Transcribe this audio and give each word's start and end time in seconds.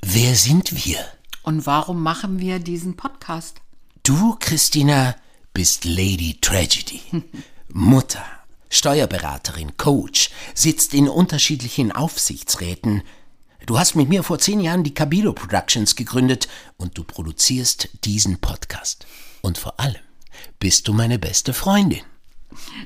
Wer 0.00 0.36
sind 0.36 0.84
wir? 0.84 0.98
Und 1.42 1.66
warum 1.66 2.02
machen 2.02 2.38
wir 2.38 2.60
diesen 2.60 2.96
Podcast? 2.96 3.60
Du, 4.04 4.36
Christina, 4.38 5.16
bist 5.52 5.84
Lady 5.84 6.38
Tragedy. 6.40 7.00
Mutter, 7.68 8.24
Steuerberaterin, 8.70 9.76
Coach, 9.76 10.30
sitzt 10.54 10.94
in 10.94 11.08
unterschiedlichen 11.08 11.90
Aufsichtsräten. 11.90 13.02
Du 13.66 13.78
hast 13.78 13.96
mit 13.96 14.08
mir 14.08 14.22
vor 14.22 14.38
zehn 14.38 14.60
Jahren 14.60 14.84
die 14.84 14.94
Cabilo 14.94 15.32
Productions 15.32 15.96
gegründet 15.96 16.48
und 16.76 16.96
du 16.96 17.02
produzierst 17.02 17.88
diesen 18.04 18.40
Podcast. 18.40 19.06
Und 19.42 19.58
vor 19.58 19.80
allem 19.80 20.00
bist 20.60 20.86
du 20.86 20.92
meine 20.92 21.18
beste 21.18 21.52
Freundin. 21.52 22.02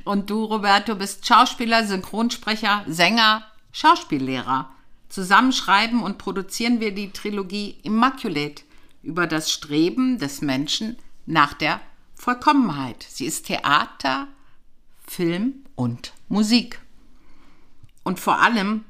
Und 0.04 0.30
du, 0.30 0.44
Roberto, 0.44 0.94
bist 0.94 1.26
Schauspieler, 1.26 1.86
Synchronsprecher, 1.86 2.84
Sänger, 2.88 3.44
Schauspiellehrer. 3.70 4.70
Zusammen 5.12 5.52
schreiben 5.52 6.02
und 6.02 6.16
produzieren 6.16 6.80
wir 6.80 6.94
die 6.94 7.10
Trilogie 7.10 7.76
Immaculate 7.82 8.62
über 9.02 9.26
das 9.26 9.52
Streben 9.52 10.18
des 10.18 10.40
Menschen 10.40 10.96
nach 11.26 11.52
der 11.52 11.82
Vollkommenheit. 12.14 13.04
Sie 13.10 13.26
ist 13.26 13.44
Theater, 13.44 14.28
Film 15.06 15.66
und 15.74 16.14
Musik. 16.30 16.80
Und 18.04 18.20
vor 18.20 18.40
allem 18.40 18.84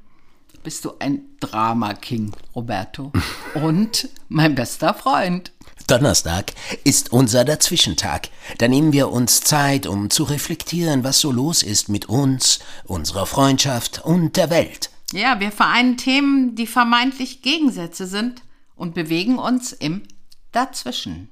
bist 0.62 0.84
du 0.84 0.92
ein 1.00 1.22
Drama-King, 1.40 2.30
Roberto. 2.54 3.10
Und 3.54 4.08
mein 4.28 4.54
bester 4.54 4.94
Freund. 4.94 5.50
Donnerstag 5.88 6.52
ist 6.84 7.12
unser 7.12 7.44
Dazwischentag. 7.44 8.28
Da 8.58 8.68
nehmen 8.68 8.92
wir 8.92 9.10
uns 9.10 9.40
Zeit, 9.40 9.88
um 9.88 10.08
zu 10.08 10.22
reflektieren, 10.22 11.02
was 11.02 11.18
so 11.18 11.32
los 11.32 11.64
ist 11.64 11.88
mit 11.88 12.08
uns, 12.08 12.60
unserer 12.84 13.26
Freundschaft 13.26 14.04
und 14.04 14.36
der 14.36 14.50
Welt. 14.50 14.91
Ja, 15.12 15.38
wir 15.40 15.52
vereinen 15.52 15.98
Themen, 15.98 16.54
die 16.54 16.66
vermeintlich 16.66 17.42
Gegensätze 17.42 18.06
sind 18.06 18.42
und 18.74 18.94
bewegen 18.94 19.38
uns 19.38 19.72
im 19.72 20.04
Dazwischen. 20.52 21.28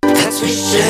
Dazwischen. 0.00 0.80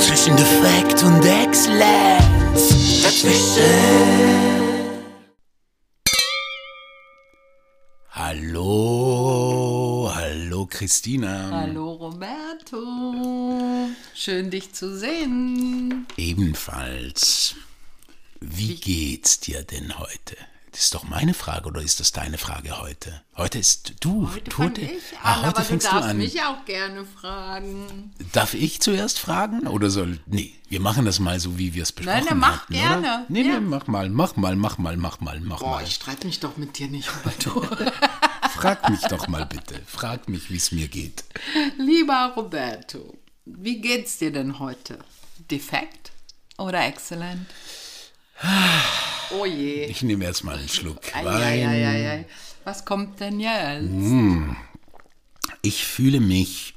Zwischen 0.00 0.36
Defekt 0.36 1.04
und 1.04 1.24
Exzellenz. 1.24 3.00
Dazwischen. 3.00 3.62
Hallo, 8.10 10.10
hallo 10.12 10.66
Christina. 10.66 11.50
Hallo 11.52 11.92
Roberto. 11.92 13.86
Schön 14.14 14.50
dich 14.50 14.72
zu 14.72 14.98
sehen. 14.98 16.06
Ebenfalls. 16.16 17.54
Wie 18.40 18.76
geht's 18.76 19.38
dir 19.38 19.62
denn 19.62 19.96
heute? 19.98 20.36
Das 20.72 20.82
ist 20.82 20.94
doch 20.94 21.02
meine 21.02 21.34
Frage 21.34 21.66
oder 21.66 21.82
ist 21.82 21.98
das 21.98 22.12
deine 22.12 22.38
Frage 22.38 22.80
heute? 22.80 23.22
Heute 23.36 23.58
ist 23.58 23.94
du. 24.00 24.30
Heute 24.32 24.50
fang 24.52 24.72
ich 24.76 24.88
an, 24.88 25.18
ah, 25.24 25.36
heute 25.38 25.46
aber 25.48 25.62
fängst 25.64 25.86
du 25.86 25.90
du, 25.90 25.94
darfst 25.96 26.10
an. 26.10 26.16
mich 26.18 26.40
auch 26.42 26.64
gerne 26.64 27.04
fragen. 27.04 28.12
Darf 28.32 28.54
ich 28.54 28.80
zuerst 28.80 29.18
fragen 29.18 29.66
oder 29.66 29.90
soll? 29.90 30.20
Nee, 30.26 30.54
wir 30.68 30.78
machen 30.80 31.04
das 31.04 31.18
mal 31.18 31.40
so, 31.40 31.58
wie 31.58 31.74
wir 31.74 31.82
es 31.82 31.90
besprochen 31.90 32.18
Nein, 32.18 32.26
dann 32.28 32.38
mach 32.38 32.62
hatten, 32.62 32.72
gerne. 32.72 32.98
Oder? 33.00 33.26
Nee, 33.28 33.42
Ja. 33.42 33.54
nee, 33.58 33.66
mach 33.66 33.86
mal, 33.88 34.08
mach 34.10 34.36
mal, 34.36 34.54
mach 34.54 34.78
mal, 34.78 34.96
mach 34.96 35.18
mal, 35.20 35.40
mach 35.40 35.58
Boah, 35.58 35.76
mal. 35.76 35.82
ich 35.84 35.94
streite 35.94 36.26
mich 36.28 36.38
doch 36.38 36.56
mit 36.56 36.78
dir 36.78 36.86
nicht, 36.86 37.08
Roberto. 37.24 37.66
Frag 38.54 38.88
mich 38.90 39.00
doch 39.02 39.26
mal 39.26 39.46
bitte. 39.46 39.80
Frag 39.86 40.28
mich, 40.28 40.50
wie 40.50 40.56
es 40.56 40.70
mir 40.70 40.86
geht. 40.86 41.24
Lieber 41.78 42.32
Roberto, 42.36 43.18
wie 43.44 43.80
geht's 43.80 44.18
dir 44.18 44.30
denn 44.32 44.60
heute? 44.60 45.00
Defekt 45.50 46.12
oder 46.58 46.84
exzellent? 46.86 47.46
Oh 49.32 49.44
je. 49.44 49.84
Ich 49.86 50.02
nehme 50.02 50.24
jetzt 50.24 50.42
mal 50.44 50.56
einen 50.58 50.68
Schluck 50.68 51.14
Ei, 51.14 51.24
Wein. 51.24 51.68
ei, 51.68 52.10
ei. 52.10 52.26
Was 52.64 52.84
kommt 52.84 53.20
denn 53.20 53.40
jetzt? 53.40 53.88
Ich 55.62 55.84
fühle 55.84 56.20
mich 56.20 56.74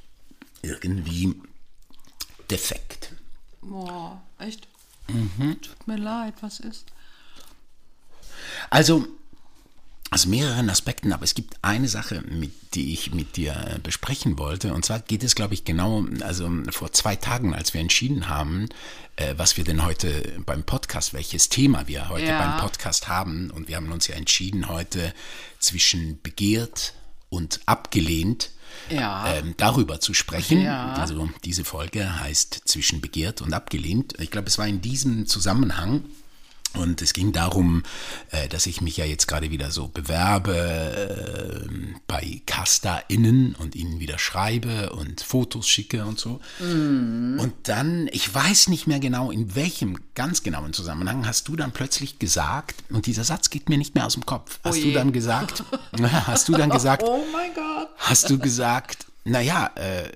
irgendwie 0.62 1.34
defekt. 2.50 3.12
Boah, 3.60 4.22
echt? 4.38 4.68
Mhm. 5.08 5.60
Tut 5.60 5.86
mir 5.86 5.96
leid, 5.96 6.34
was 6.40 6.60
ist? 6.60 6.86
Also 8.70 9.06
aus 10.10 10.26
mehreren 10.26 10.70
Aspekten, 10.70 11.12
aber 11.12 11.24
es 11.24 11.34
gibt 11.34 11.54
eine 11.62 11.88
Sache, 11.88 12.22
mit, 12.28 12.52
die 12.74 12.92
ich 12.92 13.12
mit 13.12 13.36
dir 13.36 13.52
äh, 13.74 13.78
besprechen 13.80 14.38
wollte. 14.38 14.72
Und 14.72 14.84
zwar 14.84 15.00
geht 15.00 15.24
es, 15.24 15.34
glaube 15.34 15.54
ich, 15.54 15.64
genau, 15.64 16.04
also 16.20 16.48
vor 16.70 16.92
zwei 16.92 17.16
Tagen, 17.16 17.52
als 17.54 17.74
wir 17.74 17.80
entschieden 17.80 18.28
haben, 18.28 18.68
äh, 19.16 19.34
was 19.36 19.56
wir 19.56 19.64
denn 19.64 19.84
heute 19.84 20.40
beim 20.46 20.62
Podcast, 20.62 21.14
welches 21.14 21.48
Thema 21.48 21.88
wir 21.88 22.08
heute 22.10 22.26
Ja. 22.26 22.38
beim 22.38 22.60
Podcast 22.60 23.08
haben. 23.08 23.50
Und 23.50 23.66
wir 23.68 23.76
haben 23.76 23.90
uns 23.90 24.06
ja 24.06 24.14
entschieden, 24.14 24.68
heute 24.68 25.12
zwischen 25.58 26.20
begehrt 26.22 26.94
und 27.28 27.60
abgelehnt 27.66 28.50
Ja. 28.90 29.26
ähm, 29.34 29.54
darüber 29.56 29.98
zu 30.00 30.14
sprechen. 30.14 30.60
Ja. 30.62 30.92
Also 30.94 31.28
diese 31.44 31.64
Folge 31.64 32.20
heißt 32.20 32.62
Zwischen 32.66 33.00
begehrt 33.00 33.40
und 33.42 33.52
abgelehnt. 33.52 34.14
Ich 34.20 34.30
glaube, 34.30 34.46
es 34.46 34.58
war 34.58 34.68
in 34.68 34.80
diesem 34.80 35.26
Zusammenhang. 35.26 36.04
Und 36.74 37.02
es 37.02 37.12
ging 37.12 37.32
darum, 37.32 37.82
äh, 38.30 38.48
dass 38.48 38.66
ich 38.66 38.80
mich 38.80 38.96
ja 38.96 39.04
jetzt 39.04 39.26
gerade 39.28 39.50
wieder 39.50 39.70
so 39.70 39.88
bewerbe 39.88 41.68
äh, 41.68 41.68
bei 42.06 42.40
CasterInnen 42.46 43.54
und 43.54 43.74
ihnen 43.74 44.00
wieder 44.00 44.18
schreibe 44.18 44.90
und 44.92 45.20
Fotos 45.20 45.68
schicke 45.68 46.04
und 46.04 46.18
so. 46.18 46.40
Und 46.60 47.52
dann, 47.64 48.08
ich 48.12 48.32
weiß 48.32 48.68
nicht 48.68 48.86
mehr 48.86 48.98
genau, 49.00 49.30
in 49.30 49.54
welchem 49.54 49.98
ganz 50.14 50.42
genauen 50.42 50.72
Zusammenhang 50.72 51.26
hast 51.26 51.48
du 51.48 51.56
dann 51.56 51.72
plötzlich 51.72 52.18
gesagt, 52.18 52.76
und 52.90 53.06
dieser 53.06 53.24
Satz 53.24 53.50
geht 53.50 53.68
mir 53.68 53.78
nicht 53.78 53.94
mehr 53.94 54.06
aus 54.06 54.14
dem 54.14 54.26
Kopf, 54.26 54.58
hast 54.64 54.82
du 54.82 54.88
je. 54.88 54.94
dann 54.94 55.12
gesagt, 55.12 55.64
hast 56.26 56.48
du 56.48 56.52
dann 56.52 56.70
gesagt, 56.70 57.02
Oh 57.06 57.24
mein 57.32 57.52
Gott. 57.54 57.88
hast 57.98 58.30
du 58.30 58.38
gesagt, 58.38 59.06
naja, 59.24 59.70
äh, 59.76 60.10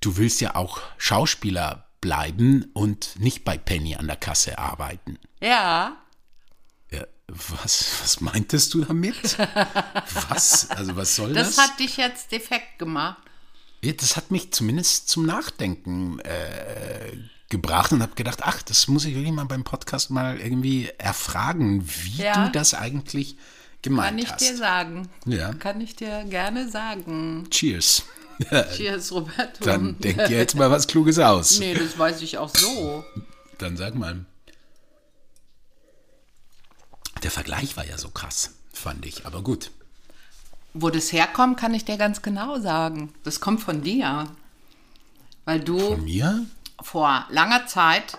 du 0.00 0.16
willst 0.16 0.40
ja 0.40 0.54
auch 0.54 0.80
Schauspieler 0.96 1.86
bleiben 2.00 2.66
und 2.74 3.18
nicht 3.18 3.44
bei 3.44 3.56
Penny 3.58 3.94
an 3.96 4.06
der 4.06 4.16
Kasse 4.16 4.58
arbeiten. 4.58 5.18
Ja. 5.40 5.96
Was, 7.28 7.86
was 8.02 8.20
meintest 8.20 8.74
du 8.74 8.84
damit? 8.84 9.38
Was? 10.28 10.70
Also 10.70 10.94
was 10.96 11.16
soll 11.16 11.32
das? 11.32 11.56
Das 11.56 11.66
hat 11.70 11.80
dich 11.80 11.96
jetzt 11.96 12.30
defekt 12.32 12.78
gemacht. 12.78 13.18
Das 13.82 14.16
hat 14.16 14.30
mich 14.30 14.52
zumindest 14.52 15.08
zum 15.08 15.26
Nachdenken 15.26 16.18
äh, 16.20 17.16
gebracht 17.50 17.92
und 17.92 18.02
habe 18.02 18.14
gedacht, 18.14 18.40
ach, 18.42 18.62
das 18.62 18.88
muss 18.88 19.04
ich 19.04 19.14
wirklich 19.14 19.32
mal 19.32 19.44
beim 19.46 19.64
Podcast 19.64 20.10
mal 20.10 20.38
irgendwie 20.38 20.90
erfragen, 20.98 21.86
wie 21.86 22.22
Ja. 22.22 22.46
du 22.46 22.52
das 22.52 22.74
eigentlich 22.74 23.36
gemeint 23.82 24.08
Kann 24.10 24.18
ich 24.18 24.30
hast. 24.32 24.40
dir 24.40 24.56
sagen. 24.56 25.08
Ja. 25.26 25.52
Kann 25.54 25.80
ich 25.80 25.96
dir 25.96 26.24
gerne 26.24 26.68
sagen. 26.70 27.46
Cheers. 27.50 28.04
Cheers, 28.76 29.12
Roberto. 29.12 29.64
Dann 29.64 29.98
denk 29.98 30.16
dir 30.26 30.36
jetzt 30.38 30.56
mal 30.56 30.70
was 30.70 30.86
Kluges 30.86 31.18
aus. 31.18 31.58
Nee, 31.58 31.74
das 31.74 31.98
weiß 31.98 32.20
ich 32.22 32.36
auch 32.38 32.50
so. 32.54 33.04
Dann 33.58 33.76
sag 33.76 33.94
mal. 33.94 34.24
Der 37.24 37.30
Vergleich 37.30 37.76
war 37.76 37.86
ja 37.86 37.96
so 37.96 38.10
krass, 38.10 38.50
fand 38.72 39.06
ich. 39.06 39.24
Aber 39.24 39.42
gut. 39.42 39.70
Wo 40.74 40.90
das 40.90 41.10
herkommt, 41.10 41.58
kann 41.58 41.72
ich 41.72 41.84
dir 41.84 41.96
ganz 41.96 42.20
genau 42.20 42.60
sagen. 42.60 43.14
Das 43.24 43.40
kommt 43.40 43.62
von 43.62 43.82
dir. 43.82 44.26
Weil 45.46 45.60
du 45.60 45.78
Von 45.78 46.04
mir? 46.04 46.44
vor 46.82 47.24
langer 47.30 47.66
Zeit 47.66 48.18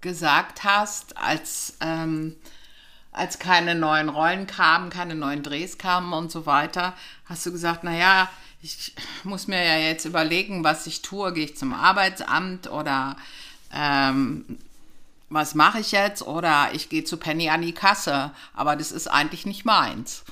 gesagt 0.00 0.64
hast, 0.64 1.18
als, 1.18 1.74
ähm, 1.80 2.36
als 3.12 3.38
keine 3.38 3.74
neuen 3.74 4.08
Rollen 4.08 4.46
kamen, 4.46 4.88
keine 4.88 5.14
neuen 5.14 5.42
Drehs 5.42 5.76
kamen 5.76 6.14
und 6.14 6.32
so 6.32 6.46
weiter, 6.46 6.94
hast 7.26 7.44
du 7.44 7.52
gesagt, 7.52 7.84
naja, 7.84 8.30
ich 8.62 8.94
muss 9.24 9.46
mir 9.46 9.62
ja 9.62 9.76
jetzt 9.76 10.06
überlegen, 10.06 10.64
was 10.64 10.86
ich 10.86 11.02
tue. 11.02 11.34
Gehe 11.34 11.44
ich 11.44 11.56
zum 11.56 11.74
Arbeitsamt 11.74 12.70
oder 12.70 13.16
ähm, 13.74 14.58
was 15.30 15.54
mache 15.54 15.80
ich 15.80 15.92
jetzt? 15.92 16.22
Oder 16.22 16.70
ich 16.72 16.88
gehe 16.88 17.04
zu 17.04 17.16
Penny 17.16 17.48
an 17.48 17.62
die 17.62 17.72
Kasse. 17.72 18.32
Aber 18.54 18.76
das 18.76 18.92
ist 18.92 19.06
eigentlich 19.06 19.46
nicht 19.46 19.64
meins. 19.64 20.24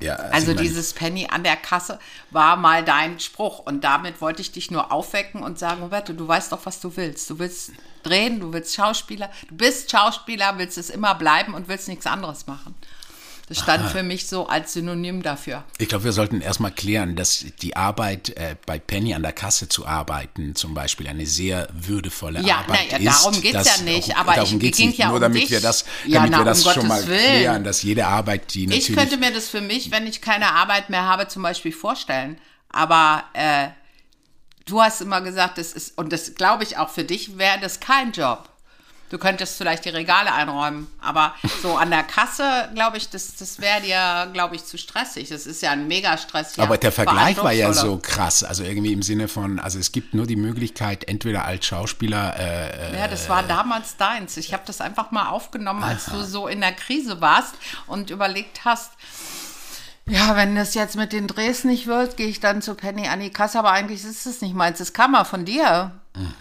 Ja, 0.00 0.14
Also 0.16 0.48
mein, 0.48 0.56
dieses 0.56 0.92
Penny 0.92 1.28
an 1.30 1.44
der 1.44 1.56
Kasse 1.56 2.00
war 2.30 2.56
mal 2.56 2.84
dein 2.84 3.20
Spruch 3.20 3.60
und 3.60 3.84
damit 3.84 4.20
wollte 4.20 4.42
ich 4.42 4.50
dich 4.50 4.70
nur 4.70 4.90
aufwecken 4.90 5.42
und 5.42 5.58
sagen, 5.58 5.82
Roberto, 5.82 6.12
du 6.12 6.26
weißt 6.26 6.50
doch, 6.50 6.66
was 6.66 6.80
du 6.80 6.96
willst. 6.96 7.30
Du 7.30 7.38
willst 7.38 7.72
drehen, 8.02 8.40
du 8.40 8.52
willst 8.52 8.74
Schauspieler, 8.74 9.30
du 9.48 9.54
bist 9.54 9.90
Schauspieler, 9.90 10.58
willst 10.58 10.78
es 10.78 10.90
immer 10.90 11.14
bleiben 11.14 11.54
und 11.54 11.68
willst 11.68 11.86
nichts 11.86 12.06
anderes 12.06 12.46
machen. 12.46 12.74
Das 13.46 13.58
stand 13.58 13.90
für 13.90 14.02
mich 14.02 14.26
so 14.26 14.46
als 14.46 14.72
Synonym 14.72 15.22
dafür. 15.22 15.64
Ich 15.76 15.88
glaube, 15.88 16.04
wir 16.04 16.12
sollten 16.12 16.40
erstmal 16.40 16.70
klären, 16.70 17.14
dass 17.14 17.44
die 17.60 17.76
Arbeit 17.76 18.30
äh, 18.38 18.56
bei 18.64 18.78
Penny 18.78 19.12
an 19.12 19.22
der 19.22 19.32
Kasse 19.34 19.68
zu 19.68 19.86
arbeiten 19.86 20.54
zum 20.54 20.72
Beispiel 20.72 21.06
eine 21.08 21.26
sehr 21.26 21.68
würdevolle 21.72 22.40
Ja, 22.40 22.60
Arbeit 22.60 22.86
na 22.92 22.98
ja, 22.98 23.10
ist. 23.10 23.20
darum 23.24 23.40
geht's 23.42 23.52
Das- 23.52 23.76
ja 23.78 23.82
nicht, 23.84 24.16
aber 24.16 24.32
darum 24.34 24.60
ich- 24.62 24.72
ging 24.72 24.86
nicht. 24.88 24.98
ja 24.98 25.06
Nur 25.08 25.16
um 25.16 25.20
damit 25.20 25.42
dich. 25.42 25.50
wir 25.50 25.60
das, 25.60 25.84
Ja, 26.06 26.20
damit 26.20 26.30
na, 26.32 26.38
wir 26.38 26.44
das 26.46 26.64
um 26.64 26.72
schon 26.72 26.86
mal 26.88 27.06
Willen. 27.06 27.18
klären, 27.20 27.64
dass 27.64 27.82
jede 27.82 28.06
Arbeit, 28.06 28.54
die 28.54 28.66
natürlich 28.66 28.88
Ich 28.88 28.96
könnte 28.96 29.18
mir 29.18 29.30
das 29.30 29.48
für 29.48 29.60
mich, 29.60 29.90
wenn 29.90 30.06
ich 30.06 30.22
keine 30.22 30.52
Arbeit 30.52 30.88
mehr 30.88 31.02
habe, 31.04 31.28
zum 31.28 31.42
Beispiel 31.42 31.72
vorstellen. 31.72 32.38
Aber 32.70 33.24
äh, 33.34 33.68
du 34.64 34.80
hast 34.80 35.02
immer 35.02 35.20
gesagt, 35.20 35.58
das 35.58 35.72
ist, 35.74 35.98
und 35.98 36.14
das 36.14 36.34
glaube 36.34 36.64
ich 36.64 36.78
auch 36.78 36.88
für 36.88 37.04
dich, 37.04 37.36
wäre 37.36 37.60
das 37.60 37.78
kein 37.80 38.12
Job. 38.12 38.48
Du 39.10 39.18
könntest 39.18 39.58
vielleicht 39.58 39.84
die 39.84 39.90
Regale 39.90 40.32
einräumen, 40.32 40.88
aber 41.00 41.34
so 41.62 41.76
an 41.76 41.90
der 41.90 42.02
Kasse, 42.02 42.70
glaube 42.74 42.96
ich, 42.96 43.10
das, 43.10 43.36
das 43.36 43.60
wäre 43.60 43.82
dir, 43.82 44.30
glaube 44.32 44.56
ich, 44.56 44.64
zu 44.64 44.78
stressig. 44.78 45.28
Das 45.28 45.46
ist 45.46 45.62
ja 45.62 45.70
ein 45.70 45.86
Mega-Stress. 45.86 46.58
Aber 46.58 46.78
der 46.78 46.90
Vergleich 46.90 47.36
war 47.36 47.52
ja 47.52 47.72
so 47.72 47.98
krass, 47.98 48.42
also 48.42 48.64
irgendwie 48.64 48.92
im 48.92 49.02
Sinne 49.02 49.28
von, 49.28 49.58
also 49.60 49.78
es 49.78 49.92
gibt 49.92 50.14
nur 50.14 50.26
die 50.26 50.36
Möglichkeit, 50.36 51.04
entweder 51.04 51.44
als 51.44 51.66
Schauspieler. 51.66 52.34
Äh, 52.38 52.98
ja, 52.98 53.06
das 53.06 53.28
war 53.28 53.42
damals 53.42 53.96
deins. 53.96 54.36
Ich 54.36 54.52
habe 54.52 54.64
das 54.66 54.80
einfach 54.80 55.10
mal 55.10 55.28
aufgenommen, 55.28 55.84
als 55.84 56.08
aha. 56.08 56.16
du 56.16 56.24
so 56.24 56.48
in 56.48 56.60
der 56.60 56.72
Krise 56.72 57.20
warst 57.20 57.54
und 57.86 58.10
überlegt 58.10 58.64
hast, 58.64 58.92
ja, 60.06 60.36
wenn 60.36 60.54
das 60.54 60.74
jetzt 60.74 60.96
mit 60.96 61.12
den 61.12 61.26
Drehs 61.26 61.64
nicht 61.64 61.86
wird, 61.86 62.16
gehe 62.16 62.26
ich 62.26 62.40
dann 62.40 62.62
zu 62.62 62.74
Penny 62.74 63.08
an 63.08 63.20
die 63.20 63.30
Kasse, 63.30 63.58
aber 63.58 63.70
eigentlich 63.70 64.04
ist 64.04 64.26
es 64.26 64.42
nicht 64.42 64.54
meins, 64.54 64.78
das 64.78 64.92
kam 64.92 65.12
mal 65.12 65.24
von 65.24 65.44
dir. 65.44 65.92
Mhm. 66.14 66.34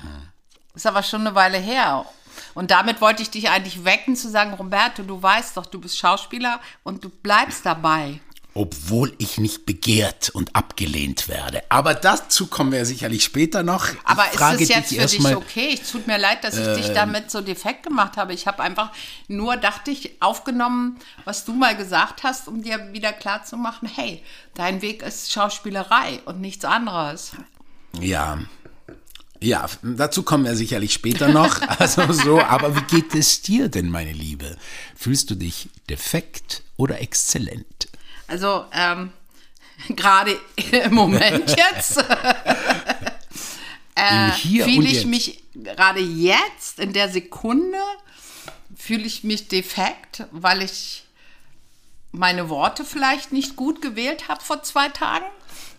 Ist 0.76 0.88
aber 0.88 1.04
schon 1.04 1.22
eine 1.22 1.36
Weile 1.36 1.60
her. 1.60 2.06
Und 2.54 2.72
damit 2.72 3.02
wollte 3.02 3.22
ich 3.22 3.30
dich 3.30 3.50
eigentlich 3.50 3.84
wecken, 3.86 4.16
zu 4.16 4.30
sagen, 4.30 4.54
Roberto, 4.54 5.04
du 5.04 5.22
weißt 5.22 5.58
doch, 5.58 5.66
du 5.66 5.80
bist 5.80 5.98
Schauspieler 5.98 6.60
und 6.84 7.04
du 7.04 7.10
bleibst 7.10 7.66
dabei. 7.66 8.20
Obwohl 8.56 9.16
ich 9.18 9.40
nicht 9.40 9.66
begehrt 9.66 10.30
und 10.30 10.56
abgelehnt 10.56 11.28
werde. 11.28 11.64
Aber 11.70 11.96
dazu 11.96 12.46
kommen 12.46 12.72
wir 12.72 12.86
sicherlich 12.86 13.24
später 13.24 13.64
noch. 13.64 13.90
Ich 13.90 13.98
Aber 14.04 14.26
ist 14.32 14.62
es 14.62 14.70
jetzt 14.70 14.94
für 14.94 15.08
dich 15.08 15.20
mal, 15.22 15.38
okay? 15.38 15.80
Es 15.82 15.92
tut 15.92 16.06
mir 16.06 16.20
leid, 16.20 16.44
dass 16.44 16.56
ich 16.56 16.68
äh, 16.68 16.76
dich 16.76 16.94
damit 16.94 17.32
so 17.32 17.42
defekt 17.42 17.82
gemacht 17.82 18.16
habe. 18.16 18.32
Ich 18.32 18.46
habe 18.46 18.62
einfach 18.62 18.92
nur, 19.28 19.58
dachte 19.58 19.90
ich, 19.90 20.22
aufgenommen, 20.22 21.00
was 21.26 21.46
du 21.46 21.54
mal 21.54 21.76
gesagt 21.76 22.22
hast, 22.22 22.48
um 22.48 22.62
dir 22.62 22.94
wieder 22.94 23.12
klarzumachen, 23.12 23.90
hey, 23.90 24.22
dein 24.54 24.84
Weg 24.84 25.02
ist 25.02 25.32
Schauspielerei 25.32 26.22
und 26.26 26.40
nichts 26.40 26.64
anderes. 26.64 27.32
Ja, 28.00 28.38
ja, 29.44 29.66
dazu 29.82 30.24
kommen 30.24 30.46
wir 30.46 30.56
sicherlich 30.56 30.94
später 30.94 31.30
noch. 31.30 31.60
Also 31.80 32.12
so, 32.14 32.40
aber 32.40 32.76
wie 32.76 32.84
geht 32.84 33.14
es 33.16 33.42
dir 33.42 33.68
denn, 33.68 33.90
meine 33.90 34.12
Liebe? 34.14 34.58
Fühlst 34.96 35.30
du 35.30 35.36
dich 35.36 35.70
defekt 35.90 36.64
oder 36.78 37.02
exzellent? 37.02 37.90
Also 38.28 38.66
ähm, 38.72 39.12
gerade 39.90 40.38
im 40.72 40.94
Moment 40.94 41.50
jetzt 41.58 41.98
äh, 43.96 44.32
fühle 44.32 44.88
ich 44.88 45.06
mich 45.06 45.44
gerade 45.54 46.00
jetzt 46.00 46.80
in 46.80 46.94
der 46.94 47.10
Sekunde 47.10 47.78
fühle 48.76 49.04
ich 49.04 49.24
mich 49.24 49.48
defekt, 49.48 50.26
weil 50.32 50.62
ich 50.62 51.06
meine 52.12 52.50
Worte 52.50 52.86
vielleicht 52.86 53.32
nicht 53.32 53.56
gut 53.56 53.82
gewählt 53.82 54.28
habe 54.28 54.42
vor 54.42 54.64
zwei 54.64 54.90
Tagen 54.90 55.26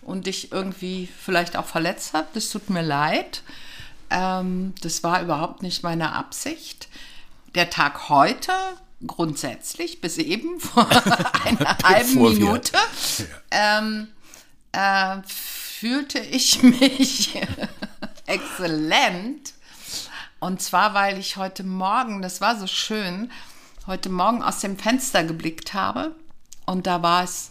und 0.05 0.27
dich 0.27 0.51
irgendwie 0.51 1.09
vielleicht 1.19 1.57
auch 1.57 1.65
verletzt 1.65 2.13
habe. 2.13 2.27
Das 2.33 2.49
tut 2.49 2.69
mir 2.69 2.83
leid. 2.83 3.41
Ähm, 4.09 4.73
das 4.81 5.03
war 5.03 5.21
überhaupt 5.21 5.63
nicht 5.63 5.83
meine 5.83 6.13
Absicht. 6.13 6.87
Der 7.55 7.69
Tag 7.69 8.07
heute 8.09 8.51
grundsätzlich 9.05 10.01
bis 10.01 10.17
eben 10.17 10.59
vor 10.59 10.87
einer 11.43 11.77
halben 11.83 12.21
Minute 12.21 12.77
ähm, 13.51 14.07
äh, 14.71 15.17
fühlte 15.25 16.19
ich 16.19 16.61
mich 16.63 17.37
exzellent. 18.25 19.53
Und 20.39 20.61
zwar, 20.61 20.93
weil 20.93 21.17
ich 21.17 21.37
heute 21.37 21.63
Morgen, 21.63 22.21
das 22.21 22.41
war 22.41 22.59
so 22.59 22.67
schön, 22.67 23.31
heute 23.87 24.09
Morgen 24.09 24.43
aus 24.43 24.59
dem 24.59 24.77
Fenster 24.77 25.23
geblickt 25.23 25.73
habe 25.73 26.13
und 26.65 26.85
da 26.85 27.01
war 27.01 27.23
es 27.23 27.49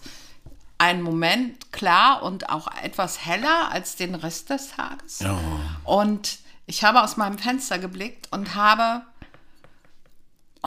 einen 0.78 1.02
Moment 1.02 1.72
klar 1.72 2.22
und 2.22 2.50
auch 2.50 2.68
etwas 2.82 3.24
heller 3.24 3.70
als 3.70 3.96
den 3.96 4.14
Rest 4.14 4.50
des 4.50 4.70
Tages. 4.70 5.20
Oh. 5.24 5.96
Und 5.96 6.38
ich 6.66 6.84
habe 6.84 7.02
aus 7.02 7.16
meinem 7.16 7.38
Fenster 7.38 7.78
geblickt 7.78 8.28
und 8.32 8.54
habe 8.54 9.02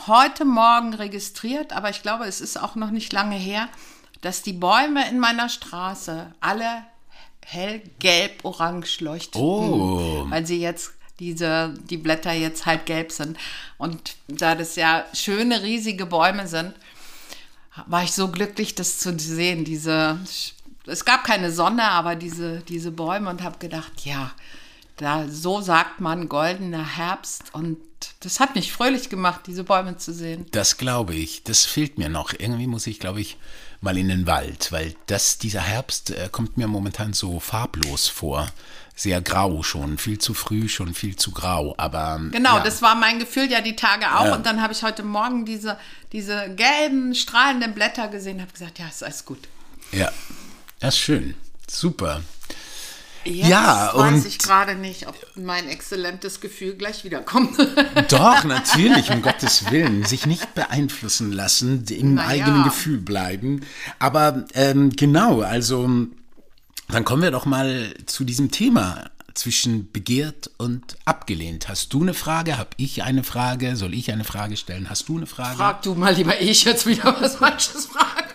heute 0.06 0.46
Morgen 0.46 0.94
registriert, 0.94 1.74
aber 1.74 1.90
ich 1.90 2.02
glaube, 2.02 2.26
es 2.26 2.42
ist 2.42 2.62
auch 2.62 2.76
noch 2.76 2.92
nicht 2.92 3.12
lange 3.14 3.36
her, 3.36 3.68
dass 4.22 4.44
die 4.44 4.54
Bäume 4.54 5.10
in 5.10 5.20
meiner 5.20 5.50
Straße 5.50 6.34
alle 6.40 6.84
hellgelb-orange 7.46 9.00
leuchteten, 9.02 9.42
oh. 9.42 10.26
weil 10.30 10.46
sie 10.46 10.60
jetzt 10.60 10.92
diese, 11.20 11.74
die 11.90 11.98
Blätter 11.98 12.34
jetzt 12.34 12.66
halb 12.66 12.86
gelb 12.86 13.12
sind. 13.12 13.38
Und 13.78 14.16
da 14.28 14.54
das 14.56 14.76
ja 14.76 15.06
schöne, 15.14 15.64
riesige 15.64 16.06
Bäume 16.06 16.48
sind, 16.48 16.74
war 17.86 18.04
ich 18.04 18.12
so 18.12 18.30
glücklich, 18.30 18.76
das 18.76 19.00
zu 19.00 19.18
sehen. 19.18 19.64
Diese, 19.64 20.20
es 20.86 21.06
gab 21.06 21.24
keine 21.24 21.52
Sonne, 21.52 21.84
aber 21.84 22.16
diese, 22.16 22.60
diese 22.62 22.92
Bäume 22.92 23.30
und 23.30 23.44
habe 23.44 23.60
gedacht, 23.60 24.06
ja, 24.06 24.32
da 24.98 25.28
so 25.30 25.62
sagt 25.62 26.02
man 26.02 26.28
goldener 26.28 26.98
Herbst 26.98 27.54
und 27.54 27.78
das 28.20 28.40
hat 28.40 28.56
mich 28.56 28.72
fröhlich 28.72 29.10
gemacht, 29.10 29.42
diese 29.48 29.64
Bäume 29.64 29.98
zu 29.98 30.14
sehen. 30.14 30.46
Das 30.52 30.78
glaube 30.78 31.16
ich. 31.16 31.44
Das 31.44 31.66
fehlt 31.66 31.98
mir 31.98 32.10
noch. 32.10 32.34
Irgendwie 32.38 32.68
muss 32.68 32.88
ich, 32.88 33.00
glaube 33.00 33.22
ich, 33.22 33.38
mal 33.82 33.98
in 33.98 34.08
den 34.08 34.28
Wald, 34.28 34.72
weil 34.72 34.96
das, 35.06 35.38
dieser 35.38 35.62
Herbst 35.62 36.12
äh, 36.12 36.30
kommt 36.32 36.58
mir 36.58 36.68
momentan 36.68 37.14
so 37.14 37.40
farblos 37.40 38.08
vor. 38.08 38.48
Sehr 39.00 39.22
grau 39.22 39.62
schon, 39.62 40.00
viel 40.00 40.18
zu 40.18 40.34
früh, 40.34 40.68
schon 40.68 40.96
viel 40.96 41.16
zu 41.16 41.32
grau. 41.32 41.76
Aber 41.78 42.20
genau, 42.32 42.58
ja. 42.58 42.64
das 42.64 42.82
war 42.82 42.96
mein 42.96 43.20
Gefühl 43.20 43.52
ja 43.52 43.62
die 43.62 43.76
Tage 43.76 44.12
auch. 44.18 44.26
Ja. 44.26 44.36
Und 44.36 44.48
dann 44.48 44.60
habe 44.60 44.74
ich 44.74 44.82
heute 44.82 45.04
Morgen 45.04 45.46
diese, 45.46 45.78
diese 46.14 46.50
gelben, 46.56 47.14
strahlenden 47.14 47.76
Blätter 47.76 48.08
gesehen 48.08 48.38
und 48.38 48.42
habe 48.42 48.54
gesagt, 48.54 48.80
ja, 48.80 48.88
ist 48.88 49.04
alles 49.04 49.24
gut. 49.24 49.48
Ja, 49.92 50.12
das 50.80 50.96
ist 50.96 51.00
schön. 51.00 51.36
Super. 51.70 52.24
Jetzt 53.24 53.50
ja, 53.50 53.92
weiß 53.94 54.14
und 54.14 54.26
ich 54.26 54.40
gerade 54.40 54.74
nicht, 54.74 55.08
ob 55.08 55.16
mein 55.36 55.68
exzellentes 55.70 56.40
Gefühl 56.40 56.74
gleich 56.74 57.04
wiederkommt. 57.04 57.56
Doch, 58.10 58.46
natürlich, 58.46 59.12
um 59.12 59.22
Gottes 59.22 59.70
Willen. 59.70 60.06
Sich 60.06 60.26
nicht 60.26 60.56
beeinflussen 60.56 61.32
lassen, 61.32 61.86
im 61.90 62.16
naja. 62.16 62.46
eigenen 62.46 62.64
Gefühl 62.64 62.98
bleiben. 62.98 63.62
Aber 64.00 64.46
ähm, 64.56 64.90
genau, 64.90 65.42
also 65.42 66.08
dann 66.88 67.06
kommen 67.06 67.22
wir 67.22 67.32
doch 67.32 67.46
mal 67.46 67.94
zu 68.06 68.24
diesem 68.24 68.52
Thema 68.52 69.10
zwischen 69.34 69.92
begehrt 69.92 70.50
und 70.58 70.98
abgelehnt. 71.06 71.70
Hast 71.70 71.94
du 71.94 72.02
eine 72.02 72.14
Frage? 72.14 72.58
Hab 72.58 72.74
ich 72.78 73.04
eine 73.04 73.24
Frage? 73.24 73.76
Soll 73.76 73.94
ich 73.94 74.12
eine 74.12 74.24
Frage 74.24 74.58
stellen? 74.58 74.90
Hast 74.90 75.08
du 75.10 75.18
eine 75.18 75.28
Frage? 75.28 75.58
Frag 75.58 75.82
du 75.84 75.96
mal 75.96 76.14
lieber 76.14 76.40
ich 76.42 76.64
jetzt 76.64 76.88
wieder 76.88 77.16
was 77.22 77.36
Falsches 77.36 77.86
frage. 77.88 78.28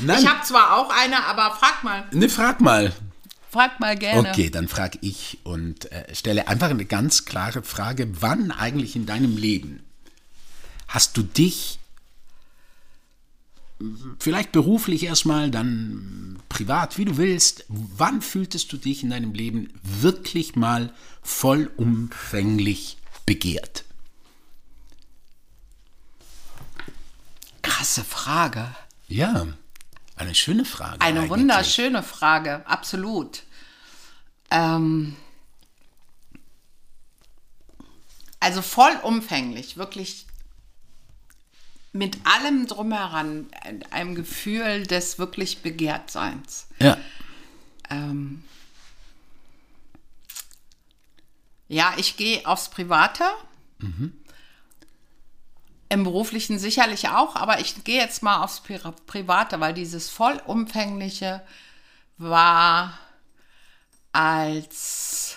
Nein. 0.00 0.18
Ich 0.20 0.26
habe 0.28 0.42
zwar 0.42 0.76
auch 0.76 0.90
eine, 0.90 1.24
aber 1.24 1.54
frag 1.56 1.82
mal. 1.82 2.04
Ne, 2.12 2.28
frag 2.28 2.60
mal. 2.60 2.92
Frag 3.50 3.80
mal 3.80 3.96
gerne. 3.96 4.28
Okay, 4.28 4.50
dann 4.50 4.68
frage 4.68 4.98
ich 5.00 5.38
und 5.44 5.90
äh, 5.90 6.14
stelle 6.14 6.48
einfach 6.48 6.68
eine 6.68 6.84
ganz 6.84 7.24
klare 7.24 7.62
Frage. 7.62 8.08
Wann 8.20 8.50
eigentlich 8.50 8.96
in 8.96 9.06
deinem 9.06 9.36
Leben 9.36 9.82
hast 10.88 11.16
du 11.16 11.22
dich 11.22 11.78
vielleicht 14.18 14.52
beruflich 14.52 15.04
erstmal, 15.04 15.50
dann 15.50 16.38
privat, 16.48 16.96
wie 16.98 17.04
du 17.04 17.16
willst, 17.16 17.64
wann 17.68 18.22
fühltest 18.22 18.72
du 18.72 18.76
dich 18.76 19.02
in 19.02 19.10
deinem 19.10 19.34
Leben 19.34 19.68
wirklich 19.82 20.56
mal 20.56 20.92
vollumfänglich 21.22 22.96
begehrt? 23.26 23.84
Krasse 27.62 28.04
Frage. 28.04 28.74
Ja, 29.08 29.46
eine 30.16 30.34
schöne 30.34 30.64
Frage. 30.64 31.00
Eine 31.00 31.20
eigentlich. 31.20 31.30
wunderschöne 31.30 32.02
Frage, 32.02 32.66
absolut. 32.66 33.42
Ähm, 34.50 35.16
also 38.40 38.62
vollumfänglich, 38.62 39.76
wirklich 39.76 40.26
mit 41.96 42.18
allem 42.24 42.66
drumheran, 42.66 43.48
einem 43.90 44.14
Gefühl 44.14 44.86
des 44.86 45.18
wirklich 45.18 45.62
Begehrtseins. 45.62 46.68
Ja. 46.78 46.96
Ähm, 47.90 48.44
ja, 51.68 51.94
ich 51.96 52.16
gehe 52.16 52.46
aufs 52.46 52.68
Private. 52.68 53.24
Mhm. 53.78 54.12
Im 55.88 56.02
beruflichen 56.04 56.58
sicherlich 56.58 57.08
auch, 57.08 57.36
aber 57.36 57.60
ich 57.60 57.84
gehe 57.84 58.00
jetzt 58.00 58.22
mal 58.22 58.42
aufs 58.42 58.60
Private, 58.60 59.60
weil 59.60 59.72
dieses 59.72 60.10
vollumfängliche 60.10 61.42
war 62.18 62.98
als 64.12 65.36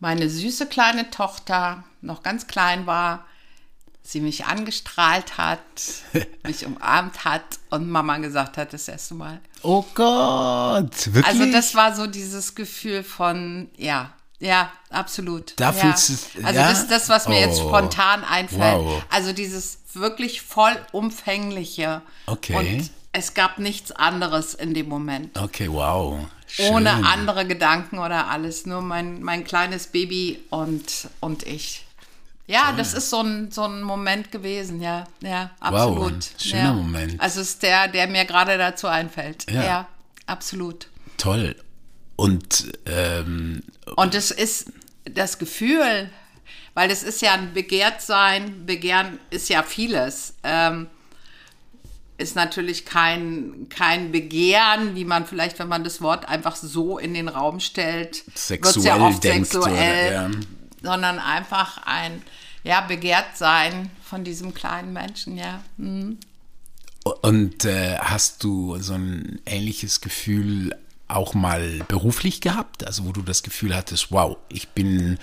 meine 0.00 0.28
süße 0.28 0.66
kleine 0.66 1.10
Tochter 1.10 1.84
noch 2.00 2.22
ganz 2.22 2.46
klein 2.46 2.86
war, 2.86 3.24
sie 4.12 4.20
mich 4.20 4.44
angestrahlt 4.44 5.38
hat, 5.38 5.60
mich 6.46 6.66
umarmt 6.66 7.24
hat 7.24 7.42
und 7.70 7.88
Mama 7.90 8.18
gesagt 8.18 8.58
hat, 8.58 8.72
das 8.72 8.88
erste 8.88 9.14
Mal. 9.14 9.40
Oh 9.62 9.84
Gott, 9.94 11.06
wirklich? 11.12 11.26
Also 11.26 11.50
das 11.50 11.74
war 11.74 11.94
so 11.94 12.06
dieses 12.06 12.54
Gefühl 12.54 13.02
von, 13.02 13.70
ja, 13.76 14.12
ja, 14.38 14.72
absolut. 14.90 15.54
Da 15.56 15.66
ja. 15.66 15.72
fühlst 15.72 16.08
du, 16.34 16.44
Also 16.44 16.60
ja? 16.60 16.68
das 16.68 16.80
ist 16.80 16.90
das, 16.90 17.08
was 17.08 17.28
mir 17.28 17.36
oh. 17.36 17.40
jetzt 17.40 17.58
spontan 17.58 18.24
einfällt. 18.24 18.78
Wow. 18.78 19.02
Also 19.08 19.32
dieses 19.32 19.78
wirklich 19.94 20.42
vollumfängliche. 20.42 22.02
Okay. 22.26 22.56
Und 22.56 22.90
es 23.12 23.34
gab 23.34 23.58
nichts 23.58 23.92
anderes 23.92 24.54
in 24.54 24.74
dem 24.74 24.88
Moment. 24.88 25.38
Okay, 25.38 25.68
wow. 25.70 26.18
Schön. 26.48 26.72
Ohne 26.72 27.06
andere 27.06 27.46
Gedanken 27.46 27.98
oder 27.98 28.28
alles. 28.28 28.66
Nur 28.66 28.82
mein, 28.82 29.22
mein 29.22 29.44
kleines 29.44 29.86
Baby 29.86 30.42
und, 30.50 31.08
und 31.20 31.46
ich. 31.46 31.86
Ja, 32.46 32.72
das 32.72 32.92
ist 32.92 33.08
so 33.08 33.20
ein, 33.20 33.50
so 33.50 33.62
ein 33.62 33.82
Moment 33.82 34.32
gewesen, 34.32 34.82
ja, 34.82 35.04
ja, 35.20 35.50
absolut. 35.60 36.12
Wow, 36.12 36.40
schöner 36.40 36.62
ja. 36.62 36.72
Moment. 36.72 37.20
Also 37.20 37.40
es 37.40 37.50
ist 37.50 37.62
der, 37.62 37.88
der 37.88 38.08
mir 38.08 38.24
gerade 38.24 38.58
dazu 38.58 38.88
einfällt. 38.88 39.50
Ja. 39.50 39.64
Ja, 39.64 39.88
absolut. 40.26 40.88
Toll. 41.18 41.56
Und 42.16 42.72
ähm, 42.86 43.62
Und 43.96 44.14
es 44.14 44.30
ist 44.30 44.72
das 45.04 45.38
Gefühl, 45.38 46.10
weil 46.74 46.90
es 46.90 47.02
ist 47.02 47.22
ja 47.22 47.32
ein 47.34 47.54
Begehrtsein, 47.54 48.66
Begehren 48.66 49.18
ist 49.30 49.48
ja 49.48 49.62
vieles. 49.62 50.34
Ähm, 50.42 50.88
ist 52.18 52.36
natürlich 52.36 52.84
kein, 52.84 53.66
kein 53.68 54.12
Begehren, 54.12 54.94
wie 54.94 55.04
man 55.04 55.26
vielleicht, 55.26 55.58
wenn 55.58 55.68
man 55.68 55.84
das 55.84 56.00
Wort 56.00 56.28
einfach 56.28 56.56
so 56.56 56.98
in 56.98 57.14
den 57.14 57.28
Raum 57.28 57.60
stellt, 57.60 58.22
Sexuell 58.34 59.14
denkt 59.22 59.48
sexuell, 59.48 59.72
oder, 59.72 60.12
ja. 60.12 60.30
Sondern 60.82 61.18
einfach 61.18 61.80
ein 61.84 62.22
ja, 62.64 62.80
Begehrtsein 62.80 63.90
von 64.02 64.24
diesem 64.24 64.54
kleinen 64.54 64.92
Menschen, 64.92 65.36
ja. 65.36 65.62
Hm. 65.78 66.18
Und 67.22 67.64
äh, 67.64 67.98
hast 67.98 68.44
du 68.44 68.78
so 68.78 68.94
ein 68.94 69.40
ähnliches 69.44 70.00
Gefühl 70.00 70.76
auch 71.08 71.34
mal 71.34 71.80
beruflich 71.88 72.40
gehabt? 72.40 72.86
Also 72.86 73.04
wo 73.06 73.12
du 73.12 73.22
das 73.22 73.42
Gefühl 73.42 73.74
hattest, 73.74 74.12
wow, 74.12 74.36
ich 74.48 74.68
bin 74.68 75.18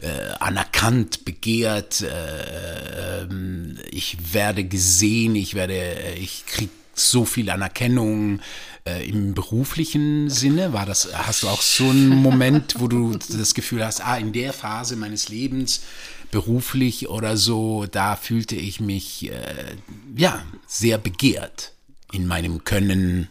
äh, 0.00 0.32
anerkannt, 0.40 1.24
begehrt, 1.24 2.00
äh, 2.00 3.22
ähm, 3.22 3.78
ich 3.90 4.34
werde 4.34 4.64
gesehen, 4.64 5.36
ich 5.36 5.54
werde, 5.54 5.74
äh, 5.74 6.14
ich 6.14 6.44
krieg 6.46 6.70
so 6.94 7.24
viel 7.24 7.50
Anerkennung 7.50 8.40
äh, 8.84 9.08
im 9.08 9.34
beruflichen 9.34 10.30
Sinne. 10.30 10.72
War 10.72 10.86
das, 10.86 11.08
hast 11.12 11.42
du 11.42 11.48
auch 11.48 11.62
so 11.62 11.88
einen 11.88 12.10
Moment, 12.10 12.76
wo 12.78 12.88
du 12.88 13.16
das 13.16 13.54
Gefühl 13.54 13.84
hast, 13.84 14.00
ah, 14.00 14.16
in 14.16 14.32
der 14.32 14.52
Phase 14.52 14.96
meines 14.96 15.28
Lebens 15.28 15.82
beruflich 16.30 17.08
oder 17.08 17.36
so, 17.36 17.86
da 17.86 18.16
fühlte 18.16 18.56
ich 18.56 18.80
mich 18.80 19.30
äh, 19.30 19.76
ja 20.16 20.42
sehr 20.66 20.98
begehrt 20.98 21.72
in 22.10 22.26
meinem 22.26 22.64
Können, 22.64 23.28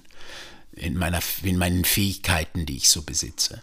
in 0.74 0.98
meiner, 0.98 1.20
in 1.44 1.58
meinen 1.58 1.84
Fähigkeiten, 1.84 2.66
die 2.66 2.78
ich 2.78 2.90
so 2.90 3.02
besitze. 3.02 3.62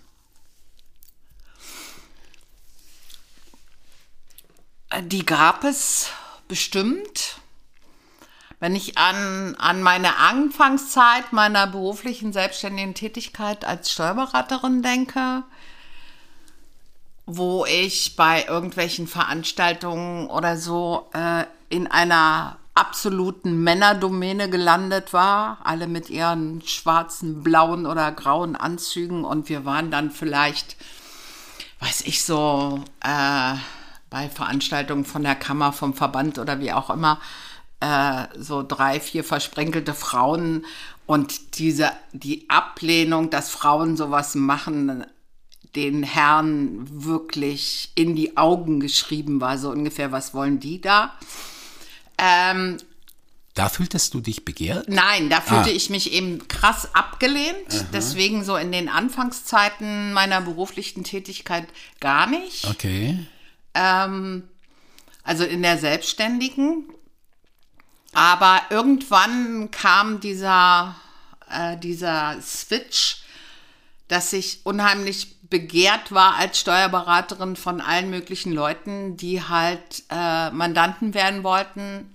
Die 5.02 5.24
gab 5.24 5.64
es 5.64 6.08
bestimmt. 6.48 7.40
Wenn 8.60 8.74
ich 8.74 8.98
an, 8.98 9.54
an 9.56 9.82
meine 9.82 10.16
Anfangszeit 10.16 11.32
meiner 11.32 11.66
beruflichen 11.68 12.32
selbstständigen 12.32 12.94
Tätigkeit 12.94 13.64
als 13.64 13.90
Steuerberaterin 13.92 14.82
denke, 14.82 15.44
wo 17.24 17.64
ich 17.66 18.16
bei 18.16 18.46
irgendwelchen 18.46 19.06
Veranstaltungen 19.06 20.28
oder 20.28 20.56
so 20.56 21.08
äh, 21.12 21.44
in 21.68 21.86
einer 21.86 22.56
absoluten 22.74 23.62
Männerdomäne 23.62 24.48
gelandet 24.48 25.12
war, 25.12 25.58
alle 25.64 25.86
mit 25.86 26.10
ihren 26.10 26.62
schwarzen, 26.62 27.42
blauen 27.42 27.86
oder 27.86 28.10
grauen 28.12 28.56
Anzügen. 28.56 29.24
Und 29.24 29.48
wir 29.48 29.64
waren 29.64 29.90
dann 29.90 30.10
vielleicht, 30.10 30.76
weiß 31.80 32.02
ich 32.02 32.24
so, 32.24 32.82
äh, 33.02 33.54
bei 34.10 34.28
Veranstaltungen 34.28 35.04
von 35.04 35.22
der 35.22 35.34
Kammer, 35.34 35.72
vom 35.72 35.92
Verband 35.92 36.38
oder 36.38 36.60
wie 36.60 36.72
auch 36.72 36.88
immer, 36.88 37.20
äh, 37.80 38.24
so 38.36 38.62
drei, 38.62 39.00
vier 39.00 39.24
versprenkelte 39.24 39.94
Frauen 39.94 40.64
und 41.06 41.58
diese, 41.58 41.90
die 42.12 42.48
Ablehnung, 42.50 43.30
dass 43.30 43.50
Frauen 43.50 43.96
sowas 43.96 44.34
machen, 44.34 45.04
den 45.76 46.02
Herren 46.02 47.04
wirklich 47.04 47.90
in 47.94 48.16
die 48.16 48.36
Augen 48.36 48.80
geschrieben 48.80 49.40
war, 49.40 49.58
so 49.58 49.70
ungefähr, 49.70 50.12
was 50.12 50.34
wollen 50.34 50.60
die 50.60 50.80
da? 50.80 51.14
Ähm, 52.18 52.78
Da 53.54 53.68
fühltest 53.68 54.14
du 54.14 54.20
dich 54.20 54.44
begehrt? 54.44 54.88
Nein, 54.88 55.30
da 55.30 55.40
fühlte 55.40 55.70
Ah. 55.70 55.72
ich 55.72 55.90
mich 55.90 56.12
eben 56.12 56.46
krass 56.48 56.94
abgelehnt. 56.94 57.86
Deswegen 57.92 58.44
so 58.44 58.56
in 58.56 58.70
den 58.72 58.88
Anfangszeiten 58.88 60.12
meiner 60.12 60.40
beruflichen 60.40 61.02
Tätigkeit 61.04 61.66
gar 62.00 62.26
nicht. 62.28 62.66
Okay. 62.68 63.18
Ähm, 63.74 64.44
also 65.24 65.44
in 65.44 65.62
der 65.62 65.76
Selbstständigen. 65.78 66.84
Aber 68.12 68.62
irgendwann 68.70 69.70
kam 69.70 70.20
dieser, 70.20 70.96
äh, 71.50 71.76
dieser 71.76 72.40
Switch, 72.40 73.22
dass 74.08 74.32
ich 74.32 74.60
unheimlich 74.64 75.36
begehrt 75.48 76.12
war 76.12 76.36
als 76.36 76.60
Steuerberaterin 76.60 77.56
von 77.56 77.80
allen 77.80 78.10
möglichen 78.10 78.52
Leuten, 78.52 79.16
die 79.16 79.42
halt 79.42 80.04
äh, 80.10 80.50
Mandanten 80.50 81.14
werden 81.14 81.42
wollten 81.42 82.14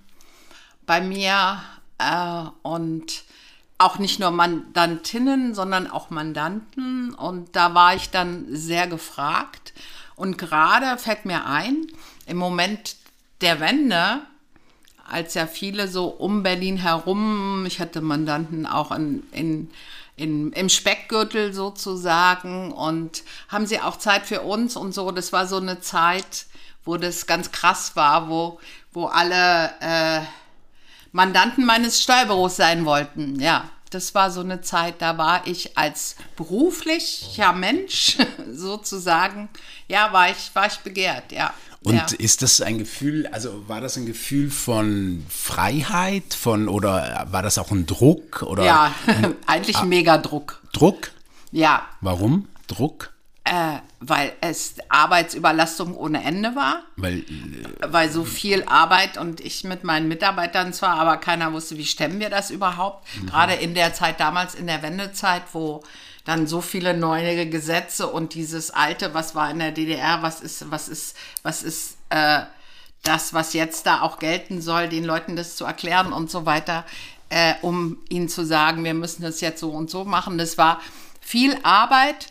bei 0.86 1.02
mir 1.02 1.62
äh, 1.98 2.44
und 2.62 3.24
auch 3.78 3.98
nicht 3.98 4.20
nur 4.20 4.32
Mandantinnen, 4.32 5.56
sondern 5.56 5.90
auch 5.90 6.10
Mandanten. 6.10 7.14
Und 7.14 7.56
da 7.56 7.74
war 7.74 7.96
ich 7.96 8.10
dann 8.10 8.46
sehr 8.50 8.88
gefragt. 8.88 9.74
Und 10.16 10.38
gerade 10.38 10.98
fällt 10.98 11.26
mir 11.26 11.46
ein, 11.46 11.88
im 12.26 12.38
Moment 12.38 12.96
der 13.42 13.60
Wende, 13.60 14.22
als 15.13 15.36
ja 15.36 15.48
viele 15.48 15.88
so 15.88 16.08
um 16.08 16.43
Berlin 16.43 16.77
herum, 16.77 17.65
ich 17.67 17.79
hatte 17.79 18.01
Mandanten 18.01 18.65
auch 18.65 18.91
in, 18.91 19.24
in, 19.32 19.72
in, 20.15 20.51
im 20.53 20.70
Speckgürtel 20.70 21.53
sozusagen 21.53 22.72
und 22.72 23.24
haben 23.48 23.67
sie 23.67 23.79
auch 23.79 23.98
Zeit 23.98 24.25
für 24.25 24.41
uns 24.41 24.75
und 24.75 24.93
so. 24.93 25.12
Das 25.12 25.32
war 25.32 25.48
so 25.48 25.58
eine 25.58 25.79
Zeit, 25.79 26.48
wo 26.84 26.98
das 26.98 27.27
ganz 27.27 27.51
krass 27.51 27.96
war, 27.96 28.27
wo, 28.27 28.60
wo 28.91 29.05
alle 29.05 29.72
äh, 29.79 30.22
Mandanten 31.12 31.63
meines 31.63 32.01
Steuerbüros 32.01 32.55
sein 32.55 32.86
wollten. 32.86 33.39
Ja, 33.39 33.70
das 33.91 34.15
war 34.15 34.32
so 34.32 34.41
eine 34.41 34.62
Zeit, 34.62 34.96
da 35.01 35.20
war 35.20 35.46
ich 35.46 35.77
als 35.77 36.15
beruflicher 36.36 37.53
Mensch 37.53 38.17
sozusagen, 38.51 39.50
ja, 39.88 40.12
war 40.12 40.32
ich, 40.32 40.50
war 40.55 40.65
ich 40.65 40.79
begehrt, 40.79 41.32
ja. 41.32 41.53
Und 41.84 41.96
ja. 41.96 42.06
ist 42.18 42.42
das 42.42 42.62
ein 42.62 42.78
Gefühl, 42.78 43.28
also 43.28 43.68
war 43.68 43.82
das 43.82 43.98
ein 43.98 44.06
Gefühl 44.06 44.50
von 44.50 45.25
Freiheit, 45.30 46.34
von 46.34 46.70
oder 46.70 47.28
war 47.30 47.42
das 47.42 47.58
auch 47.58 47.72
ein 47.72 47.86
Druck 47.86 48.42
oder 48.44 48.63
ja, 48.63 48.94
eigentlich 49.48 49.84
mega 49.84 50.18
Druck. 50.18 50.62
Druck? 50.72 51.12
Ja, 51.52 51.86
Warum 52.00 52.48
Druck? 52.68 53.13
äh, 53.46 53.80
weil 54.00 54.34
es 54.42 54.75
Arbeitsüberlastung 54.88 55.96
ohne 55.96 56.24
Ende 56.24 56.56
war, 56.56 56.84
Weil 56.96 57.24
weil 57.82 58.10
so 58.10 58.24
viel 58.24 58.63
Arbeit 58.63 59.18
und 59.18 59.42
ich 59.42 59.63
mit 59.66 59.84
meinen 59.84 60.08
Mitarbeitern 60.08 60.72
zwar, 60.72 60.98
aber 60.98 61.18
keiner 61.18 61.52
wusste, 61.52 61.78
wie 61.78 61.86
stemmen 61.86 62.20
wir 62.20 62.30
das 62.30 62.52
überhaupt. 62.52 63.06
Gerade 63.25 63.54
in 63.54 63.74
der 63.74 63.94
Zeit 63.94 64.20
damals, 64.20 64.56
in 64.56 64.68
der 64.68 64.82
Wendezeit, 64.82 65.44
wo 65.52 65.84
dann 66.25 66.48
so 66.48 66.62
viele 66.62 66.96
neue 66.96 67.50
Gesetze 67.50 68.08
und 68.08 68.34
dieses 68.34 68.72
alte, 68.72 69.13
was 69.13 69.36
war 69.36 69.51
in 69.51 69.60
der 69.60 69.72
DDR, 69.72 70.22
was 70.22 70.42
ist, 70.42 70.72
was 70.72 70.88
ist, 70.88 71.18
was 71.42 71.63
ist 71.63 71.98
äh, 72.10 72.44
das, 73.03 73.34
was 73.34 73.53
jetzt 73.53 73.86
da 73.86 74.01
auch 74.01 74.20
gelten 74.20 74.62
soll, 74.62 74.88
den 74.88 75.03
Leuten 75.03 75.36
das 75.36 75.58
zu 75.58 75.65
erklären 75.65 76.13
und 76.13 76.32
so 76.32 76.46
weiter, 76.46 76.86
äh, 77.30 77.56
um 77.62 77.98
ihnen 78.10 78.30
zu 78.30 78.46
sagen, 78.46 78.84
wir 78.84 78.94
müssen 78.94 79.24
das 79.24 79.42
jetzt 79.42 79.60
so 79.60 79.72
und 79.72 79.89
so 79.89 80.06
machen. 80.06 80.38
Das 80.38 80.58
war 80.58 80.80
viel 81.20 81.58
Arbeit. 81.63 82.27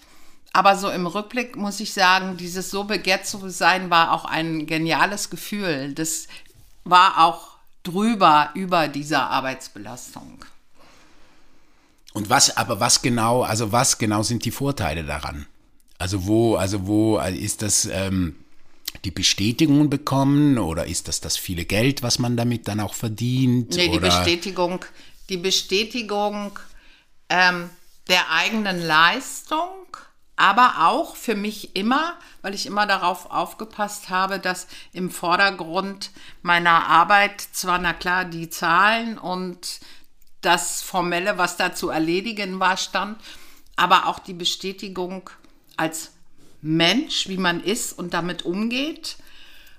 Aber 0.54 0.76
so 0.76 0.90
im 0.90 1.06
Rückblick 1.06 1.56
muss 1.56 1.80
ich 1.80 1.94
sagen, 1.94 2.36
dieses 2.36 2.70
so 2.70 2.84
begehrt 2.84 3.26
zu 3.26 3.48
sein 3.48 3.88
war 3.88 4.12
auch 4.12 4.26
ein 4.26 4.66
geniales 4.66 5.30
Gefühl. 5.30 5.94
Das 5.94 6.28
war 6.84 7.24
auch 7.24 7.56
drüber 7.82 8.50
über 8.54 8.88
dieser 8.88 9.30
Arbeitsbelastung. 9.30 10.44
Und 12.12 12.30
was, 12.30 12.56
aber 12.56 12.80
was 12.80 13.02
genau, 13.02 13.42
also 13.42 13.72
was 13.72 13.98
genau 13.98 14.22
sind 14.22 14.44
die 14.44 14.50
Vorteile 14.50 15.04
daran? 15.04 15.46
Also 15.98 16.26
wo, 16.26 16.56
also 16.56 16.86
wo 16.86 17.18
äh, 17.18 17.34
ist 17.34 17.62
das 17.62 17.86
ähm, 17.86 18.36
die 19.04 19.10
Bestätigung 19.10 19.88
bekommen 19.88 20.58
oder 20.58 20.86
ist 20.86 21.08
das 21.08 21.20
das 21.20 21.36
viele 21.36 21.64
Geld, 21.64 22.02
was 22.02 22.18
man 22.18 22.36
damit 22.36 22.68
dann 22.68 22.80
auch 22.80 22.94
verdient? 22.94 23.74
Nee, 23.74 23.88
die 23.88 23.96
oder? 23.96 24.08
Bestätigung, 24.08 24.84
die 25.28 25.36
Bestätigung 25.36 26.58
ähm, 27.28 27.70
der 28.08 28.30
eigenen 28.30 28.84
Leistung, 28.84 29.68
aber 30.36 30.88
auch 30.88 31.16
für 31.16 31.34
mich 31.34 31.76
immer, 31.76 32.14
weil 32.42 32.54
ich 32.54 32.66
immer 32.66 32.86
darauf 32.86 33.30
aufgepasst 33.30 34.10
habe, 34.10 34.38
dass 34.38 34.66
im 34.92 35.10
Vordergrund 35.10 36.10
meiner 36.42 36.86
Arbeit 36.88 37.40
zwar, 37.40 37.78
na 37.78 37.92
klar, 37.92 38.24
die 38.24 38.50
Zahlen 38.50 39.18
und 39.18 39.80
das 40.42 40.82
Formelle, 40.82 41.38
was 41.38 41.56
da 41.56 41.74
zu 41.74 41.88
erledigen 41.88 42.60
war, 42.60 42.76
stand, 42.76 43.18
aber 43.76 44.06
auch 44.06 44.18
die 44.18 44.34
Bestätigung 44.34 45.30
als 45.76 46.12
Mensch, 46.60 47.28
wie 47.28 47.38
man 47.38 47.62
ist 47.62 47.98
und 47.98 48.14
damit 48.14 48.42
umgeht 48.44 49.16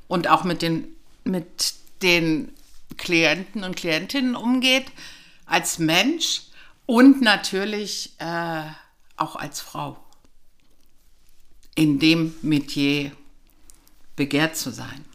und 0.08 0.28
auch 0.28 0.44
mit 0.44 0.62
den, 0.62 0.88
mit 1.24 1.76
den 2.02 2.52
Klienten 2.98 3.64
und 3.64 3.76
Klientinnen 3.76 4.36
umgeht, 4.36 4.92
als 5.46 5.80
Mensch 5.80 6.44
und 6.86 7.22
natürlich 7.22 8.14
äh, 8.20 8.64
auch 9.16 9.36
als 9.36 9.62
Frau. 9.62 9.98
In 11.76 12.00
dem 12.00 12.36
Metier 12.42 13.12
begehrt 14.16 14.58
zu 14.58 14.72
sein. 14.72 15.06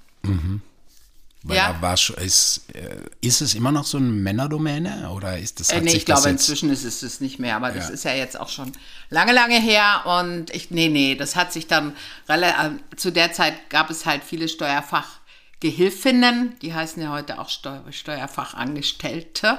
Weil 1.48 1.56
Ja. 1.56 1.74
war 1.80 1.94
ist, 1.94 2.60
äh, 2.74 2.98
ist 3.22 3.40
es 3.40 3.54
immer 3.54 3.72
noch 3.72 3.86
so 3.86 3.96
eine 3.96 4.08
Männerdomäne 4.08 5.08
oder 5.10 5.38
ist 5.38 5.60
das 5.60 5.70
Äh, 5.70 5.80
nee, 5.80 5.92
sich 5.92 6.00
ich 6.00 6.04
glaube, 6.04 6.28
inzwischen 6.28 6.68
ist 6.70 6.84
es 6.84 7.00
das 7.00 7.20
nicht 7.20 7.38
mehr, 7.38 7.56
aber 7.56 7.72
das 7.72 7.88
Ja. 7.88 7.94
ist 7.94 8.04
ja 8.04 8.12
jetzt 8.12 8.38
auch 8.38 8.50
schon 8.50 8.70
lange, 9.08 9.32
lange 9.32 9.58
her. 9.58 10.02
Und 10.04 10.54
ich, 10.54 10.70
nee, 10.70 10.90
nee, 10.90 11.14
das 11.14 11.36
hat 11.36 11.54
sich 11.54 11.66
dann, 11.66 11.96
äh, 12.28 12.52
zu 12.96 13.10
der 13.10 13.32
Zeit 13.32 13.70
gab 13.70 13.88
es 13.88 14.04
halt 14.04 14.24
viele 14.24 14.46
Steuerfachgehilfinnen, 14.46 16.58
die 16.60 16.74
heißen 16.74 17.02
ja 17.02 17.08
heute 17.10 17.38
auch 17.38 17.48
Steu 17.48 17.78
Steuerfachangestellte. 17.90 19.58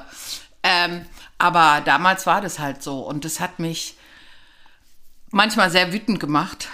Ähm, 0.61 1.07
aber 1.39 1.81
damals 1.83 2.27
war 2.27 2.41
das 2.41 2.59
halt 2.59 2.83
so 2.83 2.99
und 2.99 3.25
das 3.25 3.39
hat 3.39 3.57
mich 3.57 3.95
manchmal 5.31 5.71
sehr 5.71 5.91
wütend 5.91 6.19
gemacht. 6.19 6.67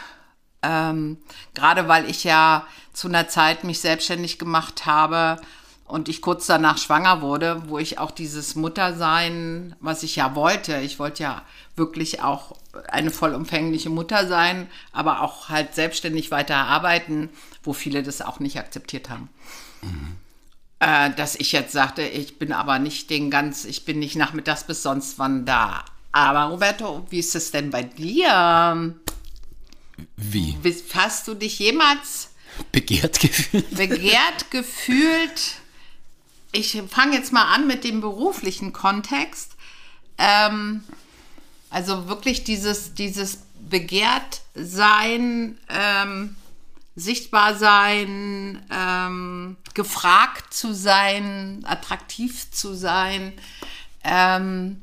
Ähm, 0.62 1.20
gerade 1.54 1.88
weil 1.88 2.10
ich 2.10 2.24
ja 2.24 2.66
zu 2.96 3.08
einer 3.08 3.28
Zeit 3.28 3.64
mich 3.64 3.82
selbstständig 3.82 4.40
gemacht 4.40 4.86
habe 4.86 5.40
und 5.86 6.10
ich 6.10 6.22
kurz 6.22 6.48
danach 6.48 6.78
schwanger 6.78 7.22
wurde, 7.22 7.64
wo 7.68 7.78
ich 7.78 8.00
auch 8.00 8.12
dieses 8.12 8.56
Muttersein, 8.56 9.76
was 9.82 10.02
ich 10.02 10.16
ja 10.16 10.34
wollte, 10.34 10.78
ich 10.78 10.98
wollte 10.98 11.24
ja 11.24 11.42
wirklich 11.76 12.22
auch 12.22 12.56
eine 12.88 13.12
vollumfängliche 13.12 13.90
Mutter 13.90 14.28
sein, 14.28 14.68
aber 14.92 15.22
auch 15.22 15.50
halt 15.50 15.76
selbstständig 15.76 16.32
weiter 16.32 16.56
arbeiten, 16.56 17.30
wo 17.64 17.74
viele 17.74 18.02
das 18.02 18.22
auch 18.22 18.40
nicht 18.40 18.58
akzeptiert 18.58 19.10
haben. 19.10 19.30
Äh, 20.80 21.12
dass 21.12 21.36
ich 21.36 21.52
jetzt 21.52 21.74
sagte, 21.74 22.02
ich 22.02 22.40
bin 22.40 22.52
aber 22.52 22.80
nicht 22.80 23.10
den 23.10 23.30
ganz, 23.30 23.66
ich 23.66 23.86
bin 23.86 24.00
nicht 24.00 24.16
nachmittags 24.16 24.64
bis 24.64 24.84
sonst 24.84 25.20
wann 25.20 25.46
da. 25.46 25.86
Aber 26.12 26.46
Roberto, 26.46 27.06
wie 27.10 27.20
ist 27.20 27.36
es 27.36 27.52
denn 27.52 27.70
bei 27.70 27.84
dir? 27.84 28.96
wie 30.18 30.58
Hast 30.94 31.28
du 31.28 31.34
dich 31.34 31.60
jemals 31.60 32.30
begehrt 32.72 33.20
gefühlt? 33.20 33.76
begehrt 33.76 34.52
gefühlt? 34.52 35.56
Ich 36.52 36.82
fange 36.90 37.16
jetzt 37.18 37.34
mal 37.34 37.54
an 37.54 37.68
mit 37.68 37.84
dem 37.84 38.02
beruflichen 38.02 38.74
Kontext. 38.74 39.56
Ähm, 40.18 40.84
also 41.70 42.08
wirklich 42.08 42.44
dieses, 42.44 42.94
dieses 42.94 43.40
begehrt 43.70 44.42
sein, 44.54 45.58
ähm, 45.70 46.36
sichtbar 46.96 47.56
sein, 47.56 48.66
ähm, 48.72 49.58
gefragt 49.74 50.54
zu 50.54 50.74
sein, 50.74 51.66
attraktiv 51.66 52.50
zu 52.52 52.74
sein. 52.74 53.34
Ähm, 54.04 54.82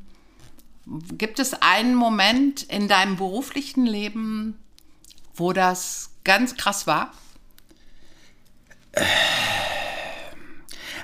gibt 1.17 1.39
es 1.39 1.55
einen 1.55 1.95
Moment 1.95 2.63
in 2.65 2.89
deinem 2.89 3.17
beruflichen 3.17 3.87
Leben, 3.87 4.59
wo 5.35 5.53
das 5.53 6.11
ganz 6.25 6.57
krass 6.57 6.87
war? 6.87 7.13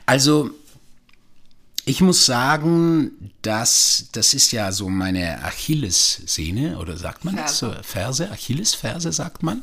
Also, 0.06 0.50
ich 1.84 2.00
muss 2.00 2.26
sagen, 2.26 3.32
dass 3.42 4.08
das 4.12 4.34
ist 4.34 4.52
ja 4.52 4.72
so 4.72 4.88
meine 4.88 5.42
Achillessehne, 5.42 6.78
oder 6.78 6.96
sagt 6.96 7.24
man 7.24 7.36
das? 7.36 7.58
Ferse. 7.58 7.76
So, 7.76 7.82
Ferse, 7.82 8.30
Achillesferse 8.30 9.12
sagt 9.12 9.42
man? 9.42 9.62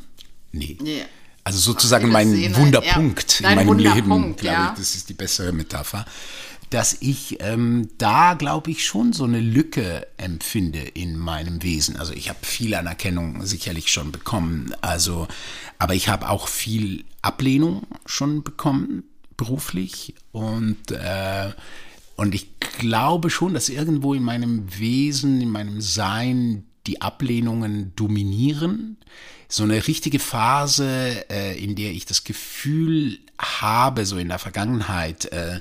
Nee. 0.51 0.77
Nee. 0.82 1.03
Also 1.44 1.60
sozusagen 1.60 2.10
mein 2.10 2.55
Wunderpunkt 2.55 3.41
ja. 3.41 3.50
in 3.50 3.55
meinem 3.55 3.77
Leben, 3.77 3.94
Wunderpunkt, 3.94 4.41
glaube 4.41 4.55
ja. 4.55 4.72
ich. 4.72 4.79
Das 4.79 4.96
ist 4.96 5.10
die 5.10 5.13
bessere 5.13 5.51
Metapher. 5.51 6.05
Dass 6.72 6.98
ich 7.00 7.38
ähm, 7.41 7.89
da, 8.00 8.34
glaube 8.34 8.72
ich, 8.72 8.84
schon 8.84 9.13
so 9.13 9.25
eine 9.25 9.39
Lücke 9.39 10.08
empfinde 10.17 10.79
in 10.79 11.15
meinem 11.15 11.62
Wesen. 11.62 11.98
Also 11.98 12.13
ich 12.13 12.29
habe 12.29 12.39
viel 12.41 12.74
Anerkennung 12.74 13.46
sicherlich 13.46 13.89
schon 13.89 14.12
bekommen. 14.12 14.74
Also, 14.82 15.27
aber 15.77 15.94
ich 15.94 16.10
habe 16.10 16.29
auch 16.29 16.48
viel 16.48 17.05
Ablehnung 17.25 17.84
schon 18.05 18.44
bekommen, 18.44 19.03
beruflich. 19.38 20.15
Und, 20.32 20.91
äh, 20.91 21.51
und 22.15 22.36
ich 22.36 22.60
glaube 22.79 23.29
schon, 23.29 23.53
dass 23.53 23.70
irgendwo 23.70 24.13
in 24.13 24.24
meinem 24.24 24.79
Wesen, 24.79 25.41
in 25.41 25.50
meinem 25.50 25.82
Sein 25.82 26.65
die 26.88 27.01
Ablehnungen 27.01 27.94
dominieren. 27.96 28.98
So 29.48 29.64
eine 29.64 29.88
richtige 29.88 30.20
Phase, 30.20 31.29
äh, 31.29 31.61
in 31.61 31.75
der 31.75 31.92
ich 31.92 32.05
das 32.05 32.24
Gefühl 32.24 33.20
habe, 33.38 34.05
so 34.05 34.18
in 34.18 34.29
der 34.29 34.40
Vergangenheit, 34.40 35.25
äh, 35.25 35.59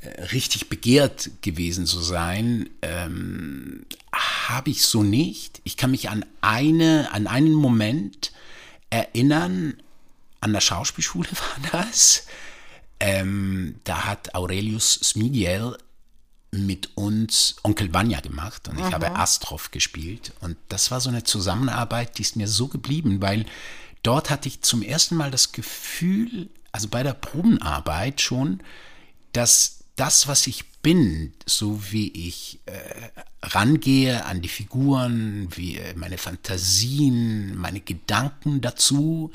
äh, 0.00 0.22
richtig 0.32 0.68
begehrt 0.68 1.30
gewesen 1.42 1.86
zu 1.86 2.00
sein, 2.00 2.68
ähm, 2.82 3.86
habe 4.12 4.70
ich 4.70 4.82
so 4.82 5.02
nicht. 5.02 5.60
Ich 5.64 5.76
kann 5.76 5.90
mich 5.90 6.08
an 6.10 6.24
eine, 6.40 7.08
an 7.12 7.26
einen 7.26 7.52
Moment 7.52 8.32
erinnern, 8.90 9.74
an 10.40 10.52
der 10.52 10.60
Schauspielschule 10.60 11.28
war 11.32 11.70
das. 11.80 12.26
Ähm, 12.98 13.80
da 13.84 14.04
hat 14.06 14.34
Aurelius 14.34 14.94
Smigiel 14.94 15.76
mit 16.52 16.96
uns 16.96 17.56
Onkel 17.62 17.92
Vanya 17.92 18.20
gemacht 18.20 18.68
und 18.68 18.78
ich 18.78 18.92
habe 18.92 19.14
Astrov 19.16 19.70
gespielt. 19.70 20.32
Und 20.40 20.56
das 20.68 20.90
war 20.90 21.00
so 21.00 21.10
eine 21.10 21.24
Zusammenarbeit, 21.24 22.16
die 22.18 22.22
ist 22.22 22.36
mir 22.36 22.48
so 22.48 22.68
geblieben, 22.68 23.20
weil 23.20 23.44
dort 24.02 24.30
hatte 24.30 24.48
ich 24.48 24.62
zum 24.62 24.82
ersten 24.82 25.16
Mal 25.16 25.30
das 25.30 25.52
Gefühl, 25.52 26.48
also 26.72 26.88
bei 26.88 27.02
der 27.02 27.14
Probenarbeit 27.14 28.20
schon, 28.20 28.62
dass 29.32 29.84
das, 29.96 30.28
was 30.28 30.46
ich 30.46 30.64
bin, 30.82 31.32
so 31.46 31.80
wie 31.90 32.08
ich 32.28 32.60
äh, 32.66 32.72
rangehe 33.42 34.24
an 34.24 34.40
die 34.40 34.48
Figuren, 34.48 35.48
wie 35.56 35.78
äh, 35.78 35.94
meine 35.94 36.18
Fantasien, 36.18 37.56
meine 37.56 37.80
Gedanken 37.80 38.60
dazu, 38.60 39.32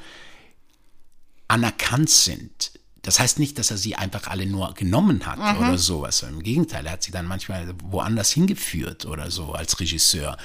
anerkannt 1.51 2.09
sind. 2.09 2.71
Das 3.01 3.19
heißt 3.19 3.39
nicht, 3.39 3.57
dass 3.57 3.71
er 3.71 3.77
sie 3.77 3.95
einfach 3.95 4.27
alle 4.27 4.45
nur 4.45 4.73
genommen 4.75 5.25
hat 5.25 5.39
oder 5.57 5.77
sowas. 5.77 6.21
Im 6.23 6.43
Gegenteil, 6.43 6.85
er 6.85 6.93
hat 6.93 7.03
sie 7.03 7.11
dann 7.11 7.25
manchmal 7.25 7.73
woanders 7.83 8.31
hingeführt 8.31 9.05
oder 9.05 9.31
so 9.31 9.53
als 9.53 9.79
Regisseur. 9.79 10.37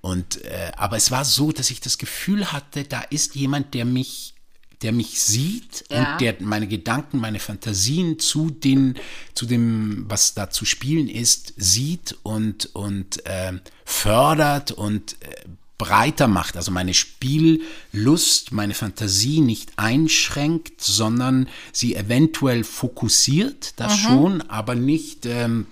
Und 0.00 0.42
äh, 0.44 0.72
aber 0.76 0.96
es 0.96 1.10
war 1.10 1.24
so, 1.26 1.52
dass 1.52 1.70
ich 1.70 1.80
das 1.80 1.98
Gefühl 1.98 2.50
hatte, 2.50 2.84
da 2.84 3.02
ist 3.02 3.34
jemand, 3.34 3.74
der 3.74 3.84
mich 3.84 4.34
der 4.82 4.92
mich 4.92 5.20
sieht 5.20 5.84
Ja. 5.90 6.12
und 6.12 6.20
der 6.20 6.36
meine 6.40 6.68
Gedanken, 6.68 7.18
meine 7.18 7.40
Fantasien 7.40 8.18
zu 8.20 8.50
den, 8.50 8.94
zu 9.34 9.44
dem, 9.44 10.04
was 10.08 10.34
da 10.34 10.50
zu 10.50 10.64
spielen 10.64 11.08
ist, 11.08 11.52
sieht 11.56 12.16
und, 12.22 12.76
und 12.76 13.26
äh, 13.26 13.54
fördert 13.84 14.70
und 14.70 15.16
äh, 15.20 15.34
breiter 15.78 16.26
macht. 16.26 16.56
Also 16.56 16.70
meine 16.72 16.92
Spiellust, 16.92 18.52
meine 18.52 18.74
Fantasie 18.74 19.40
nicht 19.40 19.70
einschränkt, 19.76 20.82
sondern 20.82 21.48
sie 21.72 21.94
eventuell 21.94 22.64
fokussiert, 22.64 23.74
das 23.76 23.96
schon, 23.96 24.42
aber 24.42 24.74
nicht 24.74 25.24
ähm, 25.24 25.68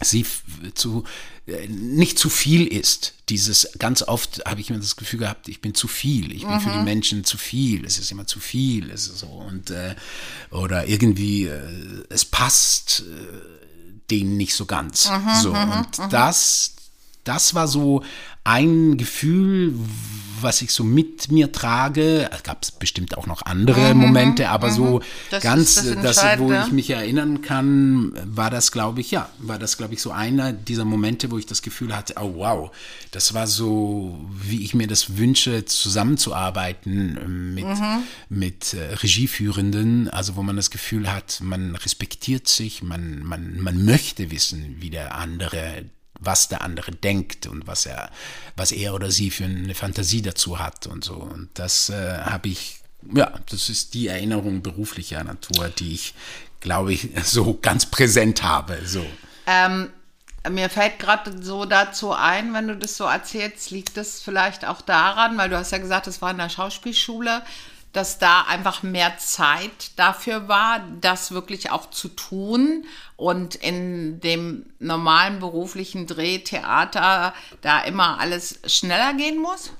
sie 0.00 0.26
zu 0.74 1.04
äh, 1.46 1.68
nicht 1.68 2.18
zu 2.18 2.30
viel 2.30 2.66
ist. 2.66 3.14
Dieses 3.28 3.68
ganz 3.78 4.02
oft 4.02 4.42
habe 4.46 4.60
ich 4.60 4.70
immer 4.70 4.78
das 4.78 4.96
Gefühl 4.96 5.20
gehabt, 5.20 5.48
ich 5.48 5.60
bin 5.60 5.74
zu 5.74 5.86
viel, 5.86 6.32
ich 6.32 6.46
bin 6.46 6.60
für 6.60 6.70
die 6.70 6.84
Menschen 6.84 7.24
zu 7.24 7.36
viel, 7.36 7.84
es 7.84 7.98
ist 7.98 8.10
immer 8.10 8.26
zu 8.26 8.40
viel, 8.40 8.90
es 8.90 9.06
ist 9.06 9.18
so 9.18 9.26
und 9.26 9.70
äh, 9.70 9.94
oder 10.50 10.88
irgendwie 10.88 11.44
äh, 11.44 11.60
es 12.08 12.24
passt 12.24 13.04
äh, 13.06 14.10
denen 14.10 14.36
nicht 14.36 14.54
so 14.54 14.66
ganz. 14.66 15.10
so 15.42 15.52
und 15.52 16.12
das 16.12 16.74
das 17.24 17.54
war 17.54 17.68
so 17.68 18.02
ein 18.44 18.96
Gefühl, 18.96 19.74
was 20.40 20.60
ich 20.60 20.72
so 20.72 20.82
mit 20.82 21.30
mir 21.30 21.52
trage. 21.52 22.28
Es 22.32 22.42
gab 22.42 22.66
bestimmt 22.80 23.16
auch 23.16 23.26
noch 23.26 23.42
andere 23.42 23.94
Momente, 23.94 24.48
aber 24.48 24.70
so 24.72 24.98
Mhm, 24.98 25.02
Das 25.30 25.42
ganz, 25.42 25.74
das 25.76 26.16
das, 26.16 26.38
wo 26.38 26.52
ich 26.52 26.72
mich 26.72 26.90
erinnern 26.90 27.42
kann, 27.42 28.12
war 28.24 28.50
das, 28.50 28.72
glaube 28.72 29.00
ich, 29.00 29.12
ja, 29.12 29.28
war 29.38 29.60
das, 29.60 29.76
glaube 29.78 29.94
ich, 29.94 30.02
so 30.02 30.10
einer 30.10 30.52
dieser 30.52 30.84
Momente, 30.84 31.30
wo 31.30 31.38
ich 31.38 31.46
das 31.46 31.62
Gefühl 31.62 31.94
hatte, 31.96 32.14
oh 32.20 32.34
wow, 32.36 32.70
das 33.12 33.34
war 33.34 33.46
so, 33.46 34.18
wie 34.32 34.64
ich 34.64 34.74
mir 34.74 34.88
das 34.88 35.16
wünsche, 35.16 35.64
zusammenzuarbeiten 35.64 37.18
ähm, 37.22 37.54
mit, 37.54 37.66
mit 38.28 38.74
äh, 38.74 38.94
Regieführenden, 38.94 40.08
also 40.08 40.34
wo 40.36 40.42
man 40.42 40.56
das 40.56 40.70
Gefühl 40.70 41.12
hat, 41.12 41.38
man 41.40 41.76
respektiert 41.76 42.48
sich, 42.48 42.82
man, 42.82 43.22
man, 43.24 43.60
man 43.60 43.84
möchte 43.84 44.30
wissen, 44.30 44.76
wie 44.80 44.90
der 44.90 45.14
andere 45.14 45.84
was 46.24 46.48
der 46.48 46.62
andere 46.62 46.92
denkt 46.92 47.46
und 47.46 47.66
was 47.66 47.86
er, 47.86 48.10
was 48.56 48.72
er 48.72 48.94
oder 48.94 49.10
sie 49.10 49.30
für 49.30 49.44
eine 49.44 49.74
Fantasie 49.74 50.22
dazu 50.22 50.58
hat 50.58 50.86
und 50.86 51.04
so. 51.04 51.14
Und 51.14 51.48
das 51.54 51.90
äh, 51.90 52.18
habe 52.18 52.48
ich, 52.48 52.80
ja, 53.14 53.32
das 53.50 53.68
ist 53.68 53.94
die 53.94 54.08
Erinnerung 54.08 54.62
beruflicher 54.62 55.22
Natur, 55.24 55.68
die 55.68 55.94
ich, 55.94 56.14
glaube 56.60 56.92
ich, 56.92 57.08
so 57.24 57.54
ganz 57.60 57.86
präsent 57.86 58.42
habe. 58.42 58.78
So. 58.84 59.04
Ähm, 59.46 59.90
mir 60.50 60.70
fällt 60.70 60.98
gerade 60.98 61.42
so 61.42 61.64
dazu 61.64 62.12
ein, 62.12 62.52
wenn 62.54 62.68
du 62.68 62.76
das 62.76 62.96
so 62.96 63.04
erzählst, 63.04 63.70
liegt 63.70 63.96
das 63.96 64.20
vielleicht 64.20 64.64
auch 64.64 64.80
daran, 64.80 65.36
weil 65.38 65.48
du 65.48 65.56
hast 65.56 65.72
ja 65.72 65.78
gesagt, 65.78 66.06
es 66.06 66.20
war 66.20 66.30
in 66.30 66.38
der 66.38 66.48
Schauspielschule, 66.48 67.42
dass 67.92 68.18
da 68.18 68.42
einfach 68.42 68.82
mehr 68.82 69.18
Zeit 69.18 69.92
dafür 69.96 70.48
war, 70.48 70.82
das 71.00 71.32
wirklich 71.32 71.70
auch 71.70 71.90
zu 71.90 72.08
tun 72.08 72.86
und 73.22 73.54
in 73.54 74.18
dem 74.20 74.66
normalen 74.80 75.38
beruflichen 75.38 76.08
Drehtheater 76.08 77.32
da 77.60 77.80
immer 77.82 78.18
alles 78.18 78.58
schneller 78.66 79.14
gehen 79.14 79.38
muss? 79.40 79.70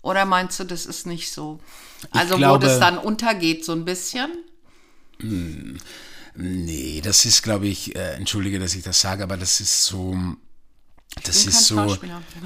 Oder 0.00 0.24
meinst 0.24 0.58
du, 0.60 0.64
das 0.64 0.86
ist 0.86 1.06
nicht 1.06 1.30
so? 1.30 1.60
Also 2.10 2.34
wo 2.34 2.38
glaube- 2.38 2.64
das 2.66 2.80
dann 2.80 2.96
untergeht 2.96 3.66
so 3.66 3.72
ein 3.72 3.84
bisschen? 3.84 4.30
Nee, 6.34 7.02
das 7.04 7.26
ist, 7.26 7.42
glaube 7.42 7.66
ich, 7.66 7.94
äh, 7.94 8.14
entschuldige, 8.14 8.58
dass 8.58 8.74
ich 8.74 8.82
das 8.82 8.98
sage, 8.98 9.22
aber 9.24 9.36
das 9.36 9.60
ist 9.60 9.84
so, 9.84 10.16
das 11.22 11.44
ist 11.44 11.66
so. 11.66 11.98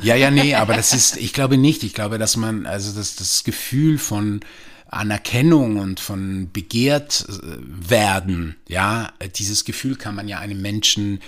Ja, 0.03 0.17
ja, 0.17 0.33
nee, 0.33 0.57
aber 0.57 0.75
das 0.75 0.93
ist, 0.93 1.17
ich 1.17 1.33
glaube 1.33 1.59
nicht. 1.59 1.85
Ich 1.85 1.95
glaube, 1.95 2.19
dass 2.19 2.37
man, 2.37 2.67
also 2.67 2.93
das, 2.93 3.15
das 3.15 3.45
Gefühl 3.45 3.99
von 3.99 4.41
Anerkennung 4.91 5.79
und 5.79 6.01
von 6.01 6.51
begehrt 6.53 7.27
äh, 7.29 7.57
werden, 7.61 8.57
ja, 8.69 9.13
dieses 9.37 9.65
Gefühl 9.65 9.97
kann 9.97 10.15
man 10.15 10.29
ja 10.29 10.39
einem 10.39 10.61
Menschen 10.61 11.21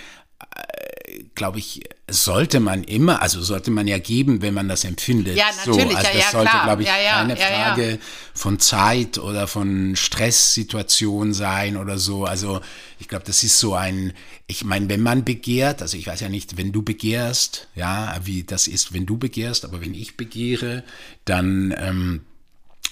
glaube 1.35 1.59
ich, 1.59 1.83
sollte 2.09 2.61
man 2.61 2.85
immer, 2.85 3.23
also 3.23 3.43
sollte 3.43 3.71
man 3.71 3.87
ja 3.87 3.99
geben, 3.99 4.43
wenn 4.43 4.55
man 4.55 4.69
das 4.69 4.85
empfindet. 4.85 5.37
Ja, 5.37 5.47
natürlich, 5.65 5.91
so, 5.91 5.97
also 5.97 6.09
ja, 6.09 6.15
das 6.15 6.25
ja, 6.25 6.31
sollte, 6.31 6.51
klar. 6.51 6.65
glaube 6.65 6.83
ich, 6.83 6.89
Ja, 6.89 7.01
ja, 7.01 7.13
keine. 7.13 7.37
Frage 7.37 7.99
von 8.35 8.59
Zeit 8.59 9.19
oder 9.19 9.47
von 9.47 9.97
Stresssituation 9.97 11.33
sein 11.33 11.77
oder 11.77 11.99
so. 11.99 12.25
Also 12.25 12.61
ich 12.99 13.09
glaube, 13.09 13.25
das 13.27 13.43
ist 13.43 13.59
so 13.59 13.75
ein, 13.75 14.13
ich 14.47 14.65
meine, 14.65 14.89
wenn 14.89 15.01
man 15.01 15.25
begehrt, 15.25 15.83
also 15.83 15.97
ich 15.97 16.07
weiß 16.07 16.21
ja 16.21 16.29
nicht, 16.29 16.57
wenn 16.57 16.73
du 16.73 16.83
begehrst, 16.83 17.69
ja, 17.75 18.19
wie 18.25 18.45
das 18.45 18.69
ist, 18.69 18.93
wenn 18.93 19.07
du 19.07 19.17
begehrst, 19.17 19.65
aber 19.65 19.81
wenn 19.81 19.95
ich 19.95 20.17
begehre, 20.17 20.85
dann 21.25 21.75
ähm, 21.79 22.21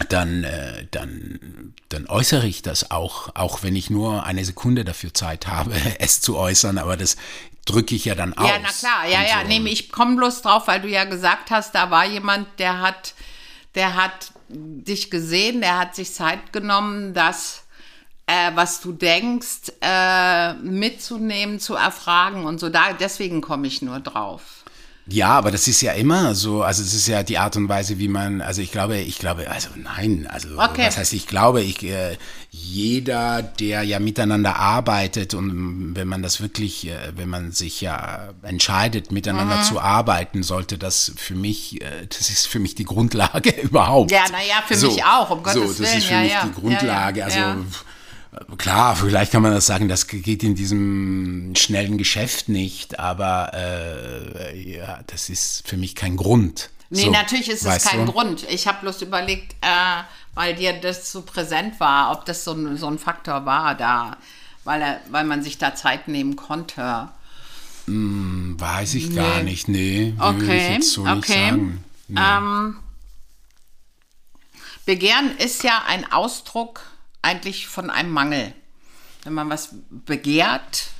dann, 0.08 0.44
äh, 0.44 0.86
dann, 0.90 1.74
dann 1.88 2.06
äußere 2.06 2.46
ich 2.46 2.62
das 2.62 2.90
auch, 2.90 3.34
auch 3.34 3.62
wenn 3.62 3.76
ich 3.76 3.90
nur 3.90 4.24
eine 4.24 4.44
Sekunde 4.44 4.84
dafür 4.84 5.12
Zeit 5.14 5.46
habe, 5.46 5.74
es 5.98 6.20
zu 6.20 6.36
äußern, 6.36 6.78
aber 6.78 6.96
das 6.96 7.16
drücke 7.66 7.94
ich 7.94 8.06
ja 8.06 8.14
dann 8.14 8.34
aus. 8.34 8.48
Ja, 8.48 8.58
na 8.62 8.68
klar, 8.68 9.06
ja, 9.06 9.22
ja. 9.22 9.42
so. 9.42 9.48
Nee, 9.48 9.70
ich 9.70 9.92
komme 9.92 10.16
bloß 10.16 10.42
drauf, 10.42 10.66
weil 10.66 10.80
du 10.80 10.88
ja 10.88 11.04
gesagt 11.04 11.50
hast, 11.50 11.74
da 11.74 11.90
war 11.90 12.06
jemand, 12.06 12.46
der 12.58 12.80
hat, 12.80 13.14
der 13.74 13.94
hat 13.94 14.32
dich 14.48 15.10
gesehen, 15.10 15.60
der 15.60 15.78
hat 15.78 15.94
sich 15.94 16.12
Zeit 16.12 16.52
genommen, 16.52 17.14
das, 17.14 17.64
äh, 18.26 18.50
was 18.54 18.80
du 18.80 18.92
denkst, 18.92 19.72
äh, 19.80 20.54
mitzunehmen, 20.54 21.60
zu 21.60 21.74
erfragen 21.74 22.44
und 22.44 22.58
so. 22.58 22.68
Da, 22.68 22.92
deswegen 22.92 23.40
komme 23.40 23.66
ich 23.66 23.82
nur 23.82 24.00
drauf. 24.00 24.59
Ja, 25.06 25.30
aber 25.30 25.50
das 25.50 25.66
ist 25.66 25.80
ja 25.80 25.92
immer 25.92 26.34
so, 26.36 26.62
also 26.62 26.82
es 26.82 26.94
ist 26.94 27.08
ja 27.08 27.22
die 27.24 27.36
Art 27.38 27.56
und 27.56 27.68
Weise, 27.68 27.98
wie 27.98 28.06
man, 28.06 28.40
also 28.40 28.62
ich 28.62 28.70
glaube, 28.70 28.98
ich 28.98 29.18
glaube, 29.18 29.50
also 29.50 29.68
nein, 29.76 30.28
also 30.30 30.48
Okay. 30.56 30.86
was 30.86 30.98
heißt 30.98 31.12
ich 31.14 31.26
glaube, 31.26 31.62
ich, 31.62 31.82
äh, 31.82 32.16
jeder, 32.50 33.42
der 33.42 33.82
ja 33.82 33.98
miteinander 33.98 34.56
arbeitet 34.56 35.34
und 35.34 35.96
wenn 35.96 36.06
man 36.06 36.22
das 36.22 36.40
wirklich, 36.40 36.86
äh, 36.88 36.96
wenn 37.16 37.28
man 37.28 37.50
sich 37.52 37.80
ja 37.80 38.28
entscheidet, 38.42 39.10
miteinander 39.10 39.56
Mhm. 39.56 39.62
zu 39.64 39.80
arbeiten, 39.80 40.42
sollte 40.42 40.78
das 40.78 41.12
für 41.16 41.34
mich, 41.34 41.80
äh, 41.82 42.06
das 42.08 42.30
ist 42.30 42.46
für 42.46 42.58
mich 42.60 42.74
die 42.76 42.84
Grundlage 42.84 43.50
überhaupt. 43.62 44.12
Ja, 44.12 44.24
na 44.30 44.38
ja, 44.38 44.62
für 44.66 44.76
mich 44.86 45.02
auch, 45.04 45.30
um 45.30 45.38
so, 45.38 45.42
Gottes 45.62 45.78
das 45.78 45.80
ist 45.80 45.80
Willen, 45.80 46.02
für 46.02 46.12
ja, 46.14 46.20
mich 46.22 46.32
ja. 46.32 46.44
die 46.46 46.60
Grundlage, 46.60 47.20
Ja, 47.20 47.28
ja, 47.28 47.34
also 47.36 47.38
ja. 47.38 47.56
Klar, 48.58 48.94
vielleicht 48.94 49.32
kann 49.32 49.42
man 49.42 49.52
das 49.52 49.66
sagen, 49.66 49.88
das 49.88 50.06
geht 50.06 50.44
in 50.44 50.54
diesem 50.54 51.52
schnellen 51.56 51.98
Geschäft 51.98 52.48
nicht, 52.48 53.00
aber 53.00 53.50
äh, 53.54 54.76
ja, 54.76 55.00
das 55.08 55.28
ist 55.28 55.66
für 55.66 55.76
mich 55.76 55.96
kein 55.96 56.16
Grund. 56.16 56.70
Nee, 56.90 57.04
So, 57.06 57.10
natürlich 57.10 57.48
ist 57.50 57.66
es 57.66 57.84
kein 57.84 58.06
du? 58.06 58.12
Grund. 58.12 58.44
Ich 58.48 58.66
habe 58.68 58.78
bloß 58.82 59.02
überlegt, 59.02 59.54
äh, 59.62 60.02
weil 60.34 60.54
dir 60.54 60.72
das 60.80 61.10
so 61.10 61.22
präsent 61.22 61.80
war, 61.80 62.12
ob 62.12 62.24
das 62.24 62.44
so 62.44 62.52
ein, 62.52 62.76
so 62.76 62.86
ein 62.86 62.98
Faktor 62.98 63.46
war 63.46 63.74
da, 63.74 64.16
weil, 64.64 64.80
er, 64.82 65.00
weil 65.10 65.24
man 65.24 65.42
sich 65.42 65.58
da 65.58 65.74
Zeit 65.74 66.06
nehmen 66.06 66.36
konnte. 66.36 67.08
Weiß 67.86 68.94
ich 68.94 69.14
gar 69.14 69.38
Nee. 69.38 69.42
nicht, 69.42 69.66
nee, 69.68 70.14
würde 70.16 70.44
ich 70.44 70.44
Okay, 70.44 70.74
jetzt 70.74 70.92
so 70.92 71.04
nicht 71.04 71.28
okay. 71.30 71.48
sagen. 71.50 71.84
Nee. 72.08 72.20
Ähm, 72.20 72.76
Begehren 74.86 75.36
ist 75.38 75.62
ja 75.62 75.82
ein 75.86 76.10
Ausdruck 76.10 76.82
eigentlich 77.22 77.66
von 77.66 77.90
einem 77.90 78.10
Mangel. 78.10 78.54
Wenn 79.24 79.34
man 79.34 79.50
was 79.50 79.74
begehrt, 79.90 80.90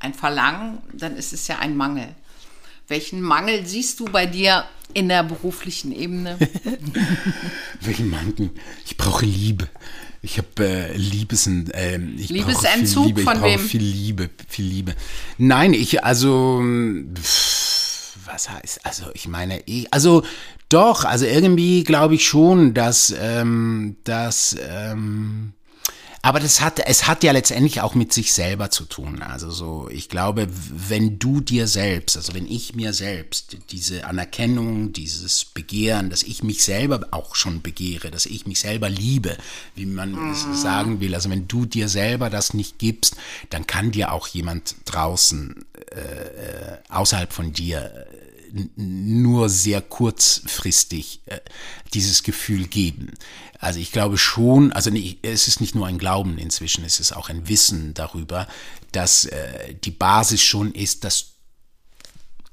ein 0.00 0.14
Verlangen, 0.14 0.78
dann 0.92 1.16
ist 1.16 1.32
es 1.32 1.46
ja 1.46 1.58
ein 1.58 1.76
Mangel. 1.76 2.08
Welchen 2.88 3.20
Mangel 3.22 3.64
siehst 3.66 4.00
du 4.00 4.06
bei 4.06 4.26
dir 4.26 4.64
in 4.94 5.08
der 5.08 5.22
beruflichen 5.22 5.92
Ebene? 5.92 6.38
Welchen 7.80 8.10
Manken? 8.10 8.50
Ich 8.84 8.96
brauche 8.96 9.24
Liebe. 9.24 9.68
Ich 10.22 10.38
habe 10.38 10.48
äh, 10.66 10.96
Liebes, 10.96 11.46
ähm, 11.46 12.16
ich 12.18 12.28
Liebesentzug 12.28 13.06
Liebe. 13.06 13.22
von 13.22 13.36
ich 13.36 13.42
wem? 13.42 13.60
viel 13.60 13.82
Liebe, 13.82 14.28
viel 14.48 14.66
Liebe. 14.66 14.94
Nein, 15.38 15.72
ich 15.72 16.04
also 16.04 16.62
pff, 17.14 18.18
was 18.26 18.50
heißt 18.50 18.84
also 18.84 19.04
ich 19.14 19.28
meine 19.28 19.62
ich, 19.64 19.92
also 19.92 20.22
doch 20.68 21.04
also 21.04 21.24
irgendwie 21.24 21.84
glaube 21.84 22.16
ich 22.16 22.26
schon, 22.26 22.74
dass 22.74 23.14
ähm, 23.18 23.96
dass 24.04 24.56
ähm, 24.60 25.54
aber 26.22 26.38
das 26.38 26.60
hat, 26.60 26.80
es 26.86 27.06
hat 27.06 27.24
ja 27.24 27.32
letztendlich 27.32 27.80
auch 27.80 27.94
mit 27.94 28.12
sich 28.12 28.34
selber 28.34 28.70
zu 28.70 28.84
tun. 28.84 29.22
Also 29.22 29.50
so, 29.50 29.88
ich 29.90 30.08
glaube, 30.10 30.48
wenn 30.50 31.18
du 31.18 31.40
dir 31.40 31.66
selbst, 31.66 32.16
also 32.16 32.34
wenn 32.34 32.46
ich 32.46 32.74
mir 32.74 32.92
selbst 32.92 33.56
diese 33.70 34.04
Anerkennung, 34.06 34.92
dieses 34.92 35.46
Begehren, 35.46 36.10
dass 36.10 36.22
ich 36.22 36.42
mich 36.42 36.62
selber 36.62 37.08
auch 37.12 37.34
schon 37.36 37.62
begehre, 37.62 38.10
dass 38.10 38.26
ich 38.26 38.46
mich 38.46 38.60
selber 38.60 38.90
liebe, 38.90 39.36
wie 39.74 39.86
man 39.86 40.30
es 40.30 40.46
sagen 40.60 41.00
will, 41.00 41.14
also 41.14 41.30
wenn 41.30 41.48
du 41.48 41.64
dir 41.64 41.88
selber 41.88 42.28
das 42.28 42.52
nicht 42.52 42.78
gibst, 42.78 43.16
dann 43.48 43.66
kann 43.66 43.90
dir 43.90 44.12
auch 44.12 44.28
jemand 44.28 44.74
draußen 44.84 45.64
äh, 45.90 46.92
außerhalb 46.92 47.32
von 47.32 47.52
dir 47.52 48.06
n- 48.29 48.29
nur 48.76 49.48
sehr 49.48 49.80
kurzfristig 49.80 51.22
äh, 51.26 51.40
dieses 51.94 52.22
Gefühl 52.22 52.66
geben. 52.66 53.12
Also 53.58 53.78
ich 53.78 53.92
glaube 53.92 54.18
schon, 54.18 54.72
also 54.72 54.90
nee, 54.90 55.18
es 55.22 55.48
ist 55.48 55.60
nicht 55.60 55.74
nur 55.74 55.86
ein 55.86 55.98
Glauben 55.98 56.38
inzwischen, 56.38 56.84
es 56.84 57.00
ist 57.00 57.12
auch 57.12 57.28
ein 57.28 57.48
Wissen 57.48 57.94
darüber, 57.94 58.48
dass 58.92 59.26
äh, 59.26 59.74
die 59.74 59.90
Basis 59.90 60.42
schon 60.42 60.72
ist, 60.72 61.04
dass 61.04 61.32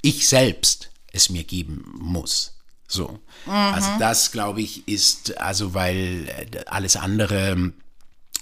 ich 0.01 0.27
selbst 0.27 0.89
es 1.11 1.29
mir 1.29 1.43
geben 1.43 1.83
muss. 1.97 2.53
So. 2.87 3.19
Also 3.45 3.89
das, 3.99 4.31
glaube 4.31 4.61
ich, 4.61 4.87
ist, 4.87 5.37
also 5.37 5.73
weil 5.73 6.27
äh, 6.29 6.65
alles 6.67 6.95
andere 6.95 7.51
ähm, 7.51 7.73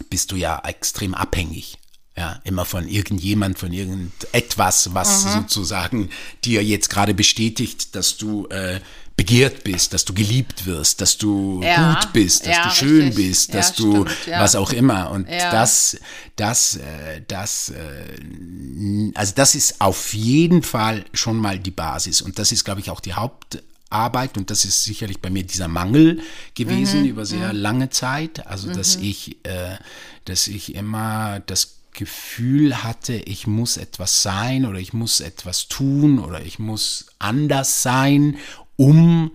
bist 0.09 0.31
du 0.31 0.35
ja 0.35 0.61
extrem 0.65 1.13
abhängig. 1.13 1.77
Ja, 2.17 2.39
immer 2.45 2.63
von 2.63 2.87
irgendjemand, 2.87 3.59
von 3.59 3.73
irgendetwas, 3.73 4.93
was 4.93 5.23
sozusagen 5.33 6.09
dir 6.45 6.63
jetzt 6.63 6.89
gerade 6.89 7.13
bestätigt, 7.13 7.93
dass 7.93 8.15
du 8.15 8.47
äh, 8.47 8.79
begehrt 9.17 9.65
bist, 9.65 9.93
dass 9.93 10.05
du 10.05 10.13
geliebt 10.13 10.65
wirst, 10.65 11.01
dass 11.01 11.17
du 11.17 11.61
Ja, 11.61 11.93
gut 11.99 12.13
bist, 12.13 12.45
dass 12.47 12.55
ja, 12.55 12.63
du 12.63 12.69
schön 12.69 13.01
richtig. 13.07 13.15
bist, 13.15 13.49
Ja, 13.49 13.55
dass 13.55 13.73
du 13.73 14.05
stimmt, 14.05 14.27
ja. 14.27 14.39
was 14.39 14.55
auch 14.55 14.71
immer. 14.71 15.11
Und 15.11 15.27
Ja. 15.29 15.51
das, 15.51 15.97
das, 16.37 16.77
äh, 16.77 17.21
das, 17.27 17.69
äh, 17.71 19.11
also 19.13 19.33
das 19.35 19.55
ist 19.55 19.81
auf 19.81 20.13
jeden 20.13 20.63
Fall 20.63 21.05
schon 21.13 21.37
mal 21.37 21.59
die 21.59 21.71
Basis. 21.71 22.21
Und 22.21 22.39
das 22.39 22.51
ist, 22.51 22.63
glaube 22.65 22.79
ich, 22.81 22.89
auch 22.89 22.99
die 22.99 23.13
Hauptarbeit. 23.13 24.37
Und 24.37 24.49
das 24.51 24.65
ist 24.65 24.83
sicherlich 24.83 25.19
bei 25.21 25.29
mir 25.29 25.43
dieser 25.43 25.67
Mangel 25.67 26.21
gewesen 26.53 27.01
Mhm, 27.01 27.07
über 27.09 27.25
sehr 27.25 27.53
lange 27.53 27.89
Zeit. 27.89 28.45
Also, 28.47 28.73
dass 28.73 28.95
ich, 28.95 29.37
äh, 29.43 29.77
dass 30.25 30.47
ich 30.47 30.75
immer 30.75 31.39
das 31.45 31.74
Gefühl 31.95 32.83
hatte, 32.83 33.13
ich 33.15 33.47
muss 33.47 33.77
etwas 33.77 34.21
sein 34.21 34.65
oder 34.65 34.79
ich 34.79 34.93
muss 34.93 35.19
etwas 35.19 35.67
tun 35.67 36.19
oder 36.19 36.41
ich 36.41 36.59
muss 36.59 37.07
anders 37.19 37.81
sein, 37.81 38.37
um 38.75 39.31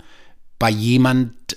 bei 0.58 0.70
jemand 0.70 1.56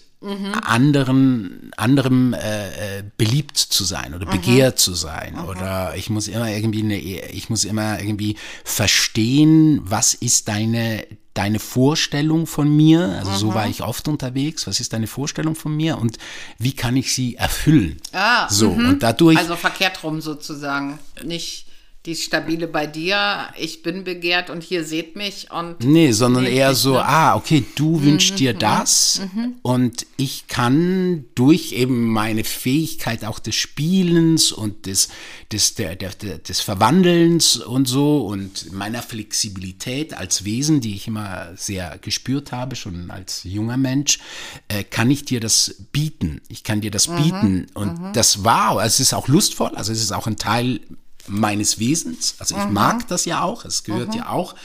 anderen 0.64 1.72
anderem 1.76 2.34
äh, 2.34 3.00
äh, 3.00 3.04
beliebt 3.18 3.58
zu 3.58 3.84
sein 3.84 4.14
oder 4.14 4.26
begehrt 4.26 4.80
zu 4.80 4.94
sein 4.94 5.40
oder 5.40 5.96
ich 5.96 6.10
muss 6.10 6.28
immer 6.28 6.50
irgendwie 6.50 6.84
eine, 6.84 6.98
ich 6.98 7.50
muss 7.50 7.66
immer 7.66 8.00
irgendwie 8.00 8.38
verstehen, 8.64 9.82
was 9.84 10.14
ist 10.14 10.48
deine 10.48 11.06
deine 11.34 11.58
Vorstellung 11.58 12.46
von 12.46 12.76
mir, 12.76 13.16
also 13.18 13.34
so 13.34 13.54
war 13.56 13.68
ich 13.68 13.82
oft 13.82 14.08
unterwegs, 14.08 14.68
was 14.68 14.80
ist 14.80 14.94
deine 14.94 15.08
Vorstellung 15.08 15.56
von 15.56 15.76
mir? 15.76 15.98
Und 15.98 16.18
wie 16.60 16.76
kann 16.76 16.96
ich 16.96 17.12
sie 17.14 17.36
erfüllen? 17.36 17.98
Ah, 18.12 18.48
so 18.50 18.70
und 18.70 19.02
dadurch 19.02 19.38
Also 19.40 19.56
verkehrt 19.56 20.04
rum 20.04 20.22
sozusagen. 20.22 21.00
Nicht 21.24 21.66
die 22.06 22.16
stabile 22.16 22.68
bei 22.68 22.86
dir, 22.86 23.48
ich 23.58 23.82
bin 23.82 24.04
begehrt 24.04 24.50
und 24.50 24.62
hier 24.62 24.84
seht 24.84 25.16
mich 25.16 25.52
und 25.52 25.80
Nee, 25.80 26.12
sondern 26.12 26.46
eher 26.46 26.76
so, 26.76 26.96
ne? 26.96 27.06
ah, 27.06 27.36
okay, 27.36 27.64
du 27.76 28.02
wünschst 28.04 28.40
dir 28.40 28.54
das 28.54 29.22
und 29.62 30.06
ich 30.18 30.48
kann 30.50 31.24
durch 31.34 31.72
eben 31.72 32.10
meine 32.10 32.44
Fähigkeit 32.44 33.24
auch 33.24 33.40
des 33.40 33.56
Spielens 33.56 34.52
und 34.52 34.86
des, 34.86 35.08
des, 35.54 35.76
der, 35.76 35.96
der, 35.96 36.12
des 36.12 36.60
Verwandelns 36.60 37.56
und 37.56 37.88
so 37.88 38.26
und 38.26 38.74
meiner 38.74 39.02
Flexibilität 39.02 40.14
als 40.14 40.44
Wesen, 40.44 40.82
die 40.82 40.96
ich 40.96 41.08
immer 41.08 41.52
sehr 41.56 41.98
gespürt 42.00 42.52
habe, 42.52 42.76
schon 42.76 43.12
als 43.12 43.46
junger 43.46 43.78
Mensch, 43.78 44.20
äh, 44.68 44.84
kann 44.84 45.10
ich 45.10 45.24
dir 45.24 45.40
das 45.40 45.76
bieten. 45.94 46.42
Ich 46.50 46.66
kann 46.66 46.82
dir 46.82 46.92
das 46.92 47.08
bieten 47.08 47.68
und 47.76 47.98
das 48.14 48.44
war, 48.44 48.84
es 48.84 49.00
ist 49.00 49.14
auch 49.14 49.30
lustvoll, 49.30 49.72
also 49.76 49.94
es 49.94 50.02
ist 50.02 50.12
auch 50.12 50.28
ein 50.28 50.36
Teil 50.36 50.82
meines 51.28 51.80
Wesens. 51.80 52.36
Also 52.40 52.56
ich 52.58 52.66
mag 52.70 53.08
das 53.08 53.26
ja 53.26 53.42
auch, 53.42 53.66
es 53.66 53.84
gehört 53.84 54.14
ja 54.16 54.30
auch 54.30 54.56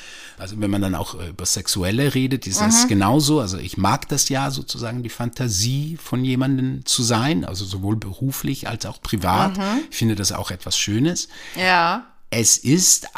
Also 0.41 0.55
wenn 0.61 0.71
man 0.71 0.81
dann 0.81 0.95
auch 0.95 1.19
äh, 1.19 1.31
über 1.31 1.45
Sexuelle 1.47 2.15
redet, 2.15 2.47
ist 2.47 2.61
das 2.61 2.85
Mhm. 2.85 2.89
genauso. 2.89 3.41
Also 3.41 3.59
ich 3.59 3.77
mag 3.77 4.09
das 4.09 4.29
ja 4.29 4.53
sozusagen, 4.53 5.03
die 5.03 5.09
Fantasie 5.09 5.99
von 6.01 6.25
jemandem 6.25 6.87
zu 6.87 7.03
sein, 7.03 7.45
also 7.45 7.65
sowohl 7.65 7.97
beruflich 7.97 8.69
als 8.69 8.87
auch 8.87 9.03
privat. 9.03 9.57
Mhm. 9.57 9.81
Ich 9.91 9.97
finde 9.97 10.15
das 10.15 10.31
auch 10.31 10.53
etwas 10.53 10.79
Schönes. 10.79 11.27
Ja. 11.57 12.07
Es 12.31 12.57
ist 12.57 13.09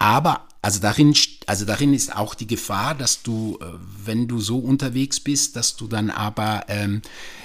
aber, 0.00 0.40
also 0.62 0.80
darin, 0.80 1.14
also 1.46 1.64
darin 1.64 1.94
ist 1.94 2.16
auch 2.16 2.34
die 2.34 2.48
Gefahr, 2.48 2.96
dass 2.96 3.22
du, 3.22 3.56
äh, 3.62 3.66
wenn 4.04 4.26
du 4.26 4.40
so 4.40 4.58
unterwegs 4.58 5.20
bist, 5.20 5.54
dass 5.54 5.76
du 5.76 5.86
dann 5.86 6.10
aber 6.10 6.64
ähm, 6.66 7.02
äh, 7.02 7.43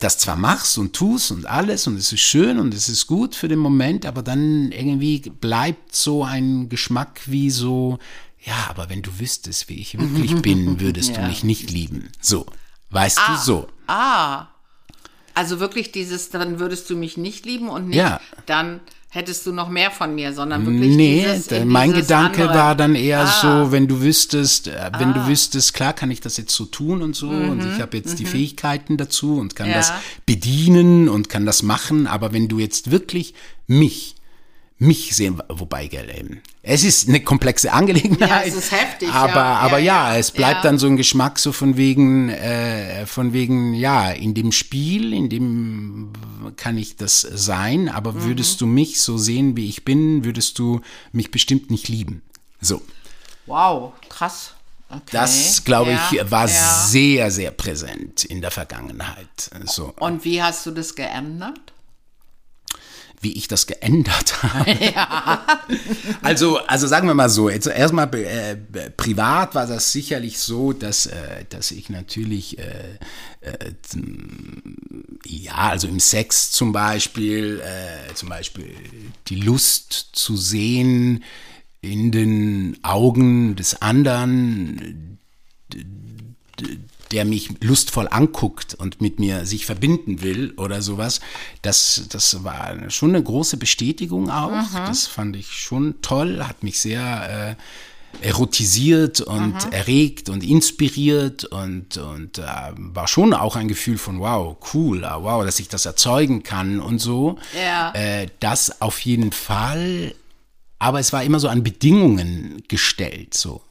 das 0.00 0.18
zwar 0.18 0.34
machst 0.36 0.78
und 0.78 0.94
tust 0.96 1.30
und 1.30 1.46
alles 1.46 1.86
und 1.86 1.96
es 1.96 2.12
ist 2.12 2.20
schön 2.22 2.58
und 2.58 2.74
es 2.74 2.88
ist 2.88 3.06
gut 3.06 3.36
für 3.36 3.46
den 3.46 3.60
Moment, 3.60 4.04
aber 4.04 4.22
dann 4.22 4.72
irgendwie 4.72 5.20
bleibt 5.20 5.94
so 5.94 6.24
ein 6.24 6.68
Geschmack 6.68 7.20
wie 7.26 7.50
so, 7.50 7.98
ja, 8.44 8.66
aber 8.68 8.90
wenn 8.90 9.02
du 9.02 9.18
wüsstest, 9.20 9.68
wie 9.68 9.74
ich 9.80 9.96
wirklich 9.98 10.34
bin, 10.42 10.80
würdest 10.80 11.16
du 11.16 11.20
Ja. 11.20 11.28
mich 11.28 11.44
nicht 11.44 11.70
lieben. 11.70 12.10
So, 12.20 12.46
weißt 12.90 13.18
du 13.28 13.36
so. 13.36 13.68
Ah. 13.86 14.46
Also 15.34 15.60
wirklich 15.60 15.92
dieses, 15.92 16.30
dann 16.30 16.58
würdest 16.58 16.90
du 16.90 16.96
mich 16.96 17.16
nicht 17.16 17.44
lieben 17.46 17.68
und 17.68 17.88
nicht, 17.88 17.96
Ja. 17.98 18.20
dann 18.46 18.80
hättest 19.14 19.46
du 19.46 19.52
noch 19.52 19.68
mehr 19.68 19.90
von 19.90 20.14
mir, 20.14 20.32
sondern 20.32 20.66
wirklich 20.66 20.94
Nee, 20.96 21.24
dieses, 21.26 21.46
da- 21.46 21.56
in 21.58 21.68
mein 21.68 21.90
dieses 21.92 22.08
Gedanke 22.08 22.42
andere. 22.42 22.58
war 22.58 22.74
dann 22.74 22.94
eher 22.96 23.20
Ah. 23.20 23.26
so, 23.64 23.72
wenn 23.72 23.86
du 23.86 24.00
wüsstest, 24.02 24.66
äh, 24.68 24.90
wenn 24.98 25.14
du 25.14 25.26
wüsstest, 25.26 25.72
klar 25.72 25.92
kann 25.92 26.10
ich 26.10 26.20
das 26.20 26.36
jetzt 26.36 26.54
so 26.54 26.64
tun 26.64 27.00
und 27.00 27.14
so 27.14 27.28
und 27.28 27.64
ich 27.74 27.80
habe 27.80 27.96
jetzt 27.96 28.18
die 28.18 28.26
Fähigkeiten 28.26 28.96
dazu 28.96 29.38
und 29.38 29.54
kann 29.54 29.66
Mhm, 29.68 29.72
Ja. 29.72 29.78
das 29.78 29.92
bedienen 30.26 31.08
und 31.08 31.28
kann 31.28 31.46
das 31.46 31.62
machen, 31.62 32.06
aber 32.06 32.32
wenn 32.32 32.48
du 32.48 32.58
jetzt 32.58 32.90
wirklich 32.90 33.34
mich 33.66 34.13
mich 34.86 35.14
sehen, 35.16 35.40
wobei, 35.48 35.86
gell, 35.88 36.08
ähm, 36.10 36.40
es 36.62 36.84
ist 36.84 37.08
eine 37.08 37.20
komplexe 37.20 37.72
Angelegenheit. 37.72 38.28
Ja, 38.30 38.42
es 38.42 38.54
ist 38.54 38.70
heftig, 38.72 39.08
Aber, 39.10 39.34
ja. 39.34 39.54
aber 39.56 39.78
Ja, 39.78 40.12
ja, 40.12 40.18
es 40.18 40.30
bleibt 40.30 40.56
Ja. 40.56 40.62
dann 40.62 40.78
so 40.78 40.86
ein 40.86 40.96
Geschmack 40.96 41.38
so 41.38 41.52
von 41.52 41.76
wegen, 41.76 42.28
äh, 42.30 43.06
von 43.06 43.32
wegen, 43.32 43.74
ja, 43.74 44.10
in 44.10 44.34
dem 44.34 44.50
Spiel, 44.52 45.12
in 45.12 45.28
dem 45.28 46.12
kann 46.56 46.78
ich 46.78 46.96
das 46.96 47.20
sein, 47.20 47.88
aber 47.88 48.12
Mhm. 48.12 48.24
würdest 48.24 48.60
du 48.60 48.66
mich 48.66 49.00
so 49.00 49.18
sehen, 49.18 49.56
wie 49.56 49.68
ich 49.68 49.84
bin, 49.84 50.24
würdest 50.24 50.58
du 50.58 50.80
mich 51.12 51.30
bestimmt 51.30 51.70
nicht 51.70 51.88
lieben. 51.88 52.22
So, 52.60 52.80
Wow, 53.46 53.92
krass. 54.08 54.52
Okay. 54.88 55.02
das 55.12 55.64
glaube 55.64 55.92
ich 55.92 56.30
war 56.30 56.46
sehr, 56.48 57.30
sehr 57.30 57.50
präsent 57.50 58.24
in 58.24 58.40
der 58.40 58.50
Vergangenheit. 58.50 59.50
So, 59.66 59.92
Und 59.98 60.24
wie 60.24 60.42
hast 60.42 60.64
du 60.66 60.70
das 60.70 60.94
geändert? 60.94 61.73
Wie 63.24 63.32
ich 63.32 63.48
das 63.48 63.66
geändert 63.66 64.42
habe. 64.42 64.76
Also, 66.22 66.58
also 66.58 66.86
sagen 66.86 67.06
wir 67.08 67.14
mal 67.14 67.28
so, 67.28 67.48
jetzt 67.48 67.66
erstmal 67.66 68.12
äh, 68.14 68.56
privat 68.96 69.54
war 69.54 69.66
das 69.66 69.92
sicherlich 69.92 70.38
so, 70.38 70.72
dass, 70.72 71.06
äh, 71.06 71.44
dass 71.48 71.70
ich 71.70 71.90
natürlich, 71.90 72.58
äh, 72.58 72.98
äh, 73.40 73.72
ja, 75.26 75.54
also 75.54 75.88
im 75.88 76.00
Sex 76.00 76.50
zum 76.50 76.72
Beispiel, 76.72 77.60
äh, 77.60 78.14
zum 78.14 78.28
Beispiel 78.28 78.74
die 79.28 79.36
Lust 79.36 80.10
zu 80.12 80.36
sehen 80.36 81.24
in 81.80 82.12
den 82.12 82.78
Augen 82.82 83.56
des 83.56 83.80
anderen, 83.80 85.18
der 87.12 87.24
mich 87.24 87.50
lustvoll 87.62 88.08
anguckt 88.10 88.74
und 88.74 89.00
mit 89.00 89.18
mir 89.18 89.46
sich 89.46 89.66
verbinden 89.66 90.22
will 90.22 90.52
oder 90.56 90.82
sowas, 90.82 91.20
das, 91.62 92.06
das 92.10 92.44
war 92.44 92.90
schon 92.90 93.10
eine 93.10 93.22
große 93.22 93.56
Bestätigung 93.56 94.30
auch. 94.30 94.72
Das 94.72 95.06
fand 95.06 95.36
ich 95.36 95.52
schon 95.52 96.00
toll, 96.02 96.44
hat 96.44 96.62
mich 96.62 96.80
sehr 96.80 97.56
äh, 97.58 97.62
erotisiert 98.20 99.20
und 99.20 99.72
erregt 99.72 100.28
und 100.28 100.44
inspiriert 100.44 101.44
und, 101.44 101.96
und 101.96 102.38
äh, 102.38 102.42
war 102.76 103.08
schon 103.08 103.34
auch 103.34 103.56
ein 103.56 103.68
Gefühl 103.68 103.98
von 103.98 104.20
wow, 104.20 104.56
cool, 104.72 105.04
ah, 105.04 105.22
wow, 105.22 105.44
dass 105.44 105.58
ich 105.60 105.68
das 105.68 105.86
erzeugen 105.86 106.42
kann 106.42 106.80
und 106.80 106.98
so. 106.98 107.38
Ja. 107.58 107.92
Äh, 107.94 108.28
das 108.40 108.80
auf 108.80 109.00
jeden 109.00 109.32
Fall, 109.32 110.14
aber 110.78 111.00
es 111.00 111.12
war 111.12 111.22
immer 111.22 111.40
so 111.40 111.48
an 111.48 111.62
Bedingungen 111.62 112.62
gestellt, 112.68 113.34
so. 113.34 113.62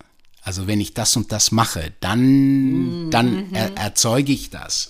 Also 0.46 0.68
wenn 0.68 0.82
ich 0.82 0.94
das 0.94 1.16
und 1.16 1.32
das 1.32 1.52
mache, 1.54 1.94
dann, 2.02 3.10
dann 3.12 3.54
er, 3.54 3.78
erzeuge 3.78 4.34
ich 4.34 4.50
das. 4.50 4.90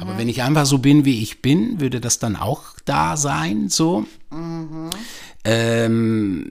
Aber 0.00 0.16
wenn 0.16 0.28
ich 0.28 0.42
einfach 0.42 0.64
so 0.64 0.78
bin, 0.78 1.04
wie 1.04 1.22
ich 1.22 1.42
bin, 1.42 1.80
würde 1.80 2.00
das 2.00 2.20
dann 2.20 2.36
auch 2.36 2.62
da 2.84 3.16
sein, 3.16 3.68
so. 3.68 4.06
Ähm, 5.44 6.50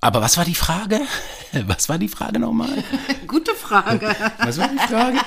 aber 0.00 0.22
was 0.22 0.38
war 0.38 0.44
die 0.46 0.54
Frage? 0.54 1.00
Was 1.66 1.88
war 1.88 1.98
die 1.98 2.08
Frage 2.08 2.38
nochmal? 2.38 2.70
Gute 3.26 3.54
Frage. 3.56 4.14
Was 4.38 4.56
war 4.56 4.68
die 4.68 4.78
Frage? 4.78 5.18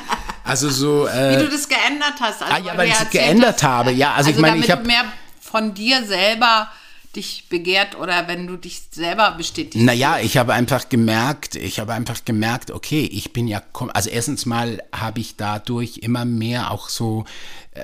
Also 0.46 0.70
so, 0.70 1.06
äh, 1.06 1.38
Wie 1.38 1.44
du 1.44 1.50
das 1.50 1.68
geändert 1.68 2.14
hast. 2.20 2.42
Also, 2.42 2.54
Ah, 2.56 2.58
ja, 2.60 2.78
weil 2.78 2.88
ich 2.88 2.94
es 3.00 3.10
geändert 3.10 3.56
hast, 3.62 3.64
habe. 3.64 3.92
Ja, 3.92 4.14
also 4.14 4.30
ich 4.30 4.38
meine, 4.38 4.54
damit 4.54 4.66
ich 4.66 4.72
hab- 4.72 4.82
du 4.84 4.88
mehr 4.88 5.04
von 5.42 5.74
dir 5.74 6.04
selber 6.06 6.70
dich 7.16 7.46
begehrt 7.50 7.96
oder 7.96 8.28
wenn 8.28 8.48
du 8.48 8.58
dich 8.58 8.82
selber 8.92 9.32
bestätigst. 9.38 9.86
Naja, 9.86 10.20
ich 10.20 10.38
habe 10.38 10.54
einfach 10.54 10.90
gemerkt, 10.90 11.56
ich 11.56 11.80
habe 11.80 11.94
einfach 11.94 12.26
gemerkt, 12.26 12.72
okay, 12.72 13.02
ich 13.12 13.34
bin 13.34 13.48
ja, 13.48 13.62
also 13.94 14.10
erstens 14.10 14.46
mal 14.46 14.82
habe 14.92 15.20
ich 15.20 15.36
dadurch 15.36 16.00
immer 16.00 16.26
mehr 16.26 16.72
auch 16.72 16.90
so 16.90 17.26
äh, 17.72 17.84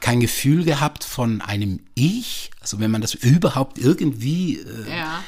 kein 0.00 0.20
Gefühl 0.20 0.64
gehabt 0.64 1.04
von 1.04 1.40
einem 1.40 1.80
Ich, 1.94 2.50
also 2.60 2.78
wenn 2.80 2.90
man 2.90 3.00
das 3.00 3.14
überhaupt 3.14 3.78
irgendwie, 3.78 4.58
äh, 4.58 4.96
Ja. 4.96 5.24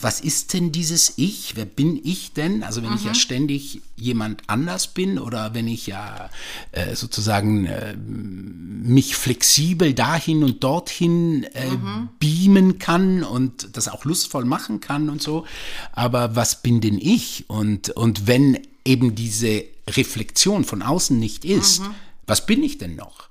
Was 0.00 0.20
ist 0.20 0.52
denn 0.54 0.70
dieses 0.70 1.14
Ich, 1.16 1.56
wer 1.56 1.64
bin 1.64 2.00
ich 2.04 2.34
denn? 2.34 2.62
Also 2.62 2.84
wenn 2.84 2.94
ich 2.94 3.04
ja 3.04 3.14
ständig 3.14 3.82
jemand 3.96 4.42
anders 4.46 4.86
bin 4.86 5.18
oder 5.18 5.54
wenn 5.54 5.66
ich 5.66 5.88
ja 5.88 6.30
äh, 6.70 6.94
sozusagen 6.94 7.66
äh, 7.66 7.96
mich 7.96 9.16
flexibel 9.16 9.92
dahin 9.92 10.44
und 10.44 10.62
dorthin 10.62 11.42
äh, 11.52 11.76
beamen 12.20 12.78
kann 12.78 13.24
und 13.24 13.76
das 13.76 13.88
auch 13.88 14.04
lustvoll 14.04 14.44
machen 14.44 14.78
kann 14.78 15.10
und 15.10 15.20
so. 15.20 15.46
Aber 15.92 16.36
was 16.36 16.62
bin 16.62 16.80
denn 16.80 16.98
ich? 16.98 17.46
Und, 17.48 17.90
und 17.90 18.28
wenn 18.28 18.58
eben 18.84 19.16
diese 19.16 19.64
Reflexion 19.88 20.64
von 20.64 20.80
außen 20.80 21.18
nicht 21.18 21.44
ist, 21.44 21.82
was 22.26 22.46
bin 22.46 22.62
ich 22.62 22.78
denn 22.78 22.94
noch? 22.94 23.28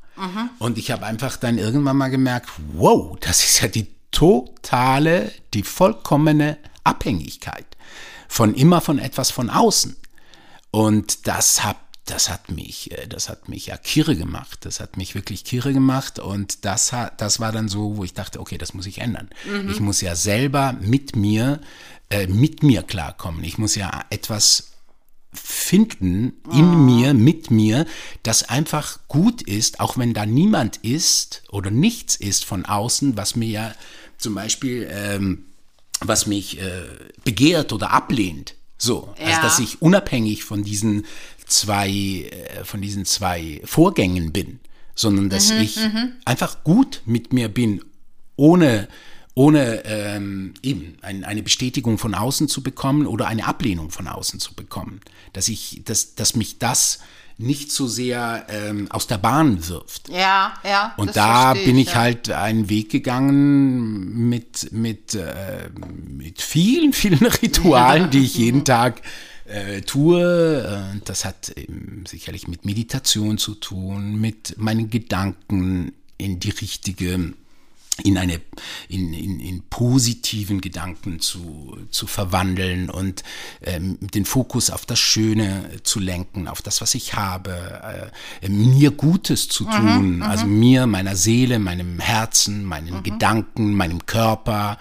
Und 0.59 0.77
ich 0.77 0.91
habe 0.91 1.05
einfach 1.05 1.37
dann 1.37 1.57
irgendwann 1.57 1.95
mal 1.95 2.09
gemerkt, 2.09 2.49
wow, 2.73 3.17
das 3.21 3.43
ist 3.43 3.61
ja 3.61 3.69
die 3.69 3.87
totale, 4.13 5.32
die 5.54 5.63
vollkommene 5.63 6.58
Abhängigkeit 6.86 7.65
von 8.30 8.56
immer 8.56 8.80
von 8.80 8.99
etwas 8.99 9.30
von 9.30 9.49
außen. 9.49 9.97
Und 10.71 11.28
das 11.28 11.63
hat, 11.63 11.78
das 12.06 12.30
hat 12.30 12.49
mich, 12.49 12.91
äh, 12.91 13.08
das 13.08 13.30
hat 13.30 13.49
mich 13.49 13.67
ja 13.67 13.78
kirre 13.78 14.15
gemacht. 14.15 14.65
Das 14.65 14.80
hat 14.80 14.97
mich 14.97 15.13
wirklich 15.13 15.43
kirre 15.43 15.73
gemacht. 15.73 16.19
Und 16.19 16.65
das 16.65 16.93
hat, 16.93 17.21
das 17.21 17.39
war 17.39 17.52
dann 17.52 17.67
so, 17.67 17.97
wo 17.97 18.04
ich 18.04 18.13
dachte, 18.13 18.39
okay, 18.39 18.58
das 18.58 18.73
muss 18.73 18.86
ich 18.86 18.99
ändern. 18.99 19.30
Ich 19.69 19.80
muss 19.80 20.02
ja 20.02 20.15
selber 20.15 20.73
mit 20.73 21.15
mir, 21.15 21.62
äh, 22.10 22.28
mit 22.28 22.63
mir 22.63 22.82
klarkommen. 22.82 23.43
Ich 23.43 23.58
muss 23.58 23.76
ja 23.76 24.04
etwas 24.10 24.73
finden 25.34 26.34
in 26.52 26.86
mir, 26.86 27.13
mit 27.13 27.49
mir, 27.49 27.86
das 28.21 28.43
einfach 28.43 28.99
gut 29.08 29.41
ist, 29.41 29.80
auch 29.80 29.97
wenn 29.97 30.13
da 30.13 30.26
niemand 30.26 30.78
ist 30.78 31.43
oder 31.49 31.71
nichts 31.71 32.15
ist 32.15 32.45
von 32.45 32.65
außen, 32.65 33.17
was 33.17 33.36
mir 33.36 33.47
ja 33.49 33.76
zum 34.23 34.33
Beispiel, 34.36 34.88
ähm, 34.89 35.45
was 35.99 36.25
mich 36.25 36.59
äh, 36.59 36.83
begehrt 37.23 37.71
oder 37.73 37.91
ablehnt. 37.91 38.55
So, 38.77 39.13
also 39.17 39.31
Ja. 39.31 39.41
dass 39.41 39.59
ich 39.59 39.81
unabhängig 39.81 40.43
von 40.43 40.63
diesen 40.63 41.05
zwei, 41.45 41.89
äh, 41.91 42.63
von 42.63 42.81
diesen 42.81 43.05
zwei 43.05 43.62
Vorgängen 43.63 44.33
bin, 44.33 44.59
sondern 44.95 45.29
dass 45.29 45.51
ich 45.51 45.77
einfach 46.25 46.63
gut 46.63 47.01
mit 47.05 47.33
mir 47.33 47.49
bin, 47.49 47.83
ohne 48.36 48.88
ohne 49.36 49.83
ähm, 49.86 50.53
eben 50.62 50.97
ein, 51.01 51.23
eine 51.23 51.41
Bestätigung 51.41 51.97
von 51.97 52.13
außen 52.13 52.47
zu 52.47 52.62
bekommen 52.62 53.07
oder 53.07 53.25
eine 53.27 53.47
Ablehnung 53.47 53.89
von 53.89 54.07
außen 54.07 54.39
zu 54.39 54.53
bekommen. 54.53 55.01
Dass 55.33 55.47
ich, 55.47 55.81
dass, 55.86 56.13
dass 56.13 56.36
mich 56.36 56.59
das 56.59 56.99
nicht 57.43 57.71
so 57.71 57.88
sehr 57.88 58.45
ähm, 58.49 58.88
aus 58.89 59.08
der 59.08 59.17
Bahn 59.17 59.67
wirft. 59.67 60.10
Ja, 60.10 60.53
ja. 60.63 60.93
Und 60.97 61.15
da 61.15 61.53
bin 61.53 61.77
ich 61.77 61.89
ja. 61.89 61.95
halt 61.95 62.29
einen 62.32 62.69
Weg 62.69 62.89
gegangen 62.89 64.29
mit, 64.29 64.71
mit, 64.71 65.13
äh, 65.15 65.69
mit 65.75 66.41
vielen, 66.41 66.93
vielen 66.93 67.25
Ritualen, 67.41 68.10
die 68.10 68.23
ich 68.23 68.36
jeden 68.36 68.65
Tag 68.65 69.01
äh, 69.45 69.82
tue. 69.82 70.89
Und 70.93 71.10
das 71.10 71.25
hat 71.25 71.53
sicherlich 72.08 72.47
mit 72.47 72.65
Meditation 72.65 73.38
zu 73.38 73.56
tun, 73.56 74.19
mit 74.19 74.56
meinen 74.58 74.89
Gedanken 74.89 75.91
in 76.17 76.39
die 76.39 76.51
richtige 76.51 77.34
in 78.01 78.17
eine 78.17 78.41
in, 78.89 79.13
in, 79.13 79.39
in 79.39 79.62
positiven 79.69 80.62
Gedanken 80.62 81.19
zu, 81.19 81.77
zu 81.91 82.08
verwandeln 82.08 82.89
und 82.89 83.23
ähm, 83.62 83.99
den 84.01 84.25
Fokus 84.25 84.71
auf 84.71 84.86
das 84.88 84.99
Schöne 84.99 85.69
zu 85.84 85.99
lenken, 85.99 86.47
auf 86.47 86.63
das, 86.63 86.82
was 86.82 86.95
ich 86.95 87.13
habe, 87.13 88.12
äh, 88.41 88.49
mir 88.49 88.91
Gutes 88.91 89.47
zu 89.47 89.65
tun, 89.65 90.23
also 90.23 90.47
mir, 90.47 90.88
meiner 90.88 91.15
Seele, 91.15 91.60
meinem 91.60 91.99
Herzen, 91.99 92.65
meinen 92.65 93.03
Gedanken, 93.03 93.75
meinem 93.75 94.06
Körper. 94.06 94.79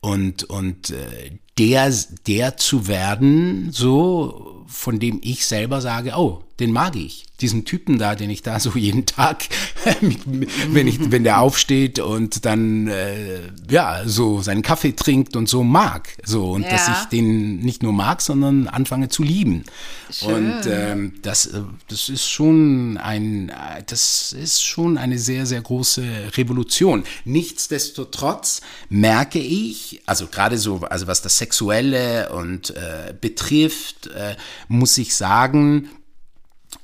Und 0.00 0.44
und 0.44 0.90
äh, 0.90 1.38
der, 1.58 1.92
der 2.26 2.56
zu 2.56 2.86
werden, 2.86 3.70
so, 3.72 4.64
von 4.66 4.98
dem 4.98 5.20
ich 5.22 5.46
selber 5.46 5.80
sage, 5.80 6.12
oh, 6.16 6.42
den 6.60 6.72
mag 6.72 6.94
ich. 6.96 7.24
Diesen 7.40 7.64
Typen 7.64 7.98
da, 7.98 8.14
den 8.14 8.30
ich 8.30 8.42
da 8.42 8.60
so 8.60 8.70
jeden 8.76 9.04
Tag, 9.04 9.44
wenn 10.70 10.86
ich, 10.86 11.10
wenn 11.10 11.24
der 11.24 11.40
aufsteht 11.40 11.98
und 11.98 12.44
dann, 12.44 12.86
äh, 12.86 13.40
ja, 13.68 14.02
so 14.06 14.40
seinen 14.42 14.62
Kaffee 14.62 14.92
trinkt 14.92 15.34
und 15.34 15.48
so 15.48 15.64
mag. 15.64 16.16
So, 16.24 16.52
und 16.52 16.62
Ja. 16.62 16.70
dass 16.70 16.88
ich 16.88 17.04
den 17.06 17.58
nicht 17.58 17.82
nur 17.82 17.92
mag, 17.92 18.22
sondern 18.22 18.68
anfange 18.68 19.08
zu 19.08 19.24
lieben. 19.24 19.64
Schön. 20.10 20.52
Und 20.52 20.66
ähm, 20.66 21.14
das, 21.22 21.46
äh, 21.46 21.62
das 21.88 22.08
ist 22.10 22.28
schon 22.28 22.96
ein, 22.98 23.50
das 23.86 24.32
ist 24.32 24.62
schon 24.62 24.96
eine 24.96 25.18
sehr, 25.18 25.46
sehr 25.46 25.62
große 25.62 26.04
Revolution. 26.36 27.02
Nichtsdestotrotz 27.24 28.60
merke 28.88 29.40
ich, 29.40 30.00
also 30.06 30.26
gerade 30.28 30.58
so, 30.58 30.80
also 30.82 31.06
was 31.08 31.22
das 31.22 31.38
Sexuelle 31.42 32.32
und 32.32 32.70
äh, 32.70 33.14
betrifft, 33.20 34.06
äh, 34.06 34.36
muss 34.68 34.96
ich 34.96 35.16
sagen, 35.16 35.88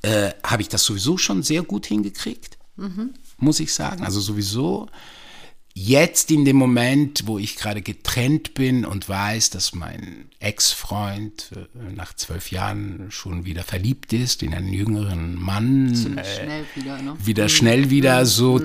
äh, 0.01 0.31
habe 0.43 0.61
ich 0.61 0.67
das 0.67 0.83
sowieso 0.83 1.17
schon 1.17 1.43
sehr 1.43 1.63
gut 1.63 1.85
hingekriegt, 1.85 2.57
muss 3.37 3.61
ich 3.61 3.73
sagen. 3.73 4.03
Also 4.03 4.19
sowieso 4.19 4.87
jetzt 5.81 6.29
in 6.29 6.43
dem 6.43 6.57
Moment, 6.57 7.25
wo 7.25 7.39
ich 7.39 7.55
gerade 7.55 7.81
getrennt 7.81 8.53
bin 8.53 8.83
und 8.83 9.07
weiß, 9.07 9.49
dass 9.49 9.73
mein 9.73 10.25
Ex-Freund 10.39 11.51
äh, 11.55 11.93
nach 11.95 12.13
zwölf 12.13 12.51
Jahren 12.51 13.07
schon 13.09 13.45
wieder 13.45 13.63
verliebt 13.63 14.11
ist 14.11 14.43
in 14.43 14.53
einen 14.53 14.73
jüngeren 14.73 15.35
Mann, 15.35 15.95
Ziemlich 15.95 16.27
schnell 16.27 16.65
wieder, 16.75 17.01
ne? 17.01 17.15
wieder 17.23 17.47
schnell 17.47 17.89
wieder 17.89 18.25
so, 18.25 18.59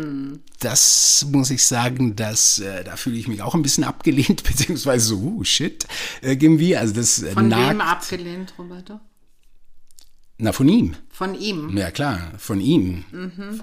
das 0.59 1.27
muss 1.31 1.50
ich 1.50 1.64
sagen, 1.64 2.16
dass 2.16 2.59
äh, 2.59 2.83
da 2.83 2.96
fühle 2.96 3.16
ich 3.16 3.29
mich 3.29 3.42
auch 3.42 3.55
ein 3.55 3.62
bisschen 3.62 3.85
abgelehnt, 3.85 4.42
beziehungsweise 4.44 5.07
so, 5.07 5.16
uh, 5.18 5.44
shit, 5.44 5.87
irgendwie, 6.20 6.77
also 6.77 6.94
das 6.94 7.22
äh, 7.22 7.31
Von 7.31 7.46
nagt, 7.48 7.70
wem 7.70 7.81
abgelehnt, 7.81 8.55
Roberto? 8.59 8.98
Na 10.38 10.53
von 10.53 10.68
ihm. 10.68 10.97
Von 11.11 11.38
ihm. 11.38 11.77
Ja, 11.77 11.90
klar, 11.90 12.33
von 12.38 12.61
ihm. 12.61 13.05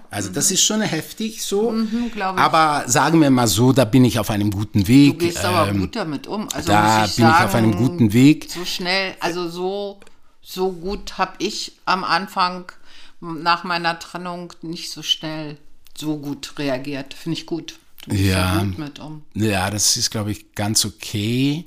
Also 0.09 0.29
das 0.29 0.51
ist 0.51 0.63
schon 0.63 0.81
heftig 0.81 1.43
so. 1.43 1.71
Mhm, 1.71 2.11
ich. 2.15 2.23
aber 2.23 2.87
sagen 2.87 3.19
wir 3.21 3.29
mal 3.29 3.47
so, 3.47 3.73
da 3.73 3.83
bin 3.83 4.05
ich 4.05 4.19
auf 4.19 4.29
einem 4.29 4.51
guten 4.51 4.87
Weg. 4.87 5.19
Du 5.19 5.25
gehst 5.25 5.43
aber 5.43 5.69
Ähm, 5.69 5.79
gut 5.81 5.95
damit 5.95 6.27
um. 6.27 6.47
Also 6.53 6.69
da 6.71 7.01
muss 7.01 7.09
ich 7.09 7.15
bin 7.17 7.25
ich 7.25 7.31
sagen, 7.31 7.45
auf 7.45 7.55
einem 7.55 7.75
guten 7.75 8.13
Weg. 8.13 8.49
So 8.49 8.63
schnell, 8.63 9.15
also 9.19 9.49
so, 9.49 9.99
so 10.41 10.71
gut 10.71 11.17
habe 11.17 11.33
ich 11.39 11.73
am 11.85 12.05
Anfang 12.05 12.71
nach 13.19 13.63
meiner 13.65 13.99
Trennung 13.99 14.53
nicht 14.61 14.91
so 14.91 15.03
schnell 15.03 15.57
so 15.97 16.17
gut 16.17 16.53
reagiert. 16.57 17.13
Finde 17.13 17.37
ich 17.37 17.45
gut. 17.45 17.75
Du 18.07 18.15
Ja. 18.15 18.59
gut 18.63 18.77
mit 18.79 18.99
um. 18.99 19.21
Ja, 19.35 19.69
das 19.69 19.95
ist, 19.97 20.09
glaube 20.09 20.31
ich, 20.31 20.55
ganz 20.55 20.85
okay. 20.85 21.65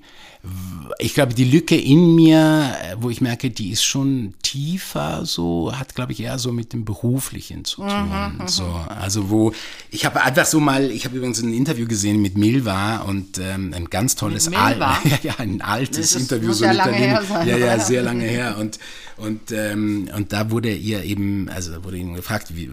Ich 0.99 1.15
glaube, 1.15 1.33
die 1.33 1.45
Lücke 1.45 1.75
in 1.75 2.15
mir, 2.15 2.75
äh, 2.83 2.97
wo 2.99 3.09
ich 3.09 3.23
merke, 3.23 3.49
die 3.51 3.71
ist 3.71 3.83
schon 3.83 4.35
tiefer, 4.43 5.25
so 5.25 5.73
hat, 5.75 5.95
glaube 5.95 6.13
ich, 6.13 6.21
eher 6.21 6.39
so 6.39 6.53
mit 6.53 6.75
dem 6.75 6.85
Beruflichen 6.85 7.65
zu 7.65 7.81
tun. 7.81 8.43
so, 8.47 8.65
also 8.65 9.31
wo 9.31 9.53
ich 9.91 10.05
habe 10.05 10.23
einfach 10.23 10.45
so 10.45 10.61
mal, 10.61 10.91
ich 10.91 11.07
habe 11.07 11.17
übrigens 11.17 11.41
ein 11.41 11.55
Interview 11.55 11.87
gesehen 11.87 12.21
mit 12.21 12.37
Milva 12.37 12.99
und 12.99 13.39
ähm, 13.39 13.73
ein 13.75 13.87
ganz 13.87 14.17
tolles 14.17 14.53
Al 14.53 14.79
ja, 14.79 14.99
ja, 15.23 15.35
ein 15.39 15.63
altes 15.63 16.13
Das 16.13 16.21
Interview 16.21 16.53
so 16.53 16.65
ja 16.65 16.73
mit 16.73 16.79
lange 16.79 16.97
her 16.97 17.23
sein, 17.27 17.49
Ja, 17.49 17.57
ja, 17.57 17.79
sehr 17.81 18.03
lange 18.03 18.25
her 18.25 18.57
und 18.59 18.79
und 19.17 19.51
ähm, 19.51 20.11
und 20.15 20.33
da 20.33 20.51
wurde 20.51 20.75
ihr 20.75 21.05
eben, 21.05 21.49
also 21.49 21.73
da 21.73 21.83
wurde 21.85 21.97
ihnen 21.97 22.15
gefragt, 22.15 22.49
wie 22.55 22.71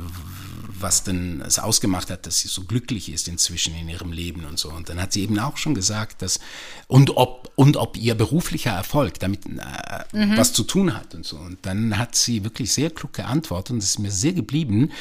was 0.81 1.03
denn 1.03 1.41
es 1.41 1.59
ausgemacht 1.59 2.09
hat, 2.09 2.25
dass 2.25 2.39
sie 2.39 2.47
so 2.47 2.63
glücklich 2.63 3.11
ist 3.11 3.27
inzwischen 3.27 3.75
in 3.75 3.89
ihrem 3.89 4.11
Leben 4.11 4.45
und 4.45 4.59
so. 4.59 4.69
Und 4.69 4.89
dann 4.89 5.01
hat 5.01 5.13
sie 5.13 5.23
eben 5.23 5.39
auch 5.39 5.57
schon 5.57 5.75
gesagt, 5.75 6.21
dass 6.21 6.39
und 6.87 7.17
ob 7.17 7.51
und 7.55 7.77
ob 7.77 7.97
ihr 7.97 8.15
beruflicher 8.15 8.71
Erfolg 8.71 9.19
damit 9.19 9.45
äh, 9.45 10.37
was 10.37 10.53
zu 10.53 10.63
tun 10.63 10.95
hat 10.95 11.13
und 11.15 11.25
so. 11.25 11.37
Und 11.37 11.59
dann 11.63 11.97
hat 11.97 12.15
sie 12.15 12.43
wirklich 12.43 12.73
sehr 12.73 12.89
klug 12.89 13.13
geantwortet 13.13 13.71
und 13.71 13.79
es 13.79 13.91
ist 13.91 13.99
mir 13.99 14.11
sehr 14.11 14.33
geblieben, 14.33 14.91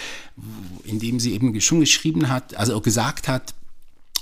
indem 0.84 1.20
sie 1.20 1.32
eben 1.32 1.58
schon 1.60 1.80
geschrieben 1.80 2.28
hat, 2.28 2.54
also 2.54 2.80
gesagt 2.80 3.28
hat, 3.28 3.54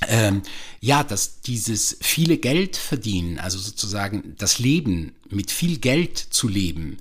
ähm, 0.07 0.43
ja, 0.81 1.03
dass 1.03 1.41
dieses 1.41 1.97
viele 2.01 2.39
Geld 2.39 2.77
verdienen, 2.77 3.39
also 3.39 3.59
sozusagen 3.59 4.35
das 4.39 4.59
Leben 4.59 5.13
mit 5.29 5.51
viel 5.51 5.79
Geld 5.79 6.19
zu 6.19 6.47
leben, 6.49 6.99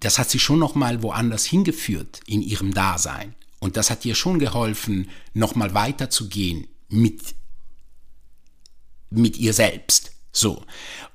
das 0.00 0.18
hat 0.18 0.30
sie 0.30 0.38
schon 0.38 0.58
noch 0.58 0.74
mal 0.74 1.02
woanders 1.02 1.44
hingeführt 1.44 2.20
in 2.26 2.42
ihrem 2.42 2.72
Dasein. 2.72 3.34
Und 3.60 3.76
das 3.76 3.90
hat 3.90 4.04
ihr 4.04 4.14
schon 4.14 4.38
geholfen, 4.38 5.10
noch 5.32 5.54
mal 5.54 5.74
weiterzugehen 5.74 6.66
mit 6.88 7.34
mit 9.10 9.36
ihr 9.36 9.52
selbst. 9.52 10.12
So. 10.32 10.64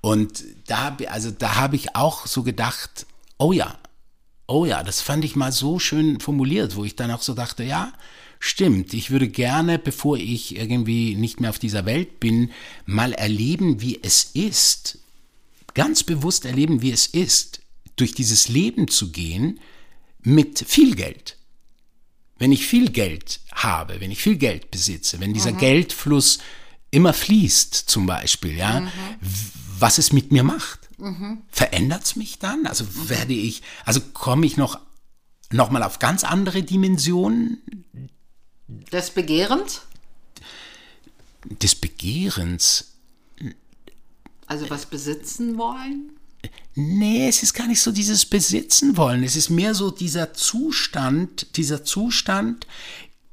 Und 0.02 0.44
da, 0.68 0.96
also 1.08 1.32
da 1.32 1.56
habe 1.56 1.76
ich 1.76 1.96
auch 1.96 2.28
so 2.28 2.44
gedacht, 2.44 3.06
oh 3.38 3.54
ja, 3.54 3.80
oh 4.48 4.66
ja, 4.66 4.84
das 4.84 5.02
fand 5.02 5.26
ich 5.26 5.36
mal 5.36 5.52
so 5.52 5.80
schön 5.80 6.20
formuliert, 6.20 6.76
wo 6.76 6.86
ich 6.86 6.96
dann 6.96 7.12
auch 7.12 7.22
so 7.22 7.34
dachte, 7.34 7.64
ja, 7.64 7.94
stimmt, 8.40 8.94
ich 8.94 9.10
würde 9.10 9.28
gerne, 9.28 9.80
bevor 9.80 10.18
ich 10.18 10.56
irgendwie 10.56 11.16
nicht 11.16 11.40
mehr 11.40 11.50
auf 11.50 11.60
dieser 11.60 11.86
Welt 11.86 12.20
bin, 12.20 12.52
mal 12.86 13.14
erleben, 13.14 13.82
wie 13.82 14.00
es 14.04 14.24
ist, 14.34 15.00
ganz 15.74 16.04
bewusst 16.04 16.46
erleben, 16.46 16.82
wie 16.82 16.92
es 16.92 17.08
ist, 17.08 17.62
durch 17.96 18.14
dieses 18.14 18.50
Leben 18.50 18.88
zu 18.88 19.12
gehen 19.12 19.60
mit 20.22 20.60
viel 20.60 20.96
Geld. 20.96 21.35
Wenn 22.38 22.52
ich 22.52 22.68
viel 22.68 22.90
Geld 22.92 23.40
habe, 23.54 24.02
wenn 24.02 24.12
ich 24.12 24.22
viel 24.22 24.36
Geld 24.38 24.70
besitze, 24.72 25.20
wenn 25.20 25.34
dieser 25.34 25.52
Geldfluss 25.60 26.40
immer 26.92 27.14
fließt, 27.14 27.74
zum 27.74 28.06
Beispiel, 28.06 28.56
ja, 28.58 28.82
w- 28.86 28.90
was 29.80 29.98
es 29.98 30.12
mit 30.14 30.32
mir 30.32 30.44
macht. 30.44 30.80
Verändert 31.50 32.04
es 32.04 32.16
mich 32.16 32.40
dann? 32.40 32.66
Also 32.68 32.86
werde 33.10 33.34
ich, 33.34 33.62
also 33.86 34.00
komme 34.14 34.46
ich 34.46 34.56
noch, 34.58 34.80
noch 35.52 35.70
mal 35.70 35.84
auf 35.84 36.00
ganz 36.00 36.24
andere 36.24 36.64
Dimensionen 36.64 37.58
Des 38.68 39.10
Begehrens? 39.12 39.82
des 41.62 41.76
Begehrens? 41.76 42.94
Also 44.48 44.70
was 44.70 44.86
besitzen 44.88 45.58
wollen? 45.58 46.12
Nee, 46.76 47.28
es 47.28 47.44
ist 47.44 47.54
gar 47.54 47.68
nicht 47.68 47.82
so 47.82 47.92
dieses 47.92 48.26
Besitzen 48.26 48.98
wollen. 48.98 49.24
Es 49.24 49.36
ist 49.36 49.50
mehr 49.50 49.74
so 49.74 49.92
dieser 49.92 50.34
Zustand, 50.34 51.58
dieser 51.58 51.84
Zustand, 51.84 52.68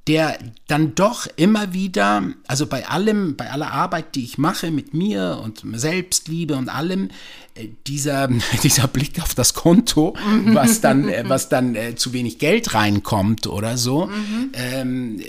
der 0.09 0.37
dann 0.67 0.95
doch 0.97 1.29
immer 1.37 1.73
wieder, 1.73 2.25
also 2.49 2.67
bei 2.67 2.89
allem, 2.89 3.37
bei 3.37 3.51
aller 3.51 3.71
Arbeit, 3.73 4.17
die 4.17 4.25
ich 4.25 4.37
mache 4.37 4.73
mit 4.73 4.95
mir 4.95 5.41
und 5.43 5.63
Selbstliebe 5.75 6.57
und 6.57 6.69
allem, 6.69 7.11
äh, 7.55 7.69
dieser, 7.87 8.29
dieser 8.65 8.89
Blick 8.89 9.23
auf 9.23 9.35
das 9.35 9.55
Konto, 9.55 10.17
was 10.47 10.81
dann, 10.81 11.09
äh, 11.09 11.25
was 11.29 11.49
dann 11.49 11.77
äh, 11.77 11.95
zu 11.95 12.13
wenig 12.13 12.39
Geld 12.39 12.75
reinkommt 12.75 13.47
oder 13.47 13.79
so, 13.79 14.11
ähm, 14.55 15.21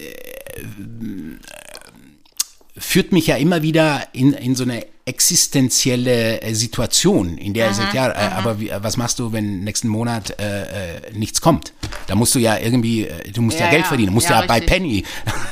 führt 2.76 3.12
mich 3.12 3.28
ja 3.28 3.36
immer 3.36 3.62
wieder 3.62 4.08
in, 4.14 4.34
in 4.34 4.56
so 4.56 4.64
eine 4.64 4.86
existenzielle 5.06 6.42
äh, 6.42 6.54
Situation, 6.54 7.38
in 7.38 7.54
der 7.54 7.68
er 7.68 7.74
sagt, 7.74 7.94
ja, 7.94 8.10
äh, 8.10 8.34
aber 8.34 8.60
wie, 8.60 8.70
äh, 8.70 8.82
was 8.82 8.96
machst 8.96 9.20
du, 9.20 9.34
wenn 9.34 9.64
nächsten 9.64 9.90
Monat 9.90 10.40
äh, 10.40 11.12
nichts 11.14 11.42
kommt? 11.42 11.74
Da 12.08 12.16
musst 12.16 12.34
du 12.36 12.40
ja 12.40 12.58
irgendwie, 12.58 13.10
du 13.34 13.42
musst 13.42 13.60
ja, 13.60 13.66
Ja, 13.66 13.72
Geld 13.72 13.84
ja. 13.84 13.88
verdienen, 13.90 14.14
musst 14.14 14.30
Ja, 14.30 14.42
ja, 14.42 14.48
bei. 14.48 14.62
Penny, 14.62 15.04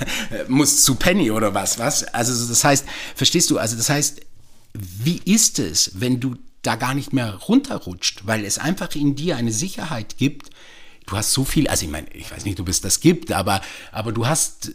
musst 0.48 0.86
zu 0.86 0.96
Penny 0.96 1.32
oder 1.32 1.54
was, 1.54 1.80
was? 1.80 2.04
Also 2.06 2.48
das 2.48 2.64
heißt, 2.64 2.86
verstehst 3.16 3.50
du, 3.50 3.58
also 3.58 3.76
das 3.76 3.90
heißt, 3.90 4.22
wie 4.74 5.22
ist 5.26 5.60
es, 5.60 5.92
wenn 5.96 6.22
du 6.22 6.36
da 6.62 6.76
gar 6.76 6.94
nicht 6.94 7.12
mehr 7.12 7.34
runterrutscht, 7.36 8.22
weil 8.26 8.46
es 8.46 8.58
einfach 8.58 8.96
in 8.96 9.16
dir 9.16 9.36
eine 9.36 9.52
Sicherheit 9.52 10.18
gibt, 10.18 10.50
du 11.08 11.18
hast 11.18 11.34
so 11.34 11.44
viel, 11.44 11.68
also 11.68 11.86
ich 11.86 11.92
meine, 11.92 12.08
ich 12.14 12.32
weiß 12.32 12.46
nicht, 12.46 12.60
ob 12.60 12.70
es 12.70 12.80
das 12.80 13.02
gibt, 13.02 13.32
aber, 13.34 13.62
aber 13.92 14.12
du 14.14 14.28
hast, 14.28 14.72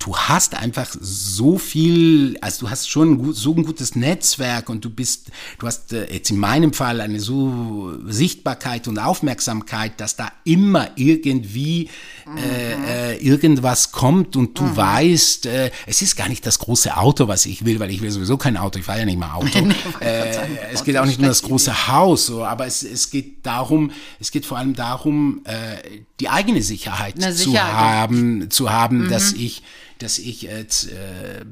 du 0.00 0.16
hast 0.16 0.54
einfach 0.54 0.88
so 0.98 1.58
viel, 1.58 2.38
also 2.40 2.66
du 2.66 2.70
hast 2.70 2.88
schon 2.88 3.12
ein 3.12 3.18
gut, 3.18 3.36
so 3.36 3.54
ein 3.54 3.64
gutes 3.64 3.94
Netzwerk 3.94 4.70
und 4.70 4.82
du 4.82 4.88
bist, 4.88 5.30
du 5.58 5.66
hast 5.66 5.92
äh, 5.92 6.10
jetzt 6.10 6.30
in 6.30 6.38
meinem 6.38 6.72
Fall 6.72 7.02
eine 7.02 7.20
so 7.20 7.92
Sichtbarkeit 8.06 8.88
und 8.88 8.98
Aufmerksamkeit, 8.98 10.00
dass 10.00 10.16
da 10.16 10.32
immer 10.44 10.88
irgendwie 10.96 11.90
äh, 12.38 13.12
äh, 13.12 13.16
irgendwas 13.18 13.92
kommt 13.92 14.36
und 14.36 14.58
du 14.58 14.74
weißt, 14.74 15.44
äh, 15.46 15.70
es 15.86 16.00
ist 16.00 16.16
gar 16.16 16.28
nicht 16.28 16.46
das 16.46 16.58
große 16.58 16.96
Auto, 16.96 17.28
was 17.28 17.44
ich 17.44 17.66
will, 17.66 17.78
weil 17.78 17.90
ich 17.90 18.00
will 18.00 18.10
sowieso 18.10 18.38
kein 18.38 18.56
Auto, 18.56 18.78
ich 18.78 18.86
fahre 18.86 19.00
ja 19.00 19.04
nicht 19.04 19.18
mal 19.18 19.32
Auto. 19.34 19.68
äh, 20.00 20.34
es 20.72 20.82
geht 20.82 20.96
auch 20.96 21.04
nicht 21.04 21.18
um 21.18 21.26
das 21.26 21.42
große 21.42 21.88
Haus, 21.88 22.24
so, 22.26 22.42
aber 22.42 22.66
es, 22.66 22.82
es 22.82 23.10
geht 23.10 23.44
darum, 23.44 23.90
es 24.18 24.30
geht 24.30 24.46
vor 24.46 24.56
allem 24.56 24.74
darum, 24.74 25.42
äh, 25.44 26.00
die 26.20 26.30
eigene 26.30 26.62
Sicherheit, 26.62 27.16
Eine 27.22 27.34
zu 27.34 27.50
Sicherheit. 27.50 27.72
haben, 27.74 28.50
zu 28.50 28.70
haben, 28.70 29.10
dass 29.10 29.32
ich 29.34 29.62
dass 30.02 30.18
ich 30.18 30.42
jetzt, 30.42 30.88
äh, 30.88 31.44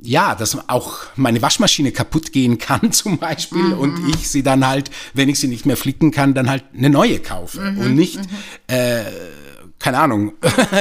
ja, 0.00 0.34
dass 0.34 0.68
auch 0.68 0.98
meine 1.16 1.42
Waschmaschine 1.42 1.92
kaputt 1.92 2.32
gehen 2.32 2.58
kann 2.58 2.92
zum 2.92 3.18
Beispiel 3.18 3.72
und 3.72 3.98
ich 4.14 4.28
sie 4.28 4.42
dann 4.42 4.66
halt, 4.66 4.90
wenn 5.14 5.28
ich 5.28 5.38
sie 5.38 5.48
nicht 5.48 5.66
mehr 5.66 5.76
flicken 5.76 6.10
kann, 6.10 6.34
dann 6.34 6.48
halt 6.48 6.64
eine 6.76 6.90
neue 6.90 7.18
kaufe 7.18 7.60
und 7.60 7.94
nicht, 7.94 8.20
äh, 8.68 9.04
keine 9.78 9.98
Ahnung, 9.98 10.32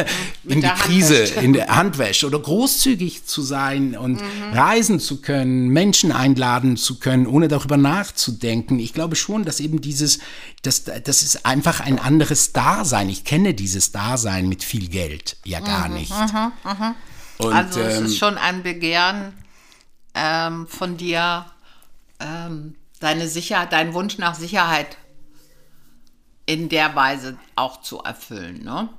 in 0.46 0.62
die 0.62 0.68
Krise, 0.68 1.16
in 1.16 1.54
der 1.54 1.76
Handwäsche 1.76 2.28
oder 2.28 2.40
großzügig 2.40 3.26
zu 3.26 3.42
sein 3.42 3.98
und 3.98 4.22
mhm. 4.22 4.54
reisen 4.54 5.00
zu 5.00 5.22
können, 5.22 5.68
Menschen 5.68 6.12
einladen 6.12 6.78
zu 6.78 7.00
können, 7.00 7.28
ohne 7.28 7.48
darüber 7.48 7.78
nachzudenken. 7.78 8.80
Ich 8.80 8.94
glaube 8.94 9.16
schon, 9.16 9.44
dass 9.44 9.60
eben 9.60 9.82
dieses, 9.82 10.20
das, 10.62 10.86
das 10.86 11.24
ist 11.24 11.46
einfach 11.46 11.82
ein 11.82 12.00
anderes 12.00 12.54
Dasein. 12.54 13.10
Ich 13.10 13.26
kenne 13.26 13.54
dieses 13.54 13.92
Dasein 13.92 14.48
mit 14.48 14.64
viel 14.64 14.88
Geld 14.88 15.38
ja 15.44 15.60
gar 15.60 15.90
mhm. 15.90 15.96
nicht. 15.96 16.12
Mhm. 16.12 16.52
mhm. 16.64 16.96
Und, 17.38 17.54
also 17.54 17.82
es 17.82 17.98
ähm, 17.98 18.06
ist 18.06 18.18
schon 18.18 18.38
ein 18.38 18.64
Begehren 18.64 19.34
ähm, 20.14 20.68
von 20.68 20.98
dir, 20.98 21.46
ähm, 22.20 22.76
deine 23.00 23.28
Sicherheit, 23.28 23.74
dein 23.74 23.94
Wunsch 23.94 24.18
nach 24.18 24.36
Sicherheit 24.36 24.98
in 26.46 26.70
der 26.70 26.96
Weise 26.96 27.38
auch 27.56 27.82
zu 27.82 28.00
erfüllen, 28.00 28.64
ne? 28.64 28.90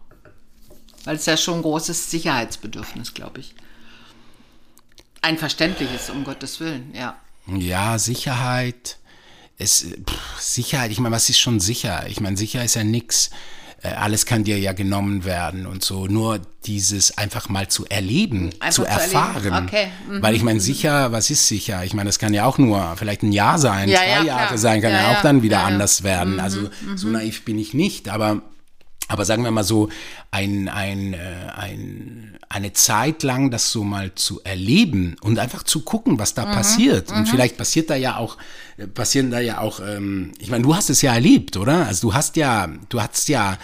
Weil 1.05 1.16
es 1.16 1.26
ja 1.26 1.37
schon 1.37 1.57
ein 1.57 1.62
großes 1.62 2.11
Sicherheitsbedürfnis, 2.11 3.14
glaube 3.14 3.41
ich. 3.41 3.55
Ein 5.22 5.39
verständliches, 5.39 6.11
um 6.11 6.24
Gottes 6.24 6.59
Willen, 6.61 6.93
ja. 6.95 7.16
Ja, 7.47 7.99
Sicherheit. 7.99 8.99
Es, 9.57 9.87
pff, 10.09 10.41
Sicherheit, 10.41 10.91
ich 10.91 10.99
meine, 10.99 11.14
was 11.14 11.30
ist 11.30 11.39
schon 11.39 11.61
sicher? 11.61 12.07
Ich 12.09 12.20
meine, 12.20 12.37
sicher 12.37 12.64
ist 12.64 12.74
ja 12.74 12.84
nichts. 12.84 13.30
Äh, 13.87 13.95
alles 13.95 14.26
kann 14.26 14.45
dir 14.45 14.59
ja 14.59 14.72
genommen 14.72 15.24
werden 15.24 15.66
und 15.66 15.84
so. 15.84 16.07
Nur 16.07 16.41
dieses 16.64 17.16
einfach 17.16 17.49
mal 17.49 17.68
zu 17.68 17.87
erleben, 17.87 18.51
einfach 18.61 18.70
zu, 18.70 18.82
zu 18.82 18.89
erfahren. 18.89 19.66
Okay. 19.66 19.89
Mhm. 20.09 20.22
Weil 20.22 20.34
ich 20.34 20.43
meine, 20.43 20.61
sicher, 20.61 21.12
was 21.12 21.30
ist 21.30 21.47
sicher? 21.47 21.84
Ich 21.84 21.95
meine, 21.95 22.09
das 22.09 22.18
kann 22.18 22.34
ja 22.34 22.45
auch 22.45 22.59
nur 22.59 22.95
vielleicht 22.97 23.22
ein 23.22 23.32
Jahr 23.32 23.59
sein, 23.59 23.89
ja, 23.89 23.99
zwei 23.99 24.07
ja, 24.07 24.22
Jahre 24.24 24.59
sein, 24.59 24.80
kann 24.80 24.93
ja, 24.93 25.12
auch 25.12 25.22
dann 25.22 25.43
wieder 25.43 25.61
anders 25.61 26.03
werden. 26.03 26.34
Mhm. 26.34 26.41
Also 26.41 26.61
mhm. 26.61 26.97
so 26.97 27.09
naiv 27.09 27.45
bin 27.45 27.59
ich 27.59 27.74
nicht, 27.74 28.09
aber 28.09 28.43
aber 29.09 29.25
sagen 29.25 29.45
wir 29.45 29.51
mal 29.51 29.65
so, 29.65 29.89
ein, 30.31 30.69
ein, 30.69 31.15
äh, 31.15 31.19
ein, 31.55 32.39
eine 32.49 32.73
Zeit 32.73 33.23
lang 33.23 33.51
das 33.51 33.71
so 33.71 33.85
mal 33.85 34.15
zu 34.15 34.41
erleben 34.43 35.17
und 35.21 35.39
einfach 35.39 35.63
zu 35.63 35.83
gucken, 35.83 36.19
was 36.19 36.35
da 36.35 36.47
mhm, 36.47 36.53
passiert. 36.53 37.13
Und 37.13 37.21
mhm. 37.21 37.27
vielleicht 37.27 37.57
passiert 37.57 37.91
da 37.91 37.97
ja 37.97 38.17
auch, 38.17 38.37
passieren 38.95 39.31
da 39.31 39.39
ja 39.41 39.61
auch, 39.61 39.81
ähm, 39.81 40.33
ich 40.39 40.51
meine, 40.51 40.65
du 40.65 40.75
hast 40.75 40.91
es 40.91 41.03
ja 41.03 41.15
erlebt, 41.15 41.57
oder? 41.57 41.87
Also 41.87 42.09
du 42.09 42.15
hast 42.15 42.37
ja, 42.37 42.69
du 42.89 43.01
hast 43.01 43.29
ja, 43.29 43.59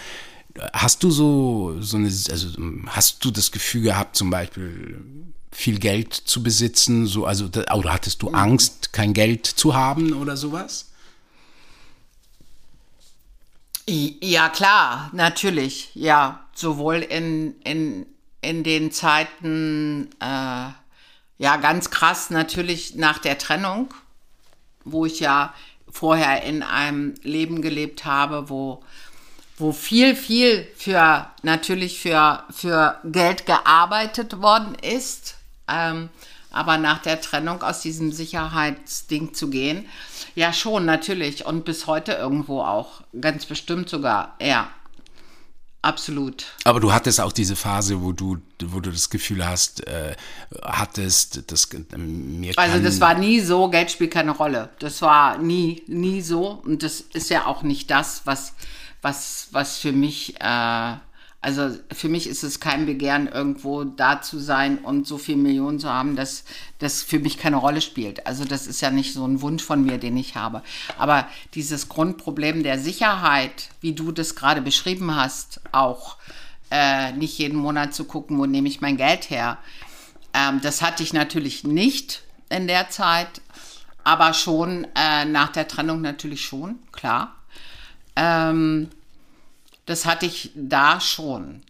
hast 0.71 1.03
du 1.03 1.11
so, 1.11 1.75
so 1.81 1.97
eine, 1.97 2.07
also 2.07 2.47
hast 2.87 3.25
du 3.25 3.31
das 3.31 3.51
Gefühl 3.51 3.81
gehabt, 3.81 4.15
zum 4.15 4.29
Beispiel 4.29 5.01
viel 5.51 5.77
Geld 5.77 6.13
zu 6.13 6.41
besitzen, 6.41 7.05
so, 7.05 7.25
also, 7.25 7.45
oder 7.45 7.93
hattest 7.93 8.21
du 8.21 8.29
Angst, 8.29 8.91
kein 8.91 9.13
Geld 9.13 9.45
zu 9.45 9.75
haben 9.75 10.13
oder 10.13 10.35
sowas? 10.37 10.92
Ja, 13.85 14.49
klar, 14.49 15.09
natürlich. 15.11 15.91
Ja, 15.93 16.45
sowohl 16.53 16.97
in, 16.97 17.59
in, 17.63 18.05
in 18.41 18.63
den 18.63 18.91
Zeiten, 18.91 20.09
äh, 20.21 20.69
ja, 21.37 21.57
ganz 21.61 21.89
krass 21.89 22.29
natürlich 22.29 22.95
nach 22.95 23.17
der 23.17 23.37
Trennung, 23.37 23.93
wo 24.85 25.05
ich 25.05 25.19
ja 25.19 25.53
vorher 25.91 26.43
in 26.43 26.63
einem 26.63 27.15
Leben 27.23 27.61
gelebt 27.61 28.05
habe, 28.05 28.49
wo, 28.49 28.83
wo 29.57 29.73
viel, 29.73 30.15
viel 30.15 30.65
für, 30.77 31.27
natürlich 31.41 31.99
für, 31.99 32.43
für 32.51 32.99
Geld 33.03 33.45
gearbeitet 33.45 34.41
worden 34.41 34.75
ist. 34.75 35.35
Ähm, 35.67 36.09
aber 36.53 36.77
nach 36.77 36.99
der 36.99 37.19
Trennung 37.19 37.61
aus 37.63 37.81
diesem 37.81 38.11
Sicherheitsding 38.11 39.33
zu 39.33 39.49
gehen, 39.49 39.85
ja 40.35 40.53
schon, 40.53 40.85
natürlich. 40.85 41.45
Und 41.45 41.65
bis 41.65 41.87
heute 41.87 42.13
irgendwo 42.13 42.61
auch. 42.61 43.01
Ganz 43.19 43.45
bestimmt 43.45 43.89
sogar, 43.89 44.35
ja. 44.41 44.69
Absolut. 45.81 46.45
Aber 46.63 46.79
du 46.79 46.93
hattest 46.93 47.19
auch 47.19 47.33
diese 47.33 47.57
Phase, 47.57 48.01
wo 48.01 48.13
du, 48.13 48.37
wo 48.63 48.79
du 48.79 48.89
das 48.89 49.09
Gefühl 49.09 49.45
hast, 49.45 49.85
äh, 49.85 50.15
hattest, 50.61 51.51
das 51.51 51.65
äh, 51.73 51.97
mir 51.97 52.53
Also 52.55 52.79
das 52.79 53.01
war 53.01 53.15
nie 53.15 53.41
so, 53.41 53.67
Geld 53.69 53.91
spielt 53.91 54.11
keine 54.11 54.31
Rolle. 54.31 54.69
Das 54.79 55.01
war 55.01 55.37
nie, 55.39 55.83
nie 55.87 56.21
so. 56.21 56.61
Und 56.63 56.83
das 56.83 57.01
ist 57.01 57.29
ja 57.29 57.47
auch 57.47 57.63
nicht 57.63 57.91
das, 57.91 58.21
was, 58.23 58.53
was, 59.01 59.49
was 59.51 59.77
für 59.77 59.91
mich 59.91 60.39
äh, 60.39 60.93
also 61.43 61.77
für 61.91 62.07
mich 62.07 62.27
ist 62.27 62.43
es 62.43 62.61
kein 62.61 62.85
Begehren, 62.85 63.27
irgendwo 63.27 63.83
da 63.83 64.21
zu 64.21 64.39
sein 64.39 64.77
und 64.77 65.05
so 65.05 65.17
viel 65.17 65.35
Millionen 65.35 65.77
zu 65.77 65.89
haben, 65.89 66.15
dass 66.15 66.45
das 66.79 67.03
für 67.03 67.19
mich 67.19 67.37
keine 67.37 67.57
Rolle 67.57 67.81
spielt. 67.81 68.25
Also 68.25 68.45
das 68.45 68.65
ist 68.65 68.79
ja 68.79 68.91
nicht 68.91 69.13
so 69.13 69.27
ein 69.27 69.41
Wunsch 69.41 69.61
von 69.61 69.83
mir, 69.83 69.97
den 69.97 70.15
ich 70.15 70.37
habe. 70.37 70.63
Aber 70.97 71.27
dieses 71.53 71.89
Grundproblem 71.89 72.63
der 72.63 72.79
Sicherheit, 72.79 73.67
wie 73.81 73.91
du 73.91 74.13
das 74.13 74.35
gerade 74.35 74.61
beschrieben 74.61 75.17
hast, 75.17 75.59
auch 75.73 76.15
äh, 76.71 77.11
nicht 77.11 77.37
jeden 77.37 77.57
Monat 77.57 77.93
zu 77.93 78.05
gucken, 78.05 78.37
wo 78.37 78.45
nehme 78.45 78.69
ich 78.69 78.79
mein 78.79 78.95
Geld 78.95 79.29
her, 79.29 79.57
ähm, 80.33 80.61
das 80.61 80.81
hatte 80.81 81.03
ich 81.03 81.11
natürlich 81.11 81.65
nicht 81.65 82.23
in 82.47 82.67
der 82.67 82.89
Zeit, 82.89 83.41
aber 84.05 84.33
schon 84.33 84.87
äh, 84.95 85.25
nach 85.25 85.49
der 85.49 85.67
Trennung 85.67 85.99
natürlich 85.99 86.45
schon, 86.45 86.79
klar. 86.93 87.35
Ähm, 88.15 88.87
das 89.85 90.05
hatte 90.05 90.25
ich 90.25 90.51
da 90.55 90.99
schon. 90.99 91.61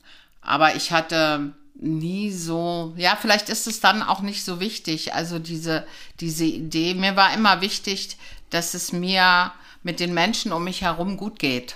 Aber 0.41 0.75
ich 0.75 0.91
hatte 0.91 1.53
nie 1.75 2.31
so, 2.31 2.93
ja, 2.97 3.17
vielleicht 3.19 3.49
ist 3.49 3.67
es 3.67 3.79
dann 3.79 4.03
auch 4.03 4.21
nicht 4.21 4.43
so 4.43 4.59
wichtig. 4.59 5.13
Also 5.13 5.39
diese, 5.39 5.85
diese 6.19 6.45
Idee, 6.45 6.93
mir 6.93 7.15
war 7.15 7.33
immer 7.33 7.61
wichtig, 7.61 8.17
dass 8.49 8.73
es 8.73 8.91
mir 8.91 9.51
mit 9.81 9.99
den 9.99 10.13
Menschen 10.13 10.51
um 10.51 10.63
mich 10.63 10.81
herum 10.81 11.17
gut 11.17 11.39
geht. 11.39 11.75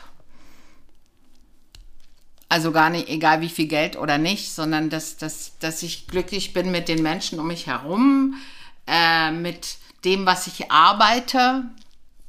Also 2.49 2.71
gar 2.71 2.89
nicht, 2.89 3.09
egal 3.09 3.41
wie 3.41 3.49
viel 3.49 3.67
Geld 3.67 3.97
oder 3.97 4.17
nicht, 4.17 4.53
sondern 4.53 4.89
dass, 4.89 5.17
dass, 5.17 5.57
dass 5.59 5.83
ich 5.83 6.07
glücklich 6.07 6.53
bin 6.53 6.71
mit 6.71 6.88
den 6.88 7.03
Menschen 7.03 7.39
um 7.39 7.47
mich 7.47 7.67
herum, 7.67 8.35
äh, 8.85 9.31
mit 9.31 9.77
dem, 10.05 10.25
was 10.25 10.47
ich 10.47 10.71
arbeite, 10.71 11.65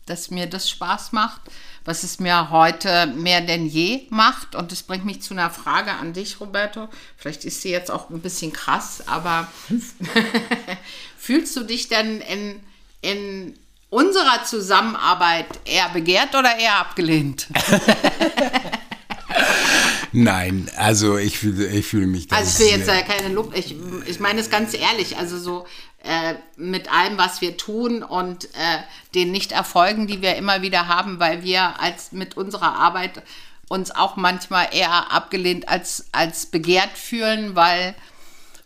dass 0.06 0.30
mir 0.30 0.46
das 0.46 0.68
Spaß 0.68 1.12
macht 1.12 1.42
was 1.88 2.02
es 2.02 2.20
mir 2.20 2.50
heute 2.50 3.06
mehr 3.06 3.40
denn 3.40 3.66
je 3.66 4.02
macht. 4.10 4.54
Und 4.54 4.72
das 4.72 4.82
bringt 4.82 5.06
mich 5.06 5.22
zu 5.22 5.32
einer 5.32 5.48
Frage 5.48 5.92
an 5.92 6.12
dich, 6.12 6.38
Roberto. 6.38 6.86
Vielleicht 7.16 7.46
ist 7.46 7.62
sie 7.62 7.70
jetzt 7.70 7.90
auch 7.90 8.10
ein 8.10 8.20
bisschen 8.20 8.52
krass, 8.52 9.04
aber 9.06 9.48
fühlst 11.18 11.56
du 11.56 11.64
dich 11.64 11.88
denn 11.88 12.20
in, 12.20 12.60
in 13.00 13.58
unserer 13.88 14.44
Zusammenarbeit 14.44 15.46
eher 15.64 15.88
begehrt 15.88 16.34
oder 16.34 16.58
eher 16.58 16.76
abgelehnt? 16.76 17.46
Nein, 20.12 20.70
also 20.76 21.16
ich 21.16 21.38
fühle, 21.38 21.68
ich 21.68 21.86
fühle 21.86 22.06
mich. 22.06 22.30
Also 22.30 22.64
ich 22.64 22.70
will 22.70 22.78
jetzt 22.78 22.88
ja 22.88 23.00
keine 23.00 23.32
Lob. 23.32 23.56
Ich, 23.56 23.74
ich 24.04 24.20
meine 24.20 24.42
es 24.42 24.50
ganz 24.50 24.74
ehrlich. 24.74 25.16
Also 25.16 25.38
so 25.38 25.66
äh, 26.04 26.34
mit 26.56 26.92
allem, 26.92 27.18
was 27.18 27.40
wir 27.40 27.56
tun 27.56 28.02
und 28.02 28.44
äh, 28.54 28.78
den 29.14 29.32
Nicht-Erfolgen, 29.32 30.06
die 30.06 30.22
wir 30.22 30.36
immer 30.36 30.62
wieder 30.62 30.86
haben, 30.86 31.18
weil 31.18 31.42
wir 31.42 31.80
als 31.80 32.12
mit 32.12 32.36
unserer 32.36 32.76
Arbeit 32.76 33.22
uns 33.68 33.90
auch 33.90 34.16
manchmal 34.16 34.68
eher 34.72 35.12
abgelehnt 35.12 35.68
als, 35.68 36.06
als 36.12 36.46
begehrt 36.46 36.96
fühlen, 36.96 37.54
weil 37.54 37.94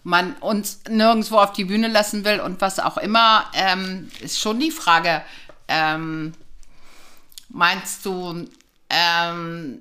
man 0.05 0.35
uns 0.35 0.80
nirgendwo 0.89 1.39
auf 1.39 1.53
die 1.53 1.64
Bühne 1.64 1.89
lassen 1.89 2.24
will 2.24 2.41
und 2.41 2.61
was 2.61 2.78
auch 2.78 2.99
immer, 2.99 3.47
ähm, 3.55 4.11
ist 4.20 4.39
schon 4.39 4.61
die 4.61 4.70
Frage, 4.70 5.22
ähm, 5.68 6.33
meinst 7.49 8.05
du, 8.05 8.49
ähm, 8.91 9.80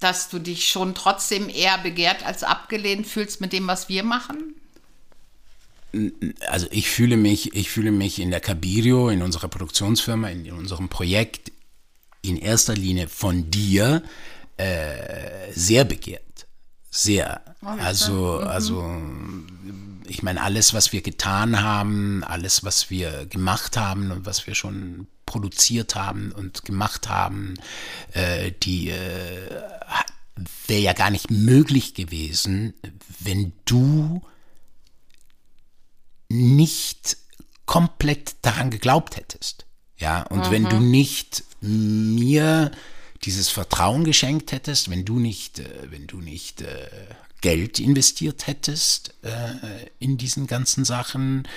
dass 0.00 0.28
du 0.28 0.38
dich 0.38 0.68
schon 0.68 0.94
trotzdem 0.94 1.48
eher 1.48 1.78
begehrt 1.78 2.24
als 2.24 2.42
abgelehnt 2.42 3.06
fühlst 3.06 3.40
mit 3.40 3.52
dem, 3.52 3.66
was 3.66 3.88
wir 3.88 4.02
machen? 4.02 4.54
Also 6.48 6.66
ich 6.70 6.88
fühle 6.90 7.16
mich, 7.16 7.54
ich 7.54 7.70
fühle 7.70 7.90
mich 7.90 8.18
in 8.18 8.30
der 8.30 8.40
Cabirio, 8.40 9.08
in 9.08 9.22
unserer 9.22 9.48
Produktionsfirma, 9.48 10.28
in, 10.28 10.44
in 10.44 10.54
unserem 10.54 10.88
Projekt 10.88 11.52
in 12.22 12.36
erster 12.36 12.74
Linie 12.74 13.08
von 13.08 13.50
dir 13.50 14.02
äh, 14.56 15.52
sehr 15.54 15.84
begehrt. 15.84 16.46
Sehr. 16.90 17.40
Oh, 17.62 17.68
also, 17.68 18.40
mhm. 18.40 18.46
also 18.46 19.02
ich 20.06 20.22
meine, 20.22 20.42
alles, 20.42 20.74
was 20.74 20.92
wir 20.92 21.02
getan 21.02 21.62
haben, 21.62 22.24
alles, 22.24 22.64
was 22.64 22.90
wir 22.90 23.26
gemacht 23.26 23.76
haben 23.76 24.10
und 24.10 24.26
was 24.26 24.46
wir 24.46 24.54
schon 24.54 25.06
produziert 25.24 25.94
haben 25.94 26.32
und 26.32 26.64
gemacht 26.64 27.08
haben, 27.08 27.54
äh, 28.12 28.50
die 28.62 28.90
äh, 28.90 29.62
wäre 30.66 30.80
ja 30.80 30.92
gar 30.92 31.10
nicht 31.10 31.30
möglich 31.30 31.94
gewesen, 31.94 32.74
wenn 33.20 33.52
du 33.64 34.22
nicht 36.30 37.18
komplett 37.66 38.36
daran 38.42 38.70
geglaubt 38.70 39.16
hättest. 39.16 39.66
Ja, 39.98 40.22
und 40.22 40.46
mhm. 40.46 40.50
wenn 40.50 40.64
du 40.64 40.76
mhm. 40.76 40.90
nicht 40.90 41.44
mir 41.60 42.70
dieses 43.22 43.50
Vertrauen 43.50 44.04
geschenkt 44.04 44.52
hättest, 44.52 44.90
wenn 44.90 45.04
du 45.04 45.18
nicht, 45.18 45.58
äh, 45.58 45.90
wenn 45.90 46.06
du 46.06 46.20
nicht, 46.20 46.62
äh, 46.62 46.88
Geld 47.40 47.78
investiert 47.78 48.46
hättest 48.46 49.14
äh, 49.22 49.28
in 49.98 50.18
diesen 50.18 50.46
ganzen 50.46 50.84
Sachen, 50.84 51.48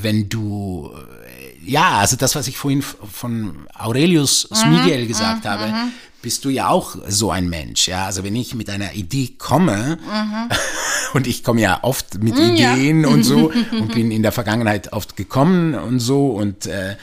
wenn 0.00 0.28
du, 0.28 0.92
äh, 1.26 1.70
ja, 1.70 1.98
also 1.98 2.16
das, 2.16 2.34
was 2.34 2.48
ich 2.48 2.58
vorhin 2.58 2.82
von 2.82 3.66
Aurelius 3.74 4.48
mhm, 4.50 4.56
Smigel 4.56 5.06
gesagt 5.06 5.44
mhm, 5.44 5.48
habe, 5.48 5.66
mhm. 5.68 5.92
bist 6.22 6.44
du 6.44 6.50
ja 6.50 6.68
auch 6.68 6.96
so 7.08 7.30
ein 7.30 7.48
Mensch, 7.48 7.88
ja, 7.88 8.06
also 8.06 8.24
wenn 8.24 8.36
ich 8.36 8.54
mit 8.54 8.68
einer 8.68 8.92
Idee 8.94 9.34
komme, 9.38 9.98
mhm. 10.00 10.48
und 11.14 11.26
ich 11.26 11.42
komme 11.42 11.62
ja 11.62 11.78
oft 11.82 12.22
mit 12.22 12.34
mhm, 12.34 12.54
Ideen 12.54 13.00
ja. 13.02 13.08
und 13.08 13.22
so 13.22 13.52
und 13.72 13.94
bin 13.94 14.10
in 14.10 14.22
der 14.22 14.32
Vergangenheit 14.32 14.92
oft 14.92 15.16
gekommen 15.16 15.74
und 15.74 16.00
so 16.00 16.28
und 16.28 16.66
äh, 16.66 16.96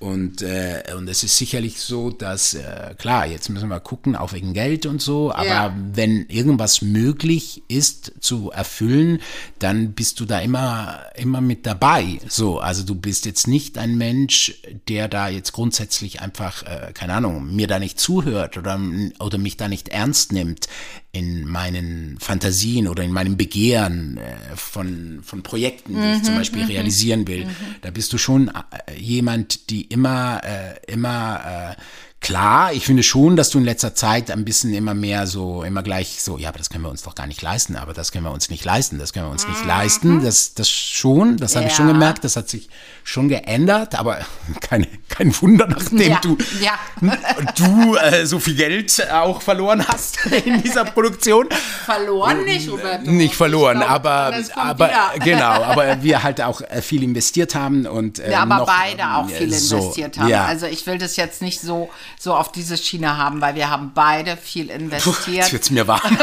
und, 0.00 0.42
äh, 0.42 0.82
und 0.96 1.08
es 1.08 1.24
ist 1.24 1.38
sicherlich 1.38 1.80
so, 1.80 2.10
dass, 2.10 2.54
äh, 2.54 2.94
klar, 2.98 3.26
jetzt 3.26 3.48
müssen 3.48 3.68
wir 3.68 3.80
gucken, 3.80 4.16
auch 4.16 4.32
wegen 4.32 4.52
Geld 4.52 4.86
und 4.86 5.00
so, 5.00 5.32
aber 5.32 5.46
ja. 5.46 5.76
wenn 5.92 6.26
irgendwas 6.26 6.82
möglich 6.82 7.62
ist 7.68 8.12
zu 8.20 8.50
erfüllen, 8.50 9.20
dann 9.60 9.92
bist 9.92 10.20
du 10.20 10.26
da 10.26 10.40
immer, 10.40 11.00
immer 11.16 11.40
mit 11.40 11.64
dabei. 11.64 12.18
So, 12.28 12.58
also 12.58 12.82
du 12.82 12.94
bist 12.94 13.24
jetzt 13.24 13.46
nicht 13.46 13.78
ein 13.78 13.96
Mensch, 13.96 14.60
der 14.88 15.08
da 15.08 15.28
jetzt 15.28 15.52
grundsätzlich 15.52 16.20
einfach, 16.20 16.64
äh, 16.64 16.92
keine 16.92 17.14
Ahnung, 17.14 17.54
mir 17.54 17.66
da 17.66 17.78
nicht 17.78 17.98
zuhört 17.98 18.58
oder, 18.58 18.78
oder 19.20 19.38
mich 19.38 19.56
da 19.56 19.68
nicht 19.68 19.88
ernst 19.88 20.32
nimmt 20.32 20.68
in 21.14 21.46
meinen 21.46 22.18
Fantasien 22.18 22.88
oder 22.88 23.04
in 23.04 23.12
meinem 23.12 23.36
Begehren 23.36 24.18
äh, 24.18 24.56
von, 24.56 25.20
von 25.22 25.44
Projekten, 25.44 25.94
die 25.94 26.00
mhm, 26.00 26.14
ich 26.16 26.22
zum 26.24 26.34
Beispiel 26.34 26.64
mhm, 26.64 26.68
realisieren 26.68 27.28
will. 27.28 27.46
Mhm. 27.46 27.50
Da 27.82 27.90
bist 27.92 28.12
du 28.12 28.18
schon 28.18 28.48
äh, 28.48 28.98
jemand, 28.98 29.70
die 29.70 29.84
immer, 29.94 30.40
äh, 30.44 30.92
immer 30.92 31.76
äh, 31.76 31.80
Klar, 32.24 32.72
ich 32.72 32.86
finde 32.86 33.02
schon, 33.02 33.36
dass 33.36 33.50
du 33.50 33.58
in 33.58 33.66
letzter 33.66 33.94
Zeit 33.94 34.30
ein 34.30 34.46
bisschen 34.46 34.72
immer 34.72 34.94
mehr 34.94 35.26
so, 35.26 35.62
immer 35.62 35.82
gleich 35.82 36.22
so, 36.22 36.38
ja, 36.38 36.48
aber 36.48 36.56
das 36.56 36.70
können 36.70 36.82
wir 36.82 36.88
uns 36.88 37.02
doch 37.02 37.14
gar 37.14 37.26
nicht 37.26 37.42
leisten, 37.42 37.76
aber 37.76 37.92
das 37.92 38.12
können 38.12 38.24
wir 38.24 38.32
uns 38.32 38.48
nicht 38.48 38.64
leisten, 38.64 38.98
das 38.98 39.12
können 39.12 39.26
wir 39.26 39.30
uns 39.30 39.46
nicht 39.46 39.60
mhm. 39.60 39.68
leisten. 39.68 40.24
Das, 40.24 40.54
das 40.54 40.70
schon, 40.70 41.36
das 41.36 41.54
habe 41.54 41.66
ja. 41.66 41.70
ich 41.70 41.76
schon 41.76 41.86
gemerkt, 41.86 42.24
das 42.24 42.36
hat 42.36 42.48
sich 42.48 42.70
schon 43.02 43.28
geändert, 43.28 43.98
aber 43.98 44.20
keine, 44.62 44.88
kein 45.10 45.38
Wunder, 45.42 45.66
nachdem 45.66 46.12
ja. 46.12 46.18
du, 46.22 46.38
ja. 46.62 46.78
du 47.58 47.96
äh, 47.96 48.24
so 48.24 48.38
viel 48.38 48.54
Geld 48.54 49.06
auch 49.12 49.42
verloren 49.42 49.86
hast 49.86 50.24
in 50.24 50.62
dieser 50.62 50.86
Produktion. 50.86 51.46
Verloren 51.84 52.42
nicht, 52.46 52.70
Roberto. 52.70 53.10
Nicht 53.10 53.34
verloren, 53.34 53.80
glaub, 53.80 53.90
aber, 53.90 54.34
aber 54.54 54.90
genau, 55.22 55.62
aber 55.62 56.02
wir 56.02 56.22
halt 56.22 56.40
auch 56.40 56.62
äh, 56.62 56.80
viel 56.80 57.02
investiert 57.02 57.54
haben 57.54 57.86
und 57.86 58.18
äh, 58.18 58.30
ja, 58.32 58.44
aber 58.44 58.60
noch, 58.60 58.66
beide 58.66 59.04
auch 59.14 59.28
viel 59.28 59.52
so, 59.52 59.76
investiert 59.76 60.16
haben. 60.16 60.32
Also 60.32 60.64
ich 60.64 60.86
will 60.86 60.96
das 60.96 61.16
jetzt 61.16 61.42
nicht 61.42 61.60
so 61.60 61.90
so 62.18 62.34
auf 62.34 62.52
diese 62.52 62.76
Schiene 62.76 63.16
haben, 63.16 63.40
weil 63.40 63.54
wir 63.54 63.70
haben 63.70 63.92
beide 63.94 64.36
viel 64.36 64.70
investiert. 64.70 65.48
Puh, 65.48 65.56
jetzt 65.56 65.70
mir 65.70 65.86
warm. 65.86 66.18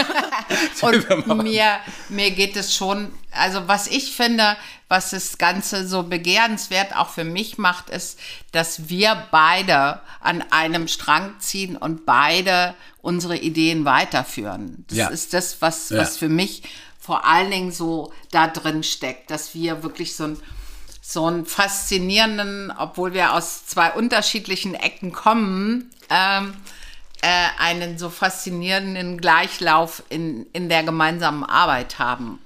und 0.82 1.44
mir, 1.44 1.80
mir 2.10 2.32
geht 2.32 2.56
es 2.56 2.76
schon, 2.76 3.12
also 3.32 3.68
was 3.68 3.88
ich 3.88 4.16
finde, 4.16 4.58
was 4.88 5.12
das 5.12 5.38
Ganze 5.38 5.88
so 5.88 6.04
begehrenswert 6.04 6.96
auch 6.96 7.10
für 7.10 7.24
mich 7.24 7.58
macht, 7.58 7.90
ist, 7.90 8.20
dass 8.52 8.90
wir 8.90 9.28
beide 9.32 10.02
an 10.20 10.44
einem 10.52 10.88
Strang 10.88 11.36
ziehen 11.40 11.78
und 11.78 12.06
beide 12.06 12.76
unsere 13.02 13.38
Ideen 13.38 13.86
weiterführen. 13.86 14.86
Das 14.90 14.98
ja. 14.98 15.08
ist 15.08 15.34
das, 15.34 15.62
was, 15.62 15.90
ja. 15.90 15.98
was 16.00 16.18
für 16.18 16.30
mich 16.30 16.64
vor 17.00 17.26
allen 17.26 17.50
Dingen 17.50 17.72
so 17.72 18.14
da 18.32 18.48
drin 18.48 18.84
steckt, 18.84 19.32
dass 19.32 19.56
wir 19.56 19.82
wirklich 19.82 20.16
so 20.16 20.26
ein 20.26 20.38
so 21.02 21.26
einen 21.26 21.46
faszinierenden, 21.46 22.72
obwohl 22.78 23.14
wir 23.14 23.34
aus 23.34 23.66
zwei 23.66 23.92
unterschiedlichen 23.92 24.76
Ecken 24.76 25.12
kommen, 25.12 25.90
ähm, 26.10 26.54
äh, 27.22 27.48
einen 27.60 27.98
so 27.98 28.10
faszinierenden 28.10 29.20
Gleichlauf 29.20 30.04
in, 30.10 30.46
in 30.54 30.70
der 30.70 30.84
gemeinsamen 30.84 31.44
Arbeit 31.44 32.00
haben. 32.00 32.40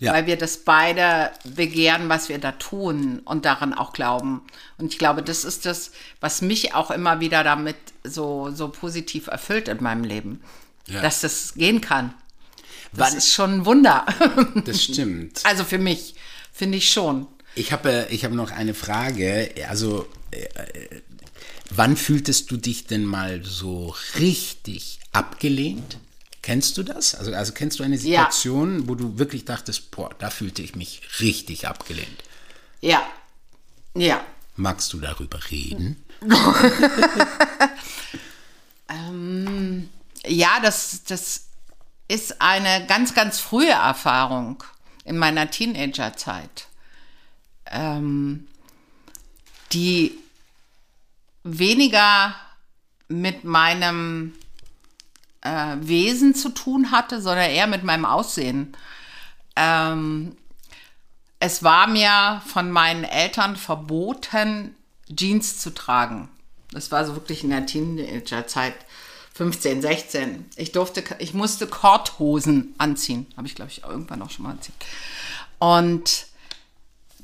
Ja. 0.00 0.12
Weil 0.12 0.26
wir 0.26 0.38
das 0.38 0.58
beide 0.58 1.32
begehren, 1.44 2.08
was 2.08 2.28
wir 2.28 2.38
da 2.38 2.52
tun 2.52 3.20
und 3.24 3.44
daran 3.44 3.74
auch 3.74 3.92
glauben. 3.92 4.42
Und 4.78 4.92
ich 4.92 4.98
glaube, 4.98 5.22
das 5.22 5.44
ist 5.44 5.66
das, 5.66 5.90
was 6.20 6.40
mich 6.40 6.74
auch 6.74 6.92
immer 6.92 7.18
wieder 7.18 7.42
damit 7.42 7.76
so, 8.04 8.50
so 8.52 8.68
positiv 8.68 9.26
erfüllt 9.26 9.66
in 9.66 9.82
meinem 9.82 10.04
Leben. 10.04 10.40
Ja. 10.86 11.02
Dass 11.02 11.20
das 11.20 11.54
gehen 11.54 11.80
kann. 11.80 12.14
Das 12.92 13.10
Wann? 13.10 13.18
ist 13.18 13.32
schon 13.32 13.52
ein 13.54 13.66
Wunder. 13.66 14.06
Das 14.64 14.82
stimmt. 14.82 15.40
Also 15.44 15.64
für 15.64 15.78
mich, 15.78 16.14
finde 16.52 16.78
ich 16.78 16.90
schon. 16.90 17.26
Ich 17.58 17.72
habe 17.72 18.06
ich 18.10 18.24
hab 18.24 18.32
noch 18.32 18.52
eine 18.52 18.72
Frage. 18.72 19.52
Also, 19.68 20.06
äh, 20.30 20.46
wann 21.70 21.96
fühltest 21.96 22.50
du 22.52 22.56
dich 22.56 22.86
denn 22.86 23.04
mal 23.04 23.44
so 23.44 23.94
richtig 24.18 25.00
abgelehnt? 25.12 25.98
Kennst 26.42 26.78
du 26.78 26.84
das? 26.84 27.16
Also, 27.16 27.32
also 27.34 27.52
kennst 27.52 27.80
du 27.80 27.82
eine 27.82 27.98
Situation, 27.98 28.80
ja. 28.80 28.88
wo 28.88 28.94
du 28.94 29.18
wirklich 29.18 29.44
dachtest, 29.44 29.90
boah, 29.90 30.10
da 30.18 30.30
fühlte 30.30 30.62
ich 30.62 30.76
mich 30.76 31.02
richtig 31.18 31.66
abgelehnt? 31.66 32.22
Ja. 32.80 33.02
Ja. 33.94 34.24
Magst 34.54 34.92
du 34.92 34.98
darüber 35.00 35.40
reden? 35.50 36.02
ähm, 38.88 39.88
ja, 40.24 40.60
das, 40.62 41.02
das 41.04 41.46
ist 42.06 42.40
eine 42.40 42.86
ganz, 42.86 43.14
ganz 43.14 43.40
frühe 43.40 43.70
Erfahrung 43.70 44.62
in 45.04 45.18
meiner 45.18 45.50
Teenagerzeit 45.50 46.67
ähm, 47.70 48.46
die 49.72 50.18
weniger 51.44 52.34
mit 53.08 53.44
meinem 53.44 54.34
äh, 55.40 55.76
Wesen 55.80 56.34
zu 56.34 56.50
tun 56.50 56.90
hatte, 56.90 57.20
sondern 57.20 57.50
eher 57.50 57.66
mit 57.66 57.84
meinem 57.84 58.04
Aussehen. 58.04 58.76
Ähm, 59.56 60.36
es 61.40 61.62
war 61.62 61.86
mir 61.86 62.42
von 62.46 62.70
meinen 62.70 63.04
Eltern 63.04 63.56
verboten, 63.56 64.74
Jeans 65.14 65.58
zu 65.58 65.72
tragen. 65.72 66.28
Das 66.70 66.92
war 66.92 67.04
so 67.06 67.14
wirklich 67.14 67.44
in 67.44 67.50
der 67.50 67.64
Teenagerzeit, 67.64 68.74
15, 69.34 69.80
16. 69.80 70.46
Ich 70.56 70.72
durfte, 70.72 71.04
ich 71.18 71.32
musste 71.32 71.66
Korthosen 71.66 72.74
anziehen. 72.76 73.26
Habe 73.36 73.46
ich, 73.46 73.54
glaube 73.54 73.70
ich, 73.70 73.84
irgendwann 73.84 74.20
auch 74.20 74.30
schon 74.30 74.44
mal 74.44 74.52
erzählt. 74.52 74.76
Und 75.60 76.26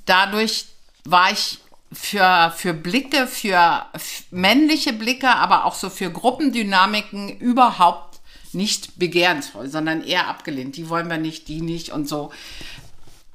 dadurch 0.06 0.66
war 1.04 1.32
ich 1.32 1.58
für, 1.92 2.52
für 2.56 2.74
Blicke, 2.74 3.26
für 3.26 3.86
männliche 4.30 4.92
Blicke, 4.92 5.28
aber 5.30 5.64
auch 5.64 5.74
so 5.74 5.90
für 5.90 6.10
Gruppendynamiken 6.10 7.38
überhaupt 7.38 8.20
nicht 8.52 8.98
begehrensvoll, 8.98 9.68
sondern 9.68 10.02
eher 10.02 10.28
abgelehnt. 10.28 10.76
Die 10.76 10.88
wollen 10.88 11.08
wir 11.08 11.18
nicht, 11.18 11.48
die 11.48 11.60
nicht 11.60 11.90
und 11.90 12.08
so. 12.08 12.32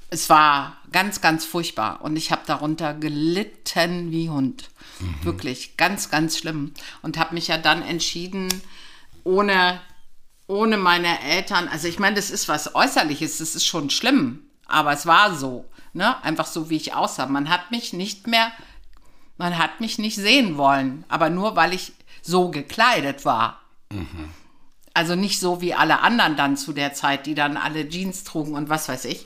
Es 0.10 0.30
war 0.30 0.78
ganz, 0.92 1.22
ganz 1.22 1.46
furchtbar 1.46 2.02
und 2.02 2.16
ich 2.16 2.32
habe 2.32 2.42
darunter 2.46 2.94
gelitten 2.94 4.12
wie 4.12 4.30
Hund. 4.30 4.70
Mhm. 5.00 5.16
Wirklich 5.24 5.78
ganz, 5.78 6.10
ganz 6.10 6.38
schlimm. 6.38 6.74
Und 7.02 7.18
habe 7.18 7.36
mich 7.36 7.48
ja 7.48 7.58
dann 7.58 7.82
entschieden, 7.84 8.50
ohne, 9.24 9.80
ohne 10.48 10.78
meine 10.78 11.22
Eltern, 11.22 11.68
also 11.68 11.88
ich 11.88 12.00
meine, 12.00 12.16
das 12.16 12.32
ist 12.32 12.48
was 12.48 12.74
Äußerliches, 12.74 13.38
das 13.38 13.56
ist 13.56 13.66
schon 13.66 13.90
schlimm, 13.90 14.49
aber 14.70 14.94
es 14.94 15.06
war 15.06 15.36
so. 15.36 15.66
Ne? 15.94 16.22
Einfach 16.24 16.46
so, 16.46 16.70
wie 16.70 16.78
ich 16.78 16.94
aussah. 16.94 17.26
Man 17.26 17.50
hat 17.50 17.72
mich 17.72 17.94
nicht 17.94 18.28
mehr, 18.28 18.52
man 19.38 19.58
hat 19.58 19.80
mich 19.80 19.98
nicht 19.98 20.16
sehen 20.16 20.58
wollen, 20.58 21.06
aber 21.10 21.30
nur 21.30 21.56
weil 21.56 21.74
ich 21.74 21.94
so 22.22 22.52
gekleidet 22.52 23.26
war. 23.26 23.62
Mhm. 23.92 24.30
Also 24.94 25.16
nicht 25.16 25.40
so 25.40 25.62
wie 25.62 25.74
alle 25.74 26.00
anderen 26.02 26.36
dann 26.36 26.58
zu 26.58 26.74
der 26.74 26.94
Zeit, 26.94 27.26
die 27.26 27.36
dann 27.36 27.58
alle 27.58 27.88
Jeans 27.88 28.24
trugen 28.24 28.54
und 28.54 28.70
was 28.70 28.90
weiß 28.90 29.06
ich. 29.06 29.26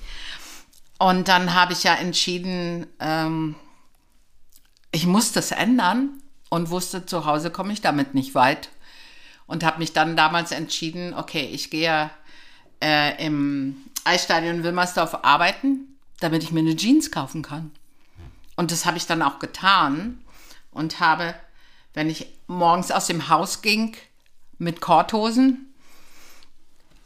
Und 1.00 1.28
dann 1.28 1.54
habe 1.54 1.74
ich 1.74 1.84
ja 1.84 1.96
entschieden, 1.96 2.88
ähm, 3.00 3.56
ich 4.92 5.06
muss 5.06 5.32
das 5.32 5.52
ändern 5.52 6.22
und 6.50 6.70
wusste, 6.70 7.06
zu 7.06 7.26
Hause 7.26 7.50
komme 7.50 7.74
ich 7.74 7.82
damit 7.82 8.14
nicht 8.14 8.36
weit. 8.36 8.70
Und 9.46 9.64
habe 9.64 9.80
mich 9.80 9.92
dann 9.92 10.16
damals 10.16 10.52
entschieden, 10.52 11.14
okay, 11.14 11.50
ich 11.52 11.70
gehe 11.70 12.10
äh, 12.82 13.26
im 13.26 13.76
Eisstadion 14.06 14.64
Wilmersdorf 14.64 15.20
arbeiten 15.24 15.94
damit 16.24 16.42
ich 16.42 16.52
mir 16.52 16.62
eine 16.62 16.76
Jeans 16.76 17.12
kaufen 17.12 17.42
kann. 17.42 17.72
Und 18.56 18.72
das 18.72 18.86
habe 18.86 18.98
ich 18.98 19.06
dann 19.06 19.22
auch 19.22 19.40
getan 19.40 20.24
und 20.72 21.02
habe, 21.02 21.36
wenn 21.94 22.10
ich 22.10 22.28
morgens 22.48 22.92
aus 22.92 23.08
dem 23.08 23.28
Haus 23.28 23.62
ging 23.62 23.96
mit 24.58 24.80
Korthosen, 24.80 25.74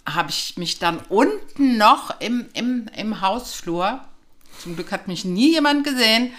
habe 0.05 0.29
ich 0.29 0.55
mich 0.57 0.77
dann 0.77 0.99
unten 1.09 1.77
noch 1.77 2.21
im, 2.21 2.47
im, 2.53 2.87
im 2.95 3.21
Hausflur, 3.21 4.01
zum 4.59 4.75
Glück 4.75 4.91
hat 4.91 5.07
mich 5.07 5.25
nie 5.25 5.51
jemand 5.53 5.83
gesehen, 5.83 6.31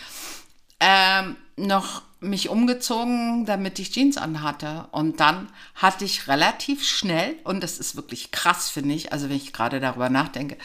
ähm, 0.80 1.36
noch 1.56 2.02
mich 2.20 2.48
umgezogen, 2.48 3.46
damit 3.46 3.78
ich 3.78 3.92
Jeans 3.92 4.16
anhatte. 4.16 4.88
Und 4.90 5.20
dann 5.20 5.48
hatte 5.74 6.04
ich 6.04 6.28
relativ 6.28 6.86
schnell, 6.86 7.36
und 7.44 7.62
das 7.62 7.78
ist 7.78 7.96
wirklich 7.96 8.30
krass, 8.30 8.70
finde 8.70 8.94
ich, 8.94 9.12
also 9.12 9.28
wenn 9.28 9.36
ich 9.36 9.52
gerade 9.52 9.80
darüber 9.80 10.08
nachdenke, 10.08 10.56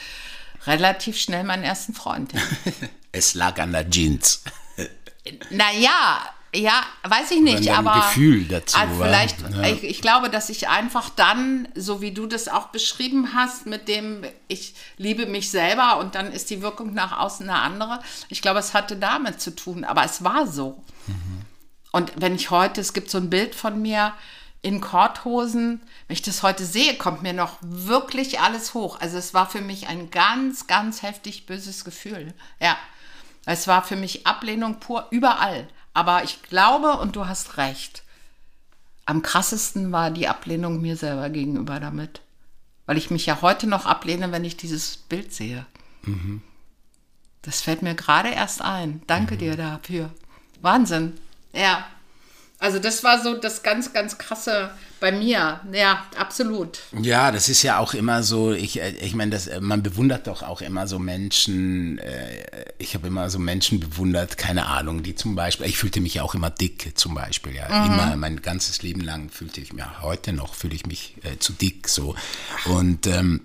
relativ 0.65 1.17
schnell 1.17 1.43
meinen 1.43 1.63
ersten 1.63 1.93
Freund. 1.93 2.33
es 3.11 3.33
lag 3.35 3.59
an 3.59 3.71
der 3.71 3.89
Jeans. 3.89 4.43
naja, 5.49 6.21
Ja, 6.55 6.83
weiß 7.03 7.31
ich 7.31 7.41
nicht, 7.41 7.63
Oder 7.63 7.79
ein 7.79 7.87
aber 7.87 8.01
Gefühl 8.01 8.45
dazu, 8.45 8.77
also 8.77 9.01
vielleicht. 9.01 9.41
Ja. 9.41 9.63
Ich, 9.63 9.83
ich 9.83 10.01
glaube, 10.01 10.29
dass 10.29 10.49
ich 10.49 10.69
einfach 10.69 11.09
dann, 11.09 11.67
so 11.73 11.99
wie 12.01 12.11
du 12.11 12.27
das 12.27 12.47
auch 12.47 12.67
beschrieben 12.67 13.33
hast, 13.33 13.65
mit 13.65 13.87
dem 13.87 14.23
ich 14.47 14.75
liebe 14.97 15.25
mich 15.25 15.49
selber 15.49 15.97
und 15.97 16.13
dann 16.13 16.31
ist 16.31 16.51
die 16.51 16.61
Wirkung 16.61 16.93
nach 16.93 17.17
außen 17.17 17.49
eine 17.49 17.59
andere. 17.59 18.01
Ich 18.29 18.43
glaube, 18.43 18.59
es 18.59 18.75
hatte 18.75 18.97
damit 18.97 19.41
zu 19.41 19.55
tun, 19.55 19.83
aber 19.83 20.03
es 20.03 20.23
war 20.23 20.45
so. 20.45 20.83
Und 21.93 22.11
wenn 22.17 22.33
ich 22.33 22.49
heute, 22.49 22.81
es 22.81 22.93
gibt 22.93 23.11
so 23.11 23.19
ein 23.19 23.29
Bild 23.29 23.53
von 23.53 23.79
mir 23.79 24.13
in 24.63 24.81
Korthosen, 24.81 25.79
wenn 26.07 26.13
ich 26.15 26.23
das 26.23 26.41
heute 26.41 26.65
sehe, 26.65 26.97
kommt 26.97 27.21
mir 27.21 27.33
noch 27.33 27.59
wirklich 27.61 28.39
alles 28.39 28.73
hoch. 28.73 28.99
Also 28.99 29.17
es 29.17 29.35
war 29.35 29.47
für 29.47 29.61
mich 29.61 29.87
ein 29.87 30.09
ganz, 30.09 30.65
ganz 30.65 31.03
heftig 31.03 31.45
böses 31.45 31.85
Gefühl. 31.85 32.33
Ja, 32.59 32.75
es 33.45 33.67
war 33.67 33.83
für 33.83 33.95
mich 33.95 34.25
Ablehnung 34.25 34.79
pur 34.79 35.05
überall. 35.11 35.67
Aber 35.93 36.23
ich 36.23 36.41
glaube, 36.41 36.97
und 36.97 37.15
du 37.15 37.27
hast 37.27 37.57
recht, 37.57 38.01
am 39.05 39.21
krassesten 39.21 39.91
war 39.91 40.09
die 40.09 40.27
Ablehnung 40.27 40.81
mir 40.81 40.97
selber 40.97 41.29
gegenüber 41.29 41.79
damit. 41.79 42.21
Weil 42.87 42.97
ich 42.97 43.11
mich 43.11 43.27
ja 43.27 43.41
heute 43.43 43.67
noch 43.67 43.85
ablehne, 43.85 44.31
wenn 44.31 44.45
ich 44.45 44.57
dieses 44.57 44.97
Bild 44.97 45.31
sehe. 45.31 45.67
Das 47.43 47.61
fällt 47.61 47.83
mir 47.83 47.93
gerade 47.93 48.29
erst 48.29 48.63
ein. 48.63 49.03
Danke 49.05 49.37
dir 49.37 49.55
dafür. 49.55 50.09
Wahnsinn. 50.61 51.13
Ja. 51.53 51.85
Also 52.59 52.79
das 52.79 53.03
war 53.03 53.21
so 53.21 53.35
das 53.35 53.61
ganz, 53.61 53.91
ganz 53.91 54.17
krasse 54.17 54.71
bei 55.01 55.11
mir. 55.11 55.59
Ja, 55.73 56.05
absolut. 56.17 56.79
Ja, 57.01 57.29
das 57.33 57.49
ist 57.49 57.61
ja 57.61 57.77
auch 57.77 57.93
immer 57.93 58.23
so, 58.23 58.53
ich, 58.53 58.79
äh, 58.79 58.91
ich 59.01 59.15
meine, 59.15 59.31
das, 59.31 59.47
äh, 59.47 59.59
man 59.59 59.83
bewundert 59.83 60.27
doch 60.27 60.43
auch 60.43 60.61
immer 60.61 60.87
so 60.87 60.97
Menschen, 60.97 61.99
äh, 61.99 62.45
ich 62.77 62.93
habe 62.95 63.07
immer 63.07 63.29
so 63.29 63.37
Menschen 63.37 63.81
bewundert, 63.81 64.37
keine 64.37 64.65
Ahnung, 64.67 65.03
die 65.03 65.13
zum 65.13 65.35
Beispiel, 65.35 65.65
ich 65.65 65.77
fühlte 65.77 65.99
mich 65.99 66.13
ja 66.13 66.23
auch 66.23 66.35
immer 66.35 66.49
dick 66.49 66.93
zum 66.95 67.15
Beispiel, 67.15 67.53
ja, 67.53 67.85
immer, 67.85 68.15
mein 68.15 68.41
ganzes 68.41 68.81
Leben 68.81 69.01
lang 69.01 69.29
fühlte 69.29 69.59
ich 69.59 69.73
mich, 69.73 69.83
heute 70.01 70.31
noch 70.31 70.53
fühle 70.53 70.75
ich 70.75 70.85
mich 70.85 71.15
äh, 71.23 71.37
zu 71.39 71.51
dick, 71.51 71.89
so, 71.89 72.15
und, 72.63 73.07
ähm, 73.07 73.41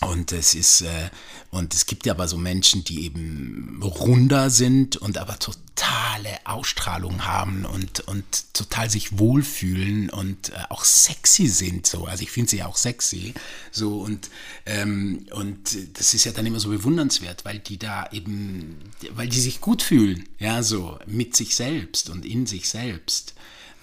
und 0.00 0.32
es 0.32 0.54
ist, 0.54 0.82
äh, 0.82 1.10
und 1.50 1.72
es 1.72 1.86
gibt 1.86 2.04
ja 2.04 2.12
aber 2.12 2.28
so 2.28 2.36
Menschen, 2.36 2.84
die 2.84 3.04
eben 3.04 3.80
runder 3.82 4.50
sind 4.50 4.96
und 4.96 5.16
aber 5.16 5.38
totale 5.38 6.28
Ausstrahlung 6.44 7.24
haben 7.24 7.64
und, 7.64 8.00
und 8.00 8.24
total 8.52 8.90
sich 8.90 9.18
wohlfühlen 9.18 10.10
und 10.10 10.50
äh, 10.50 10.56
auch 10.68 10.84
sexy 10.84 11.46
sind. 11.46 11.86
So. 11.86 12.04
Also 12.04 12.24
ich 12.24 12.30
finde 12.30 12.50
sie 12.50 12.58
ja 12.58 12.66
auch 12.66 12.76
sexy. 12.76 13.32
So 13.72 14.00
und, 14.00 14.28
ähm, 14.66 15.26
und 15.30 15.76
das 15.98 16.12
ist 16.12 16.24
ja 16.24 16.32
dann 16.32 16.44
immer 16.44 16.60
so 16.60 16.68
bewundernswert, 16.68 17.46
weil 17.46 17.58
die 17.58 17.78
da 17.78 18.06
eben, 18.12 18.78
weil 19.12 19.28
die 19.28 19.40
sich 19.40 19.62
gut 19.62 19.82
fühlen, 19.82 20.28
ja, 20.38 20.62
so 20.62 20.98
mit 21.06 21.34
sich 21.34 21.56
selbst 21.56 22.10
und 22.10 22.26
in 22.26 22.46
sich 22.46 22.68
selbst. 22.68 23.34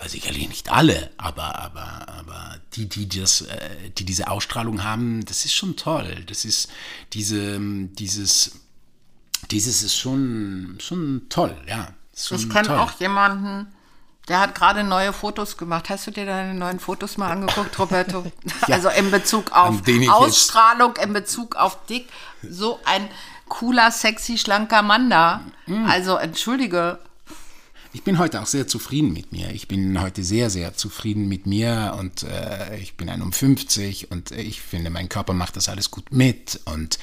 Also 0.04 0.18
sicherlich 0.18 0.50
nicht 0.50 0.70
alle, 0.70 1.12
aber, 1.16 1.58
aber, 1.60 2.10
aber 2.10 2.58
die, 2.74 2.90
die, 2.90 3.08
das, 3.08 3.44
äh, 3.44 3.90
die 3.98 4.04
diese 4.04 4.28
Ausstrahlung 4.28 4.84
haben, 4.84 5.24
das 5.24 5.46
ist 5.46 5.54
schon 5.54 5.78
toll. 5.78 6.26
Das 6.28 6.44
ist 6.44 6.70
diese, 7.14 7.58
dieses, 7.58 8.52
dieses 9.50 9.82
ist 9.82 9.96
schon, 9.96 10.78
schon 10.82 11.28
toll, 11.30 11.56
ja. 11.68 11.88
Schon 12.14 12.38
Ich 12.38 12.50
kenne 12.50 12.82
auch 12.82 13.00
jemanden, 13.00 13.74
der 14.28 14.42
hat 14.42 14.56
gerade 14.56 14.84
neue 14.84 15.14
Fotos 15.14 15.56
gemacht. 15.56 15.90
Hast 15.90 16.06
du 16.08 16.12
dir 16.12 16.26
deine 16.26 16.54
neuen 16.54 16.82
Fotos 16.82 17.16
mal 17.16 17.32
angeguckt, 17.32 17.80
Roberto? 17.80 18.30
Ja. 18.68 18.76
Also 18.76 18.90
in 18.90 19.10
Bezug 19.10 19.54
auf 19.54 19.82
Ausstrahlung, 20.10 20.98
in 20.98 21.14
Bezug 21.14 21.56
auf 21.56 21.86
dick. 21.86 22.10
So 22.42 22.82
ein 22.84 23.08
cooler, 23.48 23.90
sexy, 23.90 24.38
schlanker 24.38 24.82
Mann 24.82 25.10
da. 25.10 25.44
Mm. 25.66 25.86
Also 25.86 26.18
entschuldige. 26.18 27.00
Ich 27.96 28.04
bin 28.04 28.18
heute 28.18 28.42
auch 28.42 28.48
sehr 28.48 28.68
zufrieden 28.68 29.14
mit 29.14 29.32
mir. 29.32 29.52
Ich 29.52 29.68
bin 29.68 30.02
heute 30.02 30.24
sehr, 30.24 30.50
sehr 30.50 30.74
zufrieden 30.76 31.28
mit 31.28 31.46
mir 31.46 31.96
und 32.00 32.24
äh, 32.24 32.78
ich 32.78 32.96
bin 32.98 33.08
51 33.08 34.10
und 34.12 34.32
ich 34.32 34.62
finde, 34.62 34.90
mein 34.90 35.10
Körper 35.10 35.34
macht 35.34 35.56
das 35.58 35.70
alles 35.70 35.92
gut 35.92 36.12
mit 36.12 36.60
und 36.66 36.98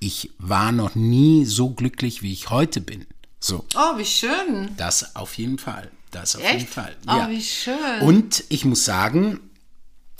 ich 0.00 0.30
war 0.38 0.72
noch 0.72 0.96
nie 0.96 1.44
so 1.44 1.70
glücklich, 1.70 2.22
wie 2.22 2.32
ich 2.32 2.50
heute 2.50 2.80
bin. 2.80 3.06
So, 3.38 3.64
Oh, 3.76 3.98
wie 3.98 4.04
schön. 4.04 4.70
das 4.76 5.14
auf 5.14 5.38
jeden 5.38 5.58
Fall. 5.58 5.90
Das 6.10 6.34
auf 6.34 6.42
Echt? 6.42 6.52
jeden 6.54 6.66
Fall. 6.68 6.96
Oh, 7.06 7.28
wie 7.28 7.40
schön. 7.42 8.00
Und 8.02 8.42
ich 8.48 8.64
muss 8.64 8.84
sagen, 8.84 9.38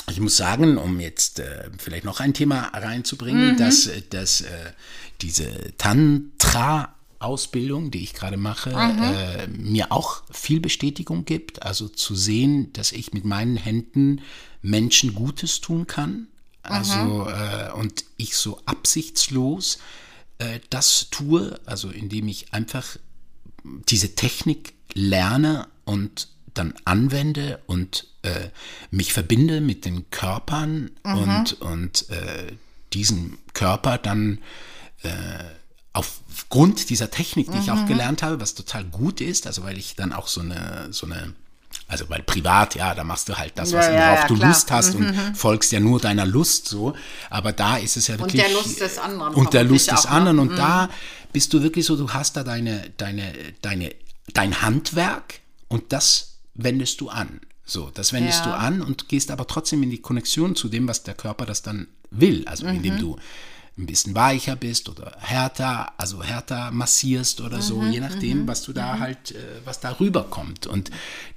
ich 0.09 0.20
muss 0.20 0.37
sagen, 0.37 0.79
um 0.79 1.01
jetzt 1.01 1.41
äh, 1.41 1.68
vielleicht 1.79 2.05
noch 2.05 2.20
ein 2.20 2.33
Thema 2.33 2.68
reinzubringen, 2.73 3.57
dass, 3.57 3.89
äh, 3.89 4.03
dass 4.09 4.41
äh, 4.43 4.47
diese 5.20 5.77
Tantra-Ausbildung, 7.23 7.91
die 7.91 8.03
ich 8.03 8.14
gerade 8.14 8.37
mache, 8.37 8.70
äh, 8.70 9.47
mir 9.49 9.93
auch 9.93 10.23
viel 10.31 10.61
Bestätigung 10.61 11.25
gibt. 11.25 11.62
Also 11.62 11.89
zu 11.89 12.14
sehen, 12.14 12.73
dass 12.73 12.93
ich 12.93 13.12
mit 13.12 13.25
meinen 13.25 13.57
Händen 13.57 14.20
Menschen 14.61 15.14
Gutes 15.14 15.61
tun 15.61 15.87
kann. 15.87 16.27
Also 16.62 17.29
äh, 17.29 17.73
und 17.73 18.05
ich 18.16 18.37
so 18.37 18.61
absichtslos 18.66 19.79
äh, 20.39 20.61
das 20.70 21.09
tue, 21.11 21.59
also 21.66 21.91
indem 21.91 22.29
ich 22.29 22.53
einfach 22.53 22.97
diese 23.64 24.14
Technik 24.14 24.75
lerne 24.95 25.68
und 25.85 26.29
dann 26.55 26.75
anwende 26.85 27.61
und 27.66 28.07
äh, 28.23 28.51
mich 28.91 29.12
verbinde 29.12 29.61
mit 29.61 29.85
den 29.85 30.11
Körpern 30.11 30.91
und, 31.03 31.61
und 31.61 32.11
äh, 32.11 32.53
diesen 32.93 33.39
Körper 33.55 33.99
dann 33.99 34.39
äh, 35.03 35.09
aufgrund 35.93 36.88
dieser 36.90 37.11
Technik, 37.11 37.51
die 37.53 37.59
ich 37.59 37.70
auch 37.70 37.86
gelernt 37.86 38.22
habe, 38.22 38.40
was 38.40 38.55
total 38.55 38.84
gut 38.84 39.20
ist, 39.20 39.47
also 39.47 39.62
weil 39.62 39.76
ich 39.76 39.95
dann 39.95 40.12
auch 40.12 40.26
so 40.28 40.40
eine, 40.40 40.88
so 40.90 41.07
eine 41.07 41.34
also 41.88 42.09
weil 42.09 42.22
privat, 42.22 42.74
ja, 42.74 42.95
da 42.95 43.05
machst 43.05 43.28
du 43.28 43.36
halt 43.36 43.53
das, 43.57 43.72
was 43.72 43.86
Ja, 43.86 43.93
ja, 43.95 44.07
worauf 44.07 44.20
ja, 44.20 44.26
du 44.28 44.34
klar. 44.36 44.49
Lust 44.49 44.70
hast 44.70 44.95
und 44.95 45.14
folgst 45.34 45.72
ja 45.72 45.80
nur 45.80 46.01
deiner 46.01 46.24
Lust 46.26 46.68
so. 46.68 46.95
Aber 47.30 47.53
da 47.53 47.76
ist 47.76 47.97
es 47.97 48.09
ja 48.09 48.18
wirklich. 48.18 48.43
der 48.43 48.53
Lust 48.53 48.80
des 48.80 48.99
anderen 48.99 49.34
Und 49.34 49.53
der 49.55 49.64
Lust 49.64 49.90
des 49.90 50.05
ne? 50.05 50.11
anderen. 50.11 50.38
Und 50.38 50.57
da 50.57 50.88
bist 51.32 51.53
du 51.53 51.62
wirklich 51.62 51.84
so, 51.86 51.97
du 51.97 52.11
hast 52.11 52.36
da 52.36 52.45
deine, 52.45 52.90
deine, 52.97 53.32
deine, 53.62 53.95
dein 54.32 54.62
Handwerk 54.62 55.40
und 55.68 55.93
das 55.93 56.38
wendest 56.55 57.01
du 57.01 57.09
an. 57.09 57.40
So, 57.64 57.90
das 57.95 58.12
wendest 58.12 58.45
du 58.45 58.51
an 58.51 58.82
und 58.82 59.09
gehst 59.09 59.30
aber 59.30 59.47
trotzdem 59.47 59.82
in 59.82 59.90
die 59.90 60.01
Konnexion 60.03 60.57
zu 60.57 60.68
dem, 60.68 60.88
was 60.88 61.05
der 61.05 61.14
Körper 61.14 61.47
das 61.47 61.62
dann 61.62 61.88
will. 62.11 62.45
Also 62.47 62.66
Mhm. 62.66 62.76
indem 62.76 62.99
du 62.99 63.16
ein 63.79 63.87
bisschen 63.87 64.14
weicher 64.14 64.55
bist 64.55 64.89
oder 64.91 65.16
härter, 65.18 65.93
also 65.97 66.23
härter 66.23 66.70
massierst 66.73 67.41
oder 67.41 67.57
Mhm, 67.57 67.62
so, 67.62 67.87
je 67.87 68.01
nachdem, 68.01 68.47
was 68.47 68.62
du 68.62 68.73
da 68.75 68.99
halt, 68.99 69.33
äh, 69.33 69.39
was 69.64 69.81
da 69.81 69.93
rüberkommt. 69.99 70.66
Und 70.66 70.91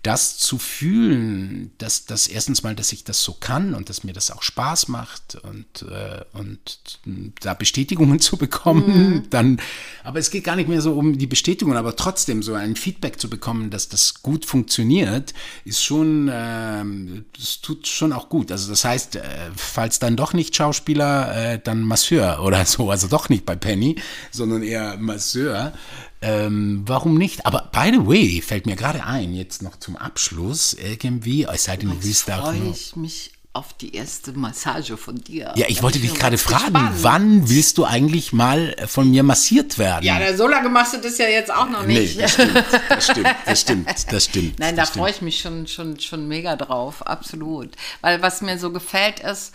das 0.04 0.38
zu 0.38 0.58
fühlen, 0.58 1.72
dass 1.78 2.06
das 2.06 2.28
erstens 2.28 2.62
mal, 2.62 2.76
dass 2.76 2.92
ich 2.92 3.06
das 3.06 3.24
so 3.24 3.34
kann 3.34 3.74
und 3.74 3.90
dass 3.90 4.04
mir 4.04 4.12
das 4.14 4.32
auch 4.32 4.44
Spaß 4.44 4.90
macht 4.90 5.36
und, 5.44 5.84
äh, 5.90 6.24
und 6.34 7.00
da 7.42 7.54
Bestätigungen 7.54 8.20
zu 8.20 8.36
bekommen, 8.38 8.84
Mhm. 8.86 9.30
dann, 9.30 9.62
aber 10.04 10.20
es 10.20 10.30
geht 10.30 10.44
gar 10.44 10.58
nicht 10.58 10.68
mehr 10.68 10.82
so 10.82 10.94
um 10.94 11.18
die 11.18 11.28
Bestätigung, 11.28 11.76
aber 11.78 11.96
trotzdem 11.96 12.44
so 12.44 12.54
ein 12.54 12.76
Feedback 12.76 13.20
zu 13.20 13.30
bekommen, 13.30 13.70
dass 13.70 13.88
das 13.88 14.22
gut 14.22 14.46
funktioniert, 14.46 15.34
ist 15.64 15.84
schon, 15.84 16.30
ähm, 16.32 17.26
das 17.38 17.62
tut 17.62 17.88
schon 17.88 18.12
auch 18.12 18.28
gut. 18.28 18.52
Also 18.52 18.70
das 18.70 18.84
heißt, 18.84 19.16
äh, 19.16 19.22
falls 19.56 20.00
dann 20.00 20.18
doch 20.18 20.34
nicht 20.34 20.54
Schauspieler, 20.56 21.54
äh, 21.54 21.60
dann 21.64 21.82
Masseur 21.82 22.25
oder 22.42 22.66
so, 22.66 22.92
also 22.92 23.08
doch 23.08 23.30
nicht 23.30 23.46
bei 23.46 23.56
Penny, 23.56 23.96
sondern 24.32 24.64
eher 24.64 24.98
Masseur. 24.98 25.74
Ähm, 26.22 26.84
warum 26.86 27.18
nicht? 27.18 27.46
Aber 27.46 27.70
by 27.72 27.92
the 27.92 28.08
way, 28.08 28.42
fällt 28.42 28.66
mir 28.66 28.76
gerade 28.76 29.04
ein, 29.04 29.34
jetzt 29.34 29.62
noch 29.62 29.78
zum 29.78 29.96
Abschluss, 29.96 30.74
irgendwie, 30.74 31.46
es 31.46 31.66
sei 31.66 31.78
denn, 31.78 31.90
du 31.90 32.04
willst 32.04 32.28
da 32.28 32.42
freue 32.42 32.70
ich 32.72 32.96
mich 32.96 33.32
auf 33.56 33.74
die 33.74 33.96
erste 33.96 34.34
Massage 34.34 34.98
von 34.98 35.16
dir. 35.16 35.54
Ja, 35.56 35.68
ich 35.70 35.78
Da 35.78 35.84
wollte 35.84 36.00
dich 36.00 36.14
gerade 36.14 36.38
fragen, 36.38 36.74
gespannt. 36.74 37.04
wann 37.04 37.50
willst 37.50 37.78
du 37.78 37.86
eigentlich 37.86 38.34
mal 38.34 38.76
von 38.86 39.10
mir 39.10 39.24
massiert 39.24 39.78
werden? 39.78 40.04
Ja, 40.04 40.36
so 40.36 40.46
lange 40.48 40.68
machst 40.68 40.94
du 40.94 40.98
das 40.98 41.18
ja 41.18 41.28
jetzt 41.28 41.54
auch 41.54 41.70
noch 41.70 41.86
nee, 41.86 42.00
nicht. 42.02 42.20
das 42.20 42.34
stimmt, 42.34 42.64
das 42.90 43.06
stimmt, 43.06 43.36
das 43.46 43.62
stimmt, 43.62 43.88
das 44.12 44.26
stimmt. 44.26 44.60
Nein, 44.60 44.76
da 44.76 44.82
das 44.82 44.90
freue 44.92 45.14
stimmt. 45.14 45.16
ich 45.16 45.22
mich 45.22 45.40
schon, 45.40 45.68
schon, 45.68 46.00
schon 46.02 46.28
mega 46.28 46.58
drauf, 46.58 47.08
absolut. 47.08 47.70
Weil 48.02 48.22
was 48.22 48.42
mir 48.42 48.60
so 48.60 48.72
gefällt 48.72 49.22
ist, 49.22 49.54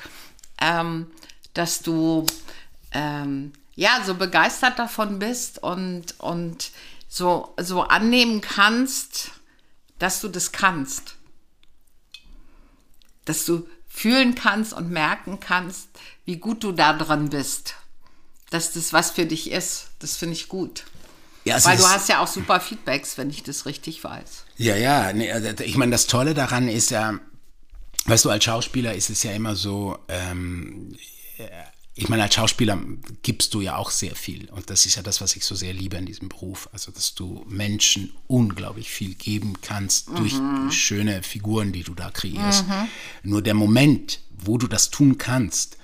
ähm, 0.62 1.06
dass 1.52 1.82
du 1.82 2.24
ähm, 2.92 3.52
ja 3.74 4.02
so 4.04 4.14
begeistert 4.14 4.78
davon 4.78 5.18
bist 5.18 5.62
und, 5.62 6.18
und 6.18 6.70
so, 7.08 7.54
so 7.58 7.82
annehmen 7.82 8.40
kannst, 8.40 9.32
dass 9.98 10.20
du 10.20 10.28
das 10.28 10.52
kannst. 10.52 11.16
Dass 13.24 13.44
du 13.44 13.68
fühlen 13.88 14.34
kannst 14.34 14.72
und 14.72 14.90
merken 14.90 15.40
kannst, 15.40 15.88
wie 16.24 16.36
gut 16.36 16.62
du 16.62 16.72
da 16.72 16.92
dran 16.92 17.30
bist. 17.30 17.74
Dass 18.50 18.72
das 18.72 18.92
was 18.92 19.10
für 19.10 19.26
dich 19.26 19.50
ist. 19.50 19.88
Das 19.98 20.16
finde 20.16 20.34
ich 20.34 20.48
gut. 20.48 20.84
Ja, 21.44 21.56
es 21.56 21.64
Weil 21.64 21.78
du 21.78 21.88
hast 21.88 22.08
ja 22.08 22.20
auch 22.20 22.26
super 22.26 22.60
Feedbacks, 22.60 23.16
wenn 23.16 23.30
ich 23.30 23.42
das 23.42 23.66
richtig 23.66 24.04
weiß. 24.04 24.44
Ja, 24.56 24.76
ja, 24.76 25.12
nee, 25.12 25.32
also 25.32 25.48
ich 25.64 25.76
meine, 25.76 25.92
das 25.92 26.06
Tolle 26.06 26.34
daran 26.34 26.68
ist 26.68 26.90
ja, 26.90 27.18
weißt 28.06 28.26
du, 28.26 28.30
als 28.30 28.44
Schauspieler 28.44 28.94
ist 28.94 29.10
es 29.10 29.22
ja 29.22 29.32
immer 29.32 29.56
so, 29.56 29.98
ähm, 30.08 30.96
ich 31.94 32.08
meine, 32.08 32.22
als 32.22 32.34
Schauspieler 32.34 32.78
gibst 33.22 33.52
du 33.52 33.60
ja 33.60 33.76
auch 33.76 33.90
sehr 33.90 34.14
viel. 34.14 34.48
Und 34.50 34.70
das 34.70 34.86
ist 34.86 34.94
ja 34.94 35.02
das, 35.02 35.20
was 35.20 35.34
ich 35.36 35.44
so 35.44 35.54
sehr 35.54 35.72
liebe 35.72 35.96
in 35.96 36.06
diesem 36.06 36.28
Beruf. 36.28 36.68
Also, 36.72 36.92
dass 36.92 37.14
du 37.14 37.44
Menschen 37.48 38.12
unglaublich 38.26 38.90
viel 38.90 39.14
geben 39.14 39.54
kannst 39.60 40.08
mhm. 40.08 40.16
durch 40.16 40.34
schöne 40.74 41.22
Figuren, 41.22 41.72
die 41.72 41.82
du 41.82 41.94
da 41.94 42.10
kreierst. 42.10 42.66
Mhm. 42.68 42.88
Nur 43.24 43.42
der 43.42 43.54
Moment, 43.54 44.20
wo 44.30 44.56
du 44.56 44.66
das 44.66 44.90
tun 44.90 45.18
kannst, 45.18 45.78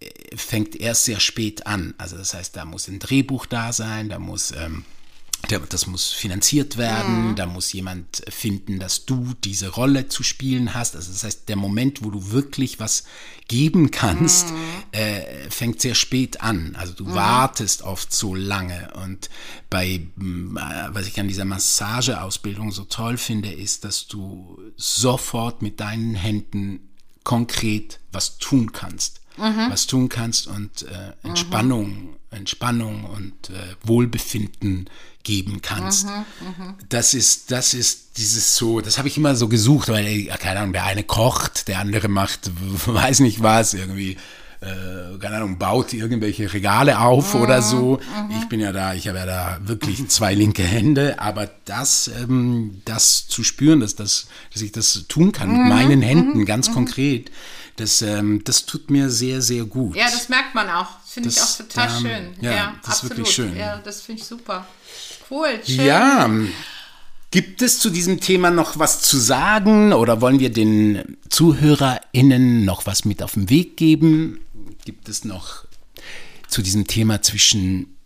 äh, 0.00 0.36
fängt 0.36 0.76
erst 0.76 1.04
sehr 1.04 1.18
spät 1.18 1.66
an. 1.66 1.94
Also, 1.98 2.16
das 2.16 2.34
heißt, 2.34 2.54
da 2.54 2.64
muss 2.64 2.86
ein 2.86 2.98
Drehbuch 2.98 3.46
da 3.46 3.72
sein, 3.72 4.08
da 4.08 4.18
muss. 4.18 4.52
Ähm, 4.52 4.84
das 5.50 5.86
muss 5.86 6.10
finanziert 6.10 6.76
werden, 6.76 7.30
mhm. 7.30 7.36
da 7.36 7.46
muss 7.46 7.72
jemand 7.72 8.22
finden, 8.28 8.78
dass 8.78 9.04
du 9.04 9.34
diese 9.44 9.68
Rolle 9.68 10.08
zu 10.08 10.22
spielen 10.22 10.74
hast. 10.74 10.96
Also 10.96 11.12
das 11.12 11.24
heißt, 11.24 11.48
der 11.48 11.56
Moment, 11.56 12.04
wo 12.04 12.10
du 12.10 12.30
wirklich 12.30 12.80
was 12.80 13.04
geben 13.48 13.90
kannst, 13.90 14.50
mhm. 14.50 14.56
äh, 14.92 15.50
fängt 15.50 15.80
sehr 15.80 15.94
spät 15.94 16.40
an. 16.40 16.76
Also 16.76 16.92
du 16.92 17.04
mhm. 17.04 17.14
wartest 17.14 17.82
oft 17.82 18.12
so 18.12 18.34
lange. 18.34 18.90
Und 19.02 19.30
bei, 19.70 19.86
äh, 19.86 20.08
was 20.16 21.06
ich 21.06 21.18
an 21.18 21.28
dieser 21.28 21.44
Massageausbildung 21.44 22.72
so 22.72 22.84
toll 22.84 23.16
finde, 23.16 23.52
ist, 23.52 23.84
dass 23.84 24.06
du 24.06 24.58
sofort 24.76 25.62
mit 25.62 25.80
deinen 25.80 26.14
Händen 26.14 26.80
konkret 27.24 28.00
was 28.10 28.38
tun 28.38 28.72
kannst 28.72 29.20
mhm. 29.38 29.70
was 29.70 29.86
tun 29.86 30.08
kannst 30.08 30.46
und 30.46 30.82
äh, 30.82 31.12
Entspannung, 31.22 31.88
mhm. 31.88 32.16
Entspannung 32.30 33.04
und 33.04 33.50
äh, 33.50 33.74
Wohlbefinden 33.82 34.90
geben 35.22 35.60
kannst. 35.62 36.06
Mhm, 36.06 36.12
mh. 36.58 36.74
Das 36.88 37.14
ist, 37.14 37.50
das 37.50 37.74
ist 37.74 38.18
dieses 38.18 38.56
so, 38.56 38.80
das 38.80 38.98
habe 38.98 39.08
ich 39.08 39.16
immer 39.16 39.34
so 39.34 39.48
gesucht, 39.48 39.88
weil, 39.88 40.26
keine 40.38 40.60
Ahnung, 40.60 40.72
der 40.72 40.84
eine 40.84 41.04
kocht, 41.04 41.68
der 41.68 41.78
andere 41.78 42.08
macht, 42.08 42.50
weiß 42.86 43.20
nicht 43.20 43.42
was, 43.42 43.74
irgendwie 43.74 44.16
äh, 44.60 45.18
keine 45.20 45.36
Ahnung, 45.36 45.58
baut 45.58 45.92
irgendwelche 45.92 46.52
Regale 46.52 46.98
auf 46.98 47.34
mhm, 47.34 47.40
oder 47.42 47.62
so. 47.62 48.00
Mhm. 48.00 48.36
Ich 48.40 48.48
bin 48.48 48.58
ja 48.58 48.72
da, 48.72 48.94
ich 48.94 49.06
habe 49.06 49.18
ja 49.18 49.26
da 49.26 49.58
wirklich 49.62 50.06
zwei 50.08 50.34
linke 50.34 50.64
Hände, 50.64 51.20
aber 51.20 51.48
das, 51.64 52.08
ähm, 52.08 52.82
das 52.84 53.28
zu 53.28 53.44
spüren, 53.44 53.80
dass, 53.80 53.94
das, 53.94 54.26
dass 54.52 54.62
ich 54.62 54.72
das 54.72 55.04
tun 55.08 55.30
kann 55.30 55.52
mit 55.52 55.60
mhm, 55.60 55.68
meinen 55.68 56.02
Händen, 56.02 56.38
mhm, 56.38 56.44
ganz 56.44 56.68
mhm. 56.70 56.74
konkret, 56.74 57.30
das, 57.78 58.02
ähm, 58.02 58.42
das 58.44 58.66
tut 58.66 58.90
mir 58.90 59.10
sehr, 59.10 59.40
sehr 59.40 59.64
gut. 59.64 59.96
Ja, 59.96 60.04
das 60.04 60.28
merkt 60.28 60.54
man 60.54 60.68
auch. 60.68 61.00
Finde 61.06 61.28
ich 61.28 61.40
auch 61.40 61.56
total 61.56 61.88
ähm, 61.88 62.02
schön. 62.02 62.34
Ja, 62.40 62.52
ja 62.54 62.74
das 62.82 62.90
absolut. 62.90 63.12
ist 63.12 63.18
wirklich 63.18 63.34
schön. 63.34 63.56
Ja, 63.56 63.78
das 63.78 64.02
finde 64.02 64.22
ich 64.22 64.28
super. 64.28 64.66
Cool, 65.30 65.60
schön. 65.64 65.84
Ja, 65.84 66.30
Gibt 67.30 67.60
es 67.60 67.78
zu 67.78 67.90
diesem 67.90 68.20
Thema 68.20 68.50
noch 68.50 68.78
was 68.78 69.02
zu 69.02 69.18
sagen 69.18 69.92
oder 69.92 70.22
wollen 70.22 70.40
wir 70.40 70.50
den 70.50 71.18
ZuhörerInnen 71.28 72.64
noch 72.64 72.86
was 72.86 73.04
mit 73.04 73.22
auf 73.22 73.34
den 73.34 73.50
Weg 73.50 73.76
geben? 73.76 74.40
Gibt 74.86 75.10
es 75.10 75.24
noch 75.24 75.66
zu 76.48 76.62
diesem 76.62 76.86
Thema 76.86 77.20
zwischen 77.20 77.98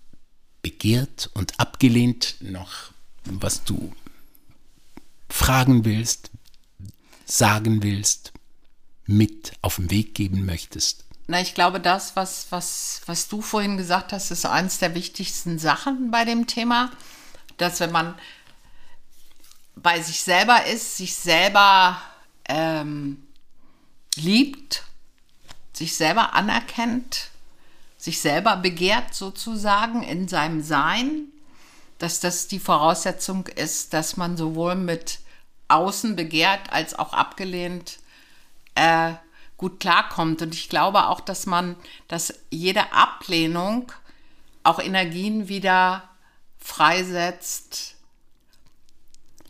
begehrt 0.61 1.31
und 1.35 1.61
abgelehnt 1.61 2.35
noch 2.41 2.93
was 3.25 3.63
du 3.65 3.93
fragen 5.29 5.85
willst, 5.85 6.31
sagen 7.25 7.83
willst, 7.83 8.32
mit 9.17 9.53
auf 9.63 9.77
den 9.77 9.91
Weg 9.91 10.15
geben 10.15 10.45
möchtest? 10.45 11.05
Na, 11.29 11.41
ich 11.41 11.55
glaube, 11.55 11.81
das, 11.81 12.17
was, 12.17 12.47
was, 12.51 13.01
was 13.07 13.29
du 13.29 13.43
vorhin 13.43 13.77
gesagt 13.77 14.13
hast, 14.13 14.31
ist 14.31 14.45
eines 14.45 14.79
der 14.79 14.95
wichtigsten 14.95 15.59
Sachen 15.59 16.11
bei 16.11 16.25
dem 16.25 16.47
Thema, 16.47 16.91
dass 17.57 17.81
wenn 17.81 17.93
man 17.93 18.15
bei 19.77 20.01
sich 20.03 20.23
selber 20.23 20.67
ist, 20.67 20.97
sich 20.97 21.15
selber 21.15 22.01
ähm, 22.49 23.23
liebt, 24.17 24.85
sich 25.73 25.97
selber 25.97 26.35
anerkennt, 26.35 27.31
sich 27.97 28.21
selber 28.21 28.57
begehrt 28.57 29.15
sozusagen 29.15 30.03
in 30.03 30.29
seinem 30.29 30.63
Sein, 30.63 31.29
dass 31.99 32.19
das 32.19 32.49
die 32.49 32.59
Voraussetzung 32.59 33.47
ist, 33.47 33.95
dass 33.95 34.17
man 34.17 34.37
sowohl 34.37 34.75
mit 34.75 35.21
außen 35.69 36.17
begehrt 36.17 36.73
als 36.73 36.99
auch 36.99 37.13
abgelehnt 37.13 38.01
äh, 38.75 39.13
gut 39.57 39.81
klarkommt. 39.81 40.43
Und 40.43 40.55
ich 40.55 40.69
glaube 40.69 41.07
auch, 41.07 41.21
dass 41.21 41.47
man, 41.47 41.77
dass 42.09 42.35
jede 42.51 42.93
Ablehnung 42.93 43.93
auch 44.63 44.79
Energien 44.79 45.49
wieder 45.49 46.09
freisetzt, 46.59 47.97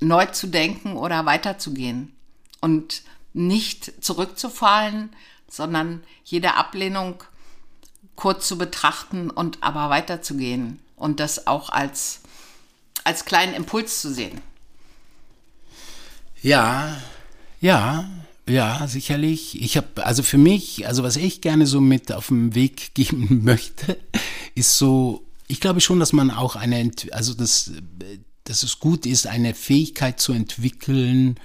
neu 0.01 0.27
zu 0.27 0.49
denken 0.49 0.97
oder 0.97 1.27
weiterzugehen 1.27 2.15
und 2.61 3.03
nicht 3.33 4.05
zurückzufallen, 4.05 5.15
sondern 5.49 6.03
jede 6.25 6.55
Ablehnung 6.55 7.23
kurz 8.17 8.49
zu 8.49 8.59
betrachten 8.59 9.31
und 9.31 9.63
aber 9.63 9.91
weiterzugehen 9.91 10.81
und 10.97 11.21
das 11.21 11.47
auch 11.47 11.71
als, 11.71 12.21
als 13.05 13.25
kleinen 13.25 13.55
Impuls 13.55 14.01
zu 14.01 14.13
sehen. 14.13 14.41
Ja, 16.43 16.97
ja, 17.61 18.09
ja, 18.49 18.87
sicherlich. 18.89 19.61
Ich 19.63 19.77
habe, 19.77 20.05
also 20.05 20.23
für 20.23 20.39
mich, 20.39 20.87
also 20.87 21.03
was 21.03 21.17
ich 21.17 21.41
gerne 21.41 21.67
so 21.67 21.81
mit 21.81 22.13
auf 22.13 22.29
den 22.29 22.55
Weg 22.55 22.95
geben 22.95 23.41
möchte, 23.45 23.99
ist 24.55 24.79
so, 24.79 25.27
ich 25.47 25.61
glaube 25.61 25.81
schon, 25.81 26.01
dass 26.01 26.13
man 26.13 26.31
auch 26.31 26.57
eine, 26.57 26.91
also 27.13 27.35
das, 27.35 27.73
dass 28.45 28.63
es 28.63 28.81
gut 28.81 29.07
ist, 29.07 29.27
eine 29.27 29.55
Fähigkeit 29.55 30.19
zu 30.19 30.33
entwickeln, 30.33 31.39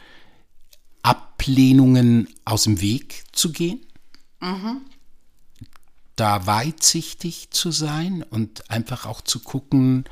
Ablehnungen 1.03 2.27
aus 2.45 2.63
dem 2.63 2.81
Weg 2.81 3.23
zu 3.31 3.51
gehen. 3.51 3.79
Mhm. 4.39 4.81
Da 6.15 6.47
weitsichtig 6.47 7.49
zu 7.51 7.71
sein 7.71 8.23
und 8.23 8.71
einfach 8.71 9.05
auch 9.05 9.21
zu 9.21 9.39
gucken, 9.39 10.05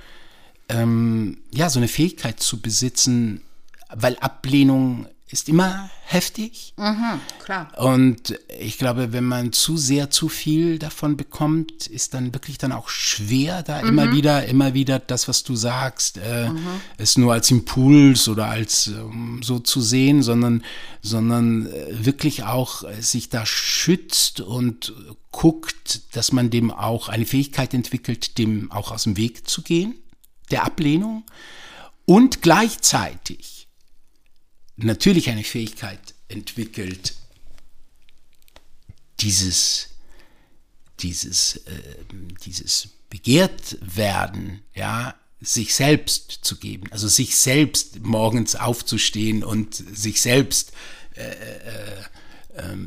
ähm, 0.70 1.40
ja, 1.52 1.70
so 1.70 1.80
eine 1.80 1.88
Fähigkeit 1.88 2.40
zu 2.40 2.62
besitzen, 2.62 3.42
weil 3.90 4.16
Ablehnung 4.18 5.08
ist 5.32 5.50
immer 5.50 5.90
heftig. 6.06 6.74
Mhm, 6.78 7.20
klar. 7.44 7.72
Und 7.78 8.40
ich 8.60 8.78
glaube, 8.78 9.12
wenn 9.12 9.24
man 9.24 9.54
zu 9.54 9.76
sehr 9.76 10.12
zu 10.12 10.30
viel 10.30 10.78
davon 10.78 11.18
bekommt, 11.18 11.88
ist 11.88 12.14
dann 12.14 12.32
wirklich 12.36 12.60
dann 12.60 12.72
auch 12.72 12.90
schwer, 12.90 13.64
da 13.64 13.82
mhm. 13.82 13.90
immer 13.90 14.12
wieder, 14.12 14.46
immer 14.46 14.76
wieder 14.76 15.00
das, 15.00 15.28
was 15.28 15.44
du 15.44 15.56
sagst, 15.56 16.18
äh, 16.18 16.50
mhm. 16.50 16.68
es 16.98 17.18
nur 17.18 17.34
als 17.34 17.50
Impuls 17.50 18.28
oder 18.28 18.46
als 18.46 18.88
ähm, 18.88 19.42
so 19.44 19.58
zu 19.58 19.82
sehen, 19.82 20.22
sondern, 20.22 20.64
sondern 21.02 21.66
äh, 21.68 22.06
wirklich 22.06 22.44
auch 22.44 22.84
äh, 22.84 23.02
sich 23.02 23.30
da 23.30 23.48
schützt 23.48 24.42
und 24.42 24.94
guckt, 25.32 26.16
dass 26.16 26.34
man 26.34 26.52
dem 26.52 26.70
auch 26.70 27.10
eine 27.10 27.26
Fähigkeit 27.26 27.74
entwickelt, 27.74 28.38
dem 28.38 28.72
auch 28.72 28.92
aus 28.92 29.04
dem 29.04 29.18
Weg 29.18 29.50
zu 29.50 29.64
gehen, 29.64 29.96
der 30.52 30.66
Ablehnung 30.66 31.24
und 32.06 32.44
gleichzeitig 32.44 33.55
natürlich 34.78 35.30
eine 35.30 35.44
Fähigkeit 35.44 36.00
entwickelt, 36.28 37.16
dieses, 39.20 39.90
dieses, 41.00 41.58
äh, 41.58 41.82
dieses 42.46 42.90
begehrt 43.10 43.78
werden, 43.82 44.62
ja, 44.74 45.16
sich 45.42 45.76
selbst 45.76 46.40
zu 46.42 46.58
geben, 46.58 46.92
also 46.92 47.08
sich 47.08 47.36
selbst 47.36 48.00
morgens 48.00 48.56
aufzustehen 48.56 49.44
und 49.44 49.76
sich 49.76 50.22
selbst 50.22 50.72
äh, 51.16 51.30
äh, 51.30 52.04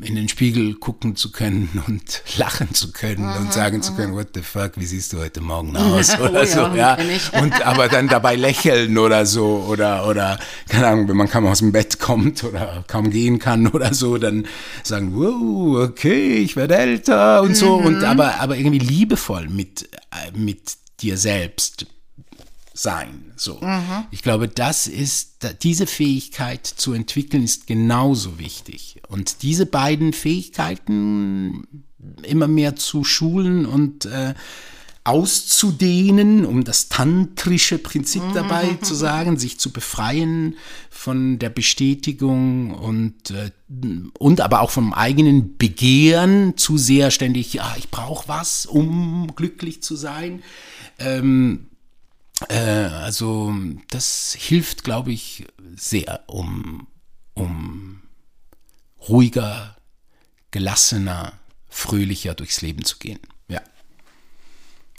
in 0.02 0.14
den 0.14 0.28
Spiegel 0.28 0.74
gucken 0.74 1.14
zu 1.16 1.30
können 1.30 1.82
und 1.86 2.22
lachen 2.36 2.72
zu 2.72 2.92
können 2.92 3.24
aha, 3.24 3.38
und 3.38 3.52
sagen 3.52 3.76
aha. 3.76 3.82
zu 3.82 3.94
können, 3.94 4.14
what 4.14 4.28
the 4.34 4.40
fuck, 4.40 4.72
wie 4.76 4.86
siehst 4.86 5.12
du 5.12 5.18
heute 5.18 5.40
Morgen 5.40 5.76
aus 5.76 6.18
oder 6.20 6.42
oh, 6.42 6.46
so, 6.46 6.60
ja. 6.74 6.98
ja. 6.98 6.98
Und 7.40 7.66
aber 7.66 7.88
dann 7.88 8.08
dabei 8.08 8.36
lächeln 8.36 8.96
oder 8.96 9.26
so 9.26 9.66
oder 9.68 10.06
oder 10.06 10.38
keine 10.68 10.86
Ahnung, 10.86 11.08
wenn 11.08 11.16
man 11.16 11.28
kaum 11.28 11.46
aus 11.46 11.58
dem 11.58 11.72
Bett 11.72 11.98
kommt 11.98 12.44
oder 12.44 12.84
kaum 12.86 13.10
gehen 13.10 13.38
kann 13.38 13.66
oder 13.72 13.92
so, 13.92 14.16
dann 14.16 14.46
sagen, 14.82 15.14
wow, 15.14 15.88
okay, 15.88 16.36
ich 16.36 16.56
werde 16.56 16.76
älter 16.76 17.42
und 17.42 17.54
so 17.54 17.78
mhm. 17.78 17.86
und 17.86 18.04
aber 18.04 18.40
aber 18.40 18.56
irgendwie 18.56 18.78
liebevoll 18.78 19.48
mit 19.48 19.88
äh, 20.10 20.36
mit 20.36 20.76
dir 21.00 21.16
selbst 21.18 21.86
sein. 22.78 23.32
So. 23.36 23.60
Mhm. 23.60 24.04
Ich 24.10 24.22
glaube, 24.22 24.48
das 24.48 24.86
ist, 24.86 25.38
diese 25.62 25.86
Fähigkeit 25.86 26.66
zu 26.66 26.92
entwickeln 26.92 27.42
ist 27.42 27.66
genauso 27.66 28.38
wichtig. 28.38 29.00
Und 29.08 29.42
diese 29.42 29.66
beiden 29.66 30.12
Fähigkeiten 30.12 31.84
immer 32.22 32.46
mehr 32.46 32.76
zu 32.76 33.04
schulen 33.04 33.66
und 33.66 34.06
äh, 34.06 34.34
auszudehnen, 35.02 36.44
um 36.44 36.64
das 36.64 36.88
tantrische 36.88 37.78
Prinzip 37.78 38.22
mhm. 38.22 38.34
dabei 38.34 38.74
zu 38.82 38.94
sagen, 38.94 39.38
sich 39.38 39.58
zu 39.58 39.72
befreien 39.72 40.56
von 40.90 41.38
der 41.38 41.48
Bestätigung 41.48 42.74
und, 42.74 43.30
äh, 43.30 43.50
und 44.18 44.40
aber 44.40 44.60
auch 44.60 44.70
vom 44.70 44.92
eigenen 44.92 45.56
Begehren, 45.56 46.56
zu 46.56 46.76
sehr 46.76 47.10
ständig, 47.10 47.54
ja, 47.54 47.74
ich 47.78 47.90
brauche 47.90 48.28
was, 48.28 48.66
um 48.66 49.32
glücklich 49.34 49.82
zu 49.82 49.96
sein. 49.96 50.42
Ähm, 50.98 51.67
äh, 51.67 51.67
also 52.48 53.52
das 53.90 54.34
hilft, 54.38 54.84
glaube 54.84 55.12
ich, 55.12 55.46
sehr, 55.74 56.22
um, 56.28 56.86
um 57.34 58.02
ruhiger, 59.08 59.76
gelassener, 60.50 61.32
fröhlicher 61.68 62.34
durchs 62.34 62.60
Leben 62.62 62.84
zu 62.84 62.98
gehen. 62.98 63.20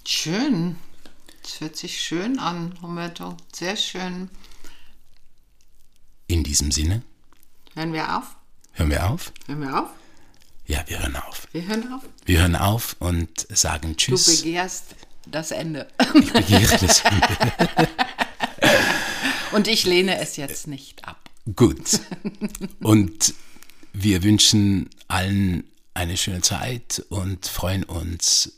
Schön. 0.05 0.75
Das 1.43 1.59
hört 1.61 1.75
sich 1.75 2.01
schön 2.01 2.39
an, 2.39 2.73
Roberto. 2.81 3.37
Sehr 3.53 3.75
schön. 3.75 4.29
In 6.25 6.43
diesem 6.43 6.71
Sinne, 6.71 7.03
Hören 7.75 7.93
wir 7.93 8.17
auf? 8.17 8.35
hören 8.71 8.89
wir 8.89 9.07
auf? 9.09 9.31
Hören 9.45 9.61
wir 9.61 9.79
auf? 9.83 9.89
Ja, 10.65 10.83
wir 10.87 10.99
hören 10.99 11.15
auf. 11.15 11.47
Wir 11.51 11.67
hören 11.67 11.93
auf. 11.93 12.01
Wir 12.25 12.39
hören 12.39 12.55
auf 12.55 12.95
und 12.99 13.45
sagen 13.55 13.89
Du 13.91 13.95
Tschüss. 13.97 14.41
begehrst 14.41 14.95
das 15.31 15.51
Ende. 15.51 15.87
Ich 16.13 16.33
begehre 16.33 16.77
das. 16.77 17.03
Und 19.51 19.67
ich 19.67 19.85
lehne 19.85 20.19
es 20.19 20.37
jetzt 20.37 20.67
nicht 20.67 21.07
ab. 21.07 21.29
Gut. 21.55 21.99
Und 22.81 23.33
wir 23.93 24.23
wünschen 24.23 24.89
allen 25.07 25.63
eine 25.93 26.17
schöne 26.17 26.41
Zeit 26.41 27.03
und 27.09 27.47
freuen 27.47 27.83
uns 27.83 28.53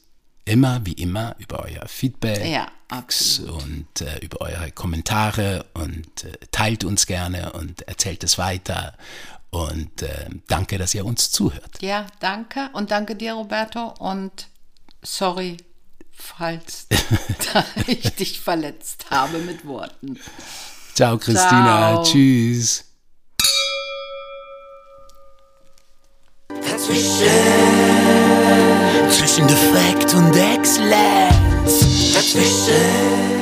immer 0.45 0.85
wie 0.85 0.93
immer 0.93 1.35
über 1.39 1.63
euer 1.63 1.87
Feedback 1.87 2.45
Ja, 2.45 2.67
und 3.47 4.01
äh, 4.01 4.19
über 4.19 4.41
eure 4.41 4.71
Kommentare 4.71 5.65
und 5.73 6.23
äh, 6.23 6.33
teilt 6.51 6.83
uns 6.83 7.05
gerne 7.05 7.53
und 7.53 7.83
erzählt 7.83 8.23
es 8.23 8.37
weiter. 8.37 8.97
Und 9.49 10.01
äh, 10.01 10.29
danke, 10.47 10.77
dass 10.77 10.93
ihr 10.93 11.05
uns 11.05 11.31
zuhört. 11.31 11.81
Ja, 11.81 12.07
danke. 12.19 12.69
Und 12.73 12.91
danke 12.91 13.15
dir, 13.15 13.33
Roberto. 13.33 13.93
Und 13.99 14.47
sorry, 15.01 15.57
falls 16.21 16.87
ich 17.87 18.15
dich 18.15 18.39
verletzt 18.39 19.05
habe 19.09 19.39
mit 19.39 19.65
Worten. 19.65 20.19
Ciao, 20.93 21.17
Christina. 21.17 22.03
Ciao. 22.03 22.03
Tschüss. 22.03 22.85
Zwischen 29.09 29.47
Defekt 29.47 30.13
und 30.13 30.35
Exzellenz. 30.35 32.13
Dazwischen. 32.13 33.40